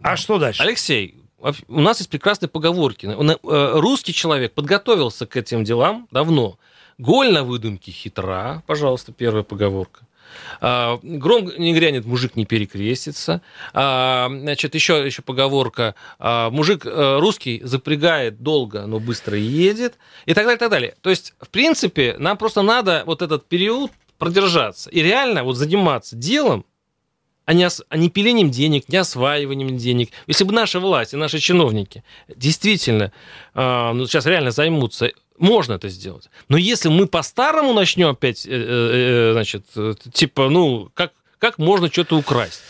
А 0.00 0.16
что 0.16 0.38
дальше? 0.38 0.62
Алексей, 0.62 1.23
у 1.68 1.80
нас 1.80 1.98
есть 1.98 2.10
прекрасные 2.10 2.48
поговорки. 2.48 3.06
Э, 3.06 3.78
русский 3.78 4.12
человек 4.12 4.54
подготовился 4.54 5.26
к 5.26 5.36
этим 5.36 5.64
делам 5.64 6.08
давно. 6.10 6.58
Голь 6.98 7.32
на 7.32 7.42
выдумке 7.42 7.90
хитра, 7.90 8.62
пожалуйста, 8.66 9.12
первая 9.12 9.42
поговорка. 9.42 10.06
А, 10.60 10.98
гром 11.02 11.50
не 11.58 11.74
грянет, 11.74 12.04
мужик 12.04 12.36
не 12.36 12.44
перекрестится. 12.44 13.42
А, 13.72 14.28
значит, 14.30 14.74
еще, 14.74 15.04
еще 15.04 15.22
поговорка. 15.22 15.94
А, 16.18 16.50
мужик 16.50 16.86
э, 16.86 17.18
русский 17.18 17.60
запрягает 17.64 18.42
долго, 18.42 18.86
но 18.86 19.00
быстро 19.00 19.36
едет. 19.36 19.94
И 20.26 20.34
так 20.34 20.44
далее, 20.44 20.56
и 20.56 20.58
так 20.58 20.70
далее. 20.70 20.94
То 21.00 21.10
есть, 21.10 21.34
в 21.40 21.48
принципе, 21.48 22.16
нам 22.18 22.36
просто 22.36 22.62
надо 22.62 23.02
вот 23.06 23.22
этот 23.22 23.46
период 23.48 23.90
продержаться. 24.18 24.90
И 24.90 25.02
реально 25.02 25.44
вот 25.44 25.56
заниматься 25.56 26.16
делом, 26.16 26.64
а 27.44 27.52
не, 27.52 27.66
ос, 27.66 27.82
а 27.88 27.96
не 27.96 28.08
пилением 28.08 28.50
денег, 28.50 28.88
не 28.88 28.96
осваиванием 28.96 29.76
денег. 29.76 30.10
Если 30.26 30.44
бы 30.44 30.52
наша 30.52 30.80
власть 30.80 31.12
и 31.12 31.16
наши 31.16 31.38
чиновники 31.38 32.02
действительно 32.28 33.12
э, 33.54 33.92
ну, 33.92 34.06
сейчас 34.06 34.26
реально 34.26 34.50
займутся, 34.50 35.12
можно 35.38 35.74
это 35.74 35.88
сделать. 35.88 36.30
Но 36.48 36.56
если 36.56 36.88
мы 36.88 37.06
по-старому 37.06 37.72
начнем 37.72 38.08
опять, 38.08 38.46
э, 38.46 38.50
э, 38.50 39.30
э 39.30 39.32
значит, 39.32 39.66
э, 39.76 39.94
типа, 40.12 40.48
ну, 40.48 40.90
как, 40.94 41.12
как 41.38 41.58
можно 41.58 41.90
что-то 41.90 42.16
украсть? 42.16 42.60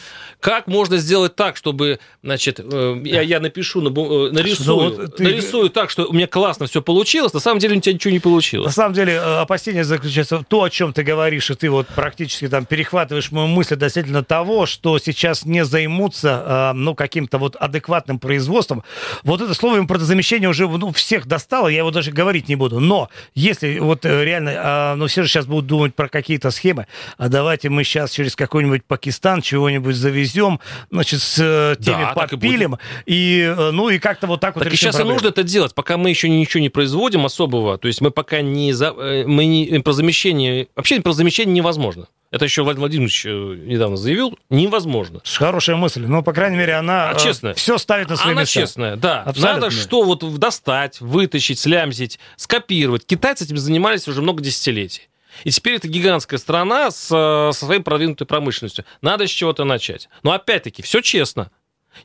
Как 0.44 0.66
можно 0.66 0.98
сделать 0.98 1.36
так, 1.36 1.56
чтобы, 1.56 2.00
значит, 2.22 2.60
э, 2.62 3.00
я, 3.02 3.22
я 3.22 3.40
напишу, 3.40 3.80
э, 3.80 4.30
нарисую, 4.30 4.90
ну, 4.90 4.96
вот 5.04 5.16
ты... 5.16 5.22
нарисую 5.22 5.70
так, 5.70 5.88
что 5.88 6.04
у 6.04 6.12
меня 6.12 6.26
классно 6.26 6.66
все 6.66 6.82
получилось, 6.82 7.32
на 7.32 7.40
самом 7.40 7.60
деле 7.60 7.78
у 7.78 7.80
тебя 7.80 7.94
ничего 7.94 8.12
не 8.12 8.18
получилось. 8.18 8.66
На 8.66 8.72
самом 8.72 8.92
деле 8.92 9.14
э, 9.14 9.38
опасение 9.38 9.84
заключается 9.84 10.40
в 10.40 10.44
то, 10.44 10.64
о 10.64 10.68
чем 10.68 10.92
ты 10.92 11.02
говоришь, 11.02 11.50
и 11.50 11.54
ты 11.54 11.70
вот 11.70 11.86
практически 11.86 12.46
там 12.46 12.66
перехватываешь 12.66 13.32
мою 13.32 13.46
мысль 13.46 13.72
относительно 13.72 14.22
того, 14.22 14.66
что 14.66 14.98
сейчас 14.98 15.46
не 15.46 15.64
займутся, 15.64 16.72
ну, 16.74 16.94
каким-то 16.94 17.38
вот 17.38 17.56
адекватным 17.56 18.18
производством. 18.18 18.84
Вот 19.22 19.40
это 19.40 19.54
слово 19.54 19.78
импортозамещение 19.78 20.50
уже 20.50 20.68
ну, 20.68 20.92
всех 20.92 21.26
достало, 21.26 21.68
я 21.68 21.78
его 21.78 21.90
даже 21.90 22.12
говорить 22.12 22.50
не 22.50 22.56
буду. 22.56 22.80
Но 22.80 23.08
если 23.34 23.78
вот 23.78 24.04
реально, 24.04 24.94
ну, 24.96 25.06
все 25.06 25.22
же 25.22 25.30
сейчас 25.30 25.46
будут 25.46 25.66
думать 25.66 25.94
про 25.94 26.10
какие-то 26.10 26.50
схемы, 26.50 26.86
а 27.16 27.30
давайте 27.30 27.70
мы 27.70 27.82
сейчас 27.82 28.10
через 28.10 28.36
какой-нибудь 28.36 28.84
Пакистан 28.84 29.40
чего-нибудь 29.40 29.96
завезем, 29.96 30.33
привезем, 30.34 30.60
значит, 30.90 31.22
с 31.22 31.38
э, 31.38 31.76
теми 31.82 32.02
да, 32.02 32.12
подпилим, 32.12 32.78
и, 33.06 33.14
и, 33.14 33.40
э, 33.42 33.70
ну, 33.70 33.88
и 33.88 33.98
как-то 33.98 34.26
вот 34.26 34.40
так, 34.40 34.54
так 34.54 34.56
вот 34.56 34.64
Так 34.64 34.78
сейчас 34.78 35.00
и 35.00 35.04
нужно 35.04 35.28
это 35.28 35.42
делать, 35.42 35.74
пока 35.74 35.96
мы 35.96 36.10
еще 36.10 36.28
ничего 36.28 36.60
не 36.60 36.68
производим 36.68 37.24
особого, 37.24 37.78
то 37.78 37.88
есть 37.88 38.00
мы 38.00 38.10
пока 38.10 38.40
не... 38.40 38.72
За, 38.72 38.86
э, 38.96 39.24
мы 39.26 39.46
не 39.46 39.80
про 39.80 39.92
замещение... 39.92 40.68
Вообще 40.76 41.00
про 41.00 41.12
замещение 41.12 41.54
невозможно. 41.54 42.06
Это 42.30 42.46
еще 42.46 42.64
Владимир 42.64 42.80
Владимирович 42.80 43.24
недавно 43.24 43.96
заявил, 43.96 44.36
невозможно. 44.50 45.20
Хорошая 45.24 45.76
мысль, 45.76 46.04
но, 46.04 46.22
по 46.22 46.32
крайней 46.32 46.56
мере, 46.56 46.74
она 46.74 47.10
а 47.10 47.14
честная. 47.14 47.54
все 47.54 47.78
ставит 47.78 48.08
на 48.08 48.16
свои 48.16 48.32
она 48.32 48.40
места. 48.40 48.58
Она 48.58 48.66
честная, 48.66 48.96
да. 48.96 49.22
Абсолютно. 49.22 49.60
Надо 49.60 49.70
что 49.70 50.02
вот 50.02 50.38
достать, 50.38 51.00
вытащить, 51.00 51.60
слямзить, 51.60 52.18
скопировать. 52.36 53.06
Китайцы 53.06 53.44
этим 53.44 53.56
занимались 53.56 54.08
уже 54.08 54.20
много 54.20 54.42
десятилетий. 54.42 55.08
И 55.42 55.50
теперь 55.50 55.74
это 55.74 55.88
гигантская 55.88 56.38
страна 56.38 56.90
с, 56.90 57.08
со 57.08 57.52
своей 57.52 57.80
продвинутой 57.80 58.26
промышленностью. 58.26 58.84
Надо 59.02 59.26
с 59.26 59.30
чего-то 59.30 59.64
начать. 59.64 60.08
Но 60.22 60.32
опять-таки, 60.32 60.82
все 60.82 61.00
честно. 61.00 61.50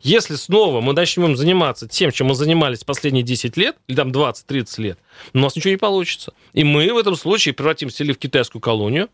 Если 0.01 0.35
снова 0.35 0.81
мы 0.81 0.93
начнем 0.93 1.35
заниматься 1.35 1.87
тем, 1.87 2.11
чем 2.11 2.27
мы 2.27 2.35
занимались 2.35 2.83
последние 2.83 3.23
10 3.23 3.57
лет, 3.57 3.77
или 3.87 3.95
там 3.95 4.11
20-30 4.11 4.81
лет, 4.81 4.99
у 5.33 5.39
нас 5.39 5.55
ничего 5.55 5.71
не 5.71 5.77
получится. 5.77 6.33
И 6.53 6.63
мы 6.63 6.91
в 6.93 6.97
этом 6.97 7.15
случае 7.15 7.53
превратимся 7.53 8.03
или 8.03 8.13
в 8.13 8.19
китайскую 8.19 8.61
колонию, 8.61 9.09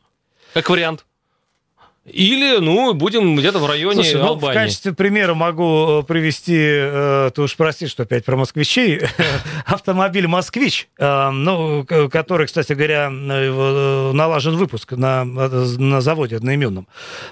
как 0.54 0.70
вариант, 0.70 1.06
или, 2.06 2.60
ну, 2.60 2.94
будем 2.94 3.36
где-то 3.36 3.58
в 3.58 3.66
районе 3.66 4.04
Слушай, 4.04 4.22
ну, 4.22 4.28
Албании. 4.28 4.54
в 4.54 4.62
качестве 4.62 4.94
примера 4.94 5.34
могу 5.34 6.02
э, 6.02 6.04
привести, 6.04 6.56
э, 6.56 7.32
ты 7.34 7.42
уж 7.42 7.56
прости, 7.56 7.88
что 7.88 8.04
опять 8.04 8.24
про 8.24 8.36
москвичей, 8.36 9.02
автомобиль 9.66 10.28
«Москвич», 10.28 10.88
э, 11.00 11.30
ну, 11.32 11.84
который, 11.84 12.46
кстати 12.46 12.74
говоря, 12.74 13.10
налажен 13.10 14.56
выпуск 14.56 14.92
на, 14.92 15.26
на 15.26 16.02
заводе 16.02 16.38
одноименном 16.38 16.88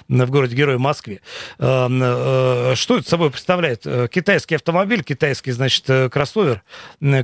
в 0.08 0.30
городе-герое 0.30 0.78
Москве. 0.78 1.20
Что 1.56 2.68
это 2.74 3.08
собой 3.08 3.30
представляет? 3.30 3.86
Китайский 4.10 4.56
автомобиль, 4.56 5.04
китайский, 5.04 5.52
значит, 5.52 5.84
кроссовер, 6.10 6.62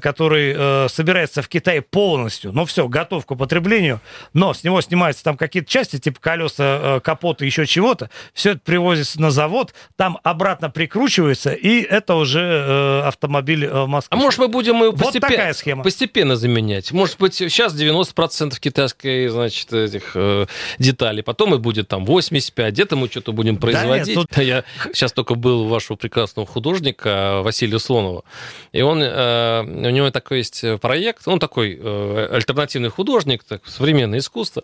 который 0.00 0.88
собирается 0.88 1.42
в 1.42 1.48
Китае 1.48 1.82
полностью, 1.82 2.52
ну, 2.52 2.64
все, 2.64 2.86
готов 2.86 3.26
к 3.26 3.32
употреблению, 3.32 4.00
но 4.34 4.54
с 4.54 4.62
него 4.62 4.80
снимаются 4.80 5.24
там 5.24 5.36
какие-то 5.36 5.68
части, 5.68 5.98
типа 5.98 6.20
колеса, 6.20 7.00
капот 7.02 7.39
чего-то, 7.40 7.44
еще 7.44 7.66
чего-то, 7.66 8.10
все 8.34 8.50
это 8.50 8.60
привозится 8.60 9.20
на 9.20 9.30
завод, 9.30 9.74
там 9.96 10.18
обратно 10.22 10.70
прикручивается, 10.70 11.52
и 11.52 11.82
это 11.82 12.14
уже 12.14 12.40
э, 12.40 13.00
автомобиль 13.06 13.64
э, 13.64 13.82
в 13.84 13.88
Москве. 13.88 14.16
А 14.16 14.20
может 14.20 14.38
мы 14.38 14.48
будем 14.48 14.78
вот 14.78 14.98
постепенно, 14.98 15.30
такая 15.30 15.52
схема. 15.54 15.82
постепенно 15.82 16.36
заменять? 16.36 16.92
Может 16.92 17.18
быть, 17.18 17.34
сейчас 17.34 17.74
90% 17.74 18.58
китайской, 18.58 19.28
значит, 19.28 19.72
этих 19.72 20.12
э, 20.14 20.46
деталей, 20.78 21.22
потом 21.22 21.54
и 21.54 21.58
будет 21.58 21.88
там 21.88 22.04
85, 22.04 22.72
где-то 22.72 22.96
мы 22.96 23.08
что-то 23.08 23.32
будем 23.32 23.56
производить. 23.56 24.14
Да 24.14 24.20
нет, 24.20 24.28
тут... 24.28 24.38
Я 24.38 24.64
сейчас 24.92 25.12
только 25.12 25.34
был 25.34 25.62
у 25.62 25.68
вашего 25.68 25.96
прекрасного 25.96 26.46
художника 26.46 27.40
Василия 27.42 27.78
Слонова, 27.78 28.24
и 28.72 28.82
он, 28.82 29.02
э, 29.02 29.62
у 29.62 29.90
него 29.90 30.10
такой 30.10 30.38
есть 30.38 30.64
проект, 30.80 31.26
он 31.26 31.38
такой 31.38 31.78
э, 31.80 32.28
альтернативный 32.32 32.90
художник, 32.90 33.44
так, 33.44 33.66
современное 33.66 34.18
искусство, 34.18 34.62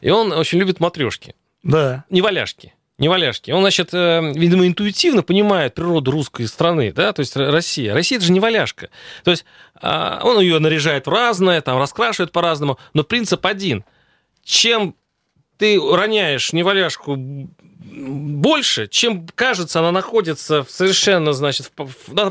и 0.00 0.10
он 0.10 0.32
очень 0.32 0.58
любит 0.58 0.80
матрешки. 0.80 1.34
Да. 1.66 2.04
Не 2.10 2.22
валяшки. 2.22 2.74
Не 2.98 3.08
валяшки. 3.08 3.50
Он, 3.50 3.60
значит, 3.60 3.92
э, 3.92 4.32
видимо, 4.34 4.66
интуитивно 4.66 5.22
понимает 5.22 5.74
природу 5.74 6.12
русской 6.12 6.46
страны, 6.46 6.92
да, 6.92 7.12
то 7.12 7.20
есть 7.20 7.36
Россия. 7.36 7.92
Россия– 7.92 8.16
это 8.18 8.26
же 8.26 8.32
не 8.32 8.40
валяшка. 8.40 8.88
То 9.24 9.32
есть 9.32 9.44
а, 9.74 10.20
он 10.22 10.40
ее 10.40 10.58
наряжает 10.60 11.06
в 11.06 11.10
разное, 11.10 11.60
там, 11.60 11.78
раскрашивает 11.78 12.32
по-разному, 12.32 12.78
но 12.94 13.02
принцип 13.02 13.44
один. 13.44 13.84
Чем 14.44 14.94
ты 15.58 15.78
роняешь 15.78 16.52
неваляшку 16.52 17.16
больше, 17.16 18.86
чем 18.86 19.26
кажется, 19.34 19.80
она 19.80 19.90
находится 19.92 20.62
в 20.62 20.70
совершенно, 20.70 21.32
значит, 21.32 21.72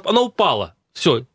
она 0.05 0.21
упала. 0.21 0.75
Все, 0.93 1.25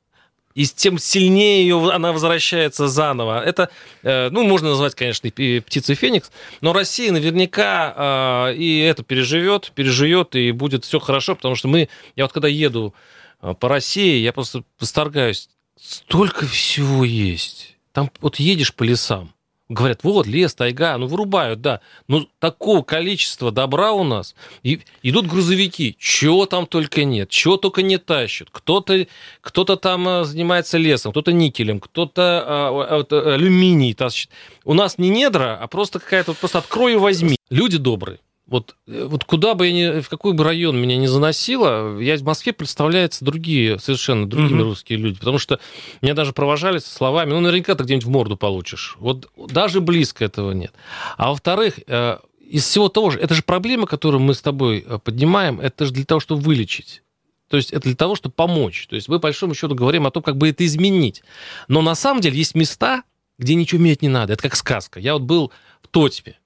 и 0.61 0.67
тем 0.67 0.99
сильнее 0.99 1.63
ее 1.63 1.91
она 1.91 2.13
возвращается 2.13 2.87
заново. 2.87 3.43
Это, 3.43 3.71
э, 4.03 4.29
ну, 4.29 4.47
можно 4.47 4.69
назвать, 4.69 4.95
конечно, 4.95 5.31
птицей 5.31 5.95
Феникс, 5.95 6.31
но 6.61 6.75
Россия 6.75 7.11
наверняка 7.13 8.51
э, 8.51 8.57
и 8.57 8.81
это 8.81 9.03
переживет, 9.03 9.73
переживет, 9.75 10.37
и 10.37 10.53
будет 10.53 10.85
все 10.85 11.01
хорошо, 11.01 11.35
потому 11.35 11.55
что 11.55 11.69
мы, 11.69 11.89
я 12.15 12.25
вот 12.25 12.35
когда 12.35 12.47
еду 12.47 12.95
э, 13.41 13.55
по 13.59 13.69
России, 13.69 14.19
я 14.19 14.35
просто 14.35 14.63
восторгаюсь, 14.79 15.49
столько 15.81 16.45
всего 16.45 17.05
есть. 17.05 17.79
Там 17.93 18.11
вот 18.21 18.37
едешь 18.37 18.75
по 18.75 18.83
лесам, 18.83 19.33
говорят, 19.71 20.01
вот 20.03 20.27
лес, 20.27 20.55
тайга, 20.55 20.99
ну 20.99 21.07
вырубают, 21.07 21.61
да. 21.61 21.81
Но 22.09 22.27
такого 22.39 22.83
количества 22.83 23.51
добра 23.51 23.93
у 23.93 24.05
нас. 24.05 24.35
И 24.63 24.81
идут 25.03 25.27
грузовики, 25.27 25.97
чего 25.99 26.45
там 26.47 26.67
только 26.67 27.05
нет, 27.05 27.31
чего 27.31 27.57
только 27.57 27.83
не 27.83 27.97
тащат. 27.97 28.49
Кто-то 28.51 29.07
кто 29.41 29.65
там 29.65 30.09
э, 30.09 30.25
занимается 30.25 30.77
лесом, 30.77 31.13
кто-то 31.13 31.33
никелем, 31.33 31.81
кто-то 31.81 32.45
а, 32.47 33.05
а, 33.11 33.35
алюминий 33.35 33.95
тащит. 33.95 34.31
У 34.65 34.75
нас 34.75 34.99
не 34.99 35.09
недра, 35.09 35.57
а 35.61 35.67
просто 35.69 36.01
какая-то, 36.01 36.35
просто 36.35 36.59
открой 36.59 36.95
и 36.95 36.97
возьми. 36.97 37.37
Люди 37.49 37.79
добрые. 37.79 38.19
Вот, 38.51 38.75
э, 38.89 39.07
вот 39.09 39.25
куда 39.25 39.55
бы 39.55 39.69
я 39.69 39.73
ни, 39.73 40.01
в 40.01 40.09
какой 40.09 40.35
бы 40.35 40.43
район 40.43 40.77
меня 40.77 40.97
не 40.97 41.07
заносило, 41.07 41.99
я 42.01 42.17
в 42.17 42.23
Москве 42.25 42.53
представляются 42.53 43.25
другие, 43.25 43.79
совершенно 43.79 44.29
другими 44.29 44.61
mm-hmm. 44.61 44.65
русские 44.65 44.99
люди. 44.99 45.19
Потому 45.21 45.39
что 45.39 45.61
меня 46.03 46.15
даже 46.15 46.33
провожали 46.33 46.79
со 46.79 46.93
словами, 46.93 47.31
ну, 47.31 47.41
наверняка 47.41 47.77
ты 47.77 47.85
где-нибудь 47.85 48.07
в 48.07 48.11
морду 48.11 48.37
получишь. 48.37 48.97
Вот 48.99 49.31
даже 49.37 49.81
близко 49.81 50.25
этого 50.25 50.51
нет. 50.51 50.73
А 51.17 51.31
во-вторых, 51.31 51.79
э, 51.87 52.19
из 52.41 52.65
всего 52.65 52.89
того 52.89 53.11
же, 53.11 53.21
это 53.21 53.35
же 53.35 53.43
проблема, 53.43 53.87
которую 53.87 54.21
мы 54.21 54.35
с 54.35 54.43
тобой 54.43 54.85
э, 54.85 54.99
поднимаем, 54.99 55.61
это 55.61 55.87
же 55.87 55.93
для 55.93 56.05
того, 56.05 56.19
чтобы 56.19 56.43
вылечить. 56.43 57.05
То 57.49 57.57
есть 57.57 57.71
это 57.71 57.83
для 57.83 57.95
того, 57.95 58.17
чтобы 58.17 58.35
помочь. 58.35 58.89
То 58.89 58.97
есть 58.97 59.09
мы, 59.09 59.17
по 59.17 59.29
большому 59.29 59.55
счету, 59.55 59.77
говорим 59.77 60.07
о 60.07 60.11
том, 60.11 60.25
как 60.25 60.37
бы 60.37 60.49
это 60.49 60.67
изменить. 60.67 61.23
Но 61.69 61.83
на 61.83 61.95
самом 61.95 62.21
деле 62.21 62.37
есть 62.37 62.57
места, 62.57 63.05
где 63.39 63.55
ничего 63.55 63.81
менять 63.81 64.03
не 64.03 64.09
надо. 64.09 64.33
Это 64.33 64.43
как 64.43 64.57
сказка. 64.57 64.99
Я 64.99 65.15
вот 65.15 65.23
был 65.23 65.53
в 65.83 65.87
Тотьме. 65.87 66.40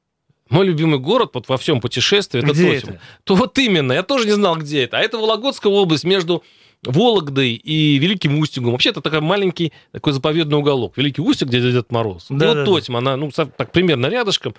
Мой 0.55 0.67
любимый 0.67 1.01
город 1.01 1.33
вот 1.35 1.49
во 1.49 1.59
всем 1.59 1.81
путешествии 1.81 2.39
это 2.39 2.53
Где 2.53 2.75
Тотьма. 2.75 2.93
это? 2.93 3.01
То 3.25 3.35
вот 3.35 3.59
именно, 3.59 3.93
я 3.93 4.05
тоже 4.05 4.25
не 4.25 4.33
знал, 4.33 4.57
где 4.57 4.85
это. 4.85 4.99
А 4.99 5.01
это 5.01 5.19
Вологодская 5.19 5.73
область 5.73 6.05
между 6.05 6.45
Вологдой 6.85 7.55
и 7.55 7.99
Великим 7.99 8.39
Устюгом. 8.39 8.71
Вообще 8.71 8.91
это 8.91 9.01
такой 9.01 9.21
маленький 9.21 9.73
такой 9.91 10.13
заповедный 10.13 10.57
уголок. 10.57 10.97
Великий 10.97 11.23
Устюг, 11.23 11.49
где 11.49 11.61
Дед 11.61 11.91
Мороз. 11.91 12.27
Да, 12.29 12.45
и 12.45 12.49
вот 12.49 12.55
да, 12.55 12.65
Тотьма, 12.65 12.99
она, 13.01 13.17
ну, 13.17 13.33
так 13.33 13.73
примерно 13.73 14.07
рядышком. 14.07 14.55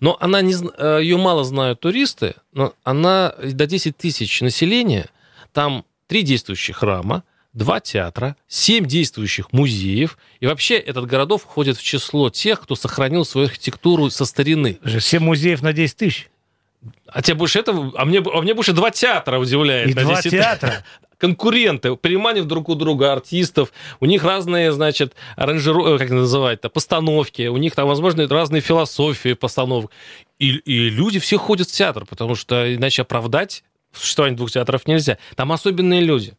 Но 0.00 0.18
она 0.20 0.42
не, 0.42 0.54
э, 0.76 0.98
ее 1.00 1.16
мало 1.16 1.42
знают 1.44 1.80
туристы, 1.80 2.34
но 2.52 2.74
она 2.84 3.34
до 3.42 3.66
10 3.66 3.96
тысяч 3.96 4.42
населения, 4.42 5.08
там 5.54 5.86
три 6.06 6.20
действующих 6.20 6.76
храма, 6.76 7.22
два 7.52 7.80
театра, 7.80 8.36
семь 8.48 8.86
действующих 8.86 9.52
музеев. 9.52 10.18
И 10.40 10.46
вообще 10.46 10.76
этот 10.76 11.06
городов 11.06 11.42
входит 11.42 11.76
в 11.76 11.82
число 11.82 12.30
тех, 12.30 12.60
кто 12.60 12.74
сохранил 12.74 13.24
свою 13.24 13.48
архитектуру 13.48 14.10
со 14.10 14.24
старины. 14.24 14.78
Семь 15.00 15.24
музеев 15.24 15.62
на 15.62 15.72
10 15.72 15.96
тысяч. 15.96 16.30
А 17.06 17.20
тебе 17.22 17.34
больше 17.34 17.58
этого, 17.58 17.92
а 17.96 18.04
мне, 18.04 18.20
а 18.20 18.40
мне 18.40 18.54
больше 18.54 18.72
два 18.72 18.90
театра 18.90 19.38
удивляет. 19.38 19.88
И 19.90 19.94
два 19.94 20.16
10 20.16 20.30
театра. 20.30 20.84
конкуренты, 21.20 21.94
переманив 21.96 22.46
друг 22.46 22.70
у 22.70 22.74
друга 22.74 23.12
артистов, 23.12 23.72
у 24.00 24.06
них 24.06 24.24
разные, 24.24 24.72
значит, 24.72 25.14
аранжиру... 25.36 25.86
э, 25.94 25.98
как 25.98 26.10
называть-то, 26.10 26.70
постановки, 26.70 27.46
у 27.46 27.58
них 27.58 27.74
там, 27.74 27.86
возможно, 27.86 28.26
разные 28.26 28.62
философии 28.62 29.34
постановок. 29.34 29.90
И, 30.38 30.48
и 30.48 30.88
люди 30.88 31.18
все 31.18 31.36
ходят 31.36 31.68
в 31.68 31.72
театр, 31.72 32.06
потому 32.06 32.34
что 32.34 32.74
иначе 32.74 33.02
оправдать 33.02 33.62
существование 33.92 34.36
двух 34.36 34.50
театров 34.50 34.86
нельзя. 34.86 35.18
Там 35.36 35.52
особенные 35.52 36.00
люди. 36.00 36.34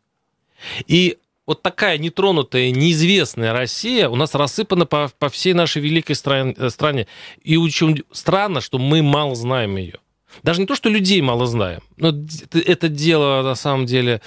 И 0.87 1.17
вот 1.45 1.61
такая 1.61 1.97
нетронутая, 1.97 2.71
неизвестная 2.71 3.53
Россия 3.53 4.07
у 4.07 4.15
нас 4.15 4.35
рассыпана 4.35 4.85
по, 4.85 5.11
по 5.19 5.29
всей 5.29 5.53
нашей 5.53 5.81
великой 5.81 6.15
стран- 6.15 6.55
э, 6.57 6.69
стране. 6.69 7.07
И 7.41 7.57
очень 7.57 8.03
странно, 8.11 8.61
что 8.61 8.77
мы 8.77 9.01
мало 9.01 9.35
знаем 9.35 9.75
ее. 9.75 9.95
Даже 10.43 10.61
не 10.61 10.67
то, 10.67 10.75
что 10.75 10.89
людей 10.89 11.21
мало 11.21 11.45
знаем, 11.45 11.81
но 11.97 12.13
это 12.53 12.87
дело 12.87 13.41
на 13.41 13.55
самом 13.55 13.85
деле 13.85 14.21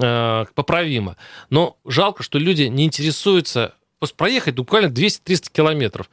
э, 0.00 0.44
поправимо. 0.54 1.16
Но 1.50 1.76
жалко, 1.84 2.22
что 2.22 2.38
люди 2.38 2.62
не 2.62 2.86
интересуются 2.86 3.74
просто 3.98 4.16
проехать 4.16 4.54
буквально 4.56 4.88
200-300 4.88 5.52
километров. 5.52 6.10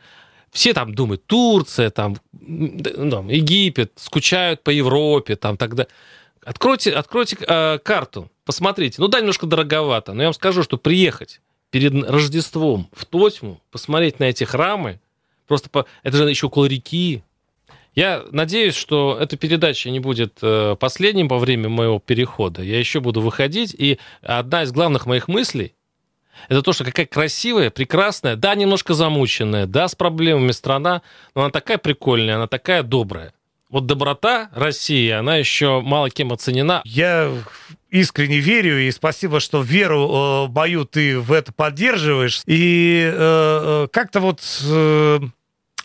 Все 0.51 0.74
там 0.74 0.93
думают, 0.93 1.26
Турция, 1.26 1.89
там, 1.89 2.17
ну, 2.34 3.09
там, 3.09 3.30
Египет, 3.30 3.93
скучают 3.95 4.63
по 4.63 4.69
Европе, 4.69 5.36
там 5.38 5.57
тогда. 5.57 5.88
Откройте, 6.43 6.91
откройте 6.91 7.37
э, 7.39 7.79
карту, 7.79 8.31
посмотрите. 8.45 8.95
Ну 8.99 9.07
да, 9.07 9.19
немножко 9.19 9.45
дороговато, 9.45 10.13
но 10.13 10.23
я 10.23 10.27
вам 10.27 10.33
скажу, 10.33 10.63
что 10.63 10.77
приехать 10.77 11.39
перед 11.69 11.93
Рождеством 12.07 12.89
в 12.91 13.05
Тотьму, 13.05 13.61
посмотреть 13.71 14.19
на 14.19 14.25
эти 14.25 14.43
храмы, 14.43 14.99
просто 15.47 15.69
по... 15.69 15.85
это 16.03 16.17
же 16.17 16.29
еще 16.29 16.47
около 16.47 16.65
реки. 16.65 17.23
Я 17.93 18.23
надеюсь, 18.31 18.75
что 18.75 19.17
эта 19.19 19.37
передача 19.37 19.89
не 19.89 19.99
будет 19.99 20.39
э, 20.41 20.75
последним 20.79 21.27
во 21.27 21.39
время 21.39 21.69
моего 21.69 21.99
перехода. 21.99 22.61
Я 22.61 22.79
еще 22.79 23.01
буду 23.01 23.21
выходить, 23.21 23.75
и 23.77 23.99
одна 24.21 24.63
из 24.63 24.71
главных 24.71 25.05
моих 25.05 25.27
мыслей 25.27 25.75
это 26.49 26.61
то, 26.61 26.73
что 26.73 26.83
какая 26.83 27.05
красивая, 27.05 27.69
прекрасная, 27.69 28.35
да, 28.35 28.55
немножко 28.55 28.93
замученная, 28.93 29.65
да, 29.65 29.87
с 29.87 29.95
проблемами 29.95 30.51
страна, 30.51 31.01
но 31.35 31.41
она 31.41 31.51
такая 31.51 31.77
прикольная, 31.77 32.35
она 32.35 32.47
такая 32.47 32.83
добрая. 32.83 33.33
Вот 33.72 33.86
доброта 33.86 34.49
России, 34.53 35.09
она 35.09 35.38
еще 35.38 35.80
мало 35.80 36.09
кем 36.09 36.34
оценена. 36.34 36.82
Я 36.84 37.32
искренне 37.89 38.39
верю, 38.39 38.78
и 38.80 38.91
спасибо, 38.91 39.39
что 39.39 39.61
веру 39.61 40.47
э, 40.47 40.51
мою 40.51 40.84
ты 40.84 41.17
в 41.17 41.32
это 41.32 41.53
поддерживаешь. 41.53 42.41
И 42.47 43.01
э, 43.01 43.15
э, 43.15 43.88
как-то 43.89 44.19
вот 44.19 44.41
э, 44.65 45.19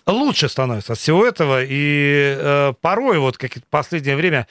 лучше 0.07 0.48
становится 0.48 0.92
от 0.92 0.98
всего 0.98 1.26
этого, 1.26 1.62
и 1.64 2.36
э, 2.38 2.72
порой 2.80 3.18
вот 3.18 3.38
как 3.38 3.54
в 3.54 3.62
последнее 3.68 4.16
время 4.16 4.46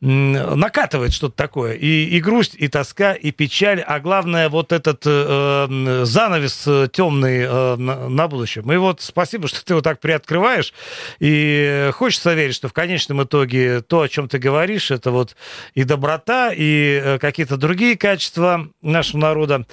накатывает 0.00 1.12
что-то 1.12 1.34
такое. 1.34 1.74
И, 1.74 2.04
и 2.04 2.20
грусть, 2.20 2.54
и 2.56 2.68
тоска, 2.68 3.14
и 3.14 3.30
печаль, 3.30 3.80
а 3.80 4.00
главное 4.00 4.48
вот 4.48 4.72
этот 4.72 5.02
э, 5.06 6.02
занавес 6.04 6.64
э, 6.66 6.88
темный 6.92 7.40
э, 7.40 7.76
на, 7.76 8.08
на 8.08 8.28
будущем. 8.28 8.70
И 8.70 8.76
вот 8.76 9.00
спасибо, 9.00 9.48
что 9.48 9.64
ты 9.64 9.72
его 9.72 9.80
так 9.80 10.00
приоткрываешь, 10.00 10.74
и 11.20 11.90
хочется 11.94 12.34
верить, 12.34 12.54
что 12.54 12.68
в 12.68 12.72
конечном 12.74 13.22
итоге 13.22 13.80
то, 13.80 14.02
о 14.02 14.08
чем 14.08 14.28
ты 14.28 14.38
говоришь, 14.38 14.90
это 14.90 15.10
вот 15.10 15.36
и 15.74 15.84
доброта, 15.84 16.52
и 16.54 17.00
э, 17.02 17.18
какие-то 17.18 17.56
другие 17.56 17.96
качества 17.96 18.68
нашего 18.82 19.20
народа, 19.20 19.66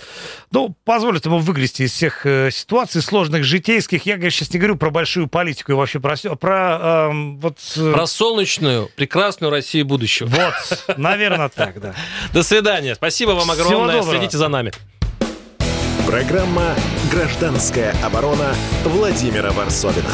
ну, 0.52 0.76
позволят 0.86 1.26
ему 1.26 1.40
выгрести 1.40 1.84
из 1.84 1.92
всех 1.92 2.26
э, 2.26 2.52
ситуаций 2.52 3.02
сложных, 3.02 3.44
житейских. 3.44 4.06
Я, 4.06 4.16
конечно, 4.16 4.46
сейчас 4.46 4.54
не 4.54 4.60
говорю 4.60 4.78
про 4.78 4.90
большую 4.90 5.25
политику 5.28 5.72
и 5.72 5.76
вообще 5.76 6.00
про 6.00 6.16
про 6.36 7.08
эм, 7.10 7.40
вот... 7.40 7.58
э, 7.78 7.92
Про 7.94 8.06
солнечную, 8.08 8.90
прекрасную 8.96 9.52
Россию 9.52 9.86
будущего. 9.86 10.28
Вот, 10.28 10.98
наверное, 10.98 11.50
так, 11.50 11.80
да. 11.82 11.94
До 12.34 12.44
свидания. 12.44 12.96
Спасибо 12.96 13.32
вам 13.32 13.50
огромное. 13.52 14.02
Следите 14.04 14.38
за 14.38 14.48
нами. 14.48 14.72
Программа 16.08 16.76
«Гражданская 17.12 17.96
оборона» 18.04 18.54
Владимира 18.84 19.52
Варсовина. 19.52 20.12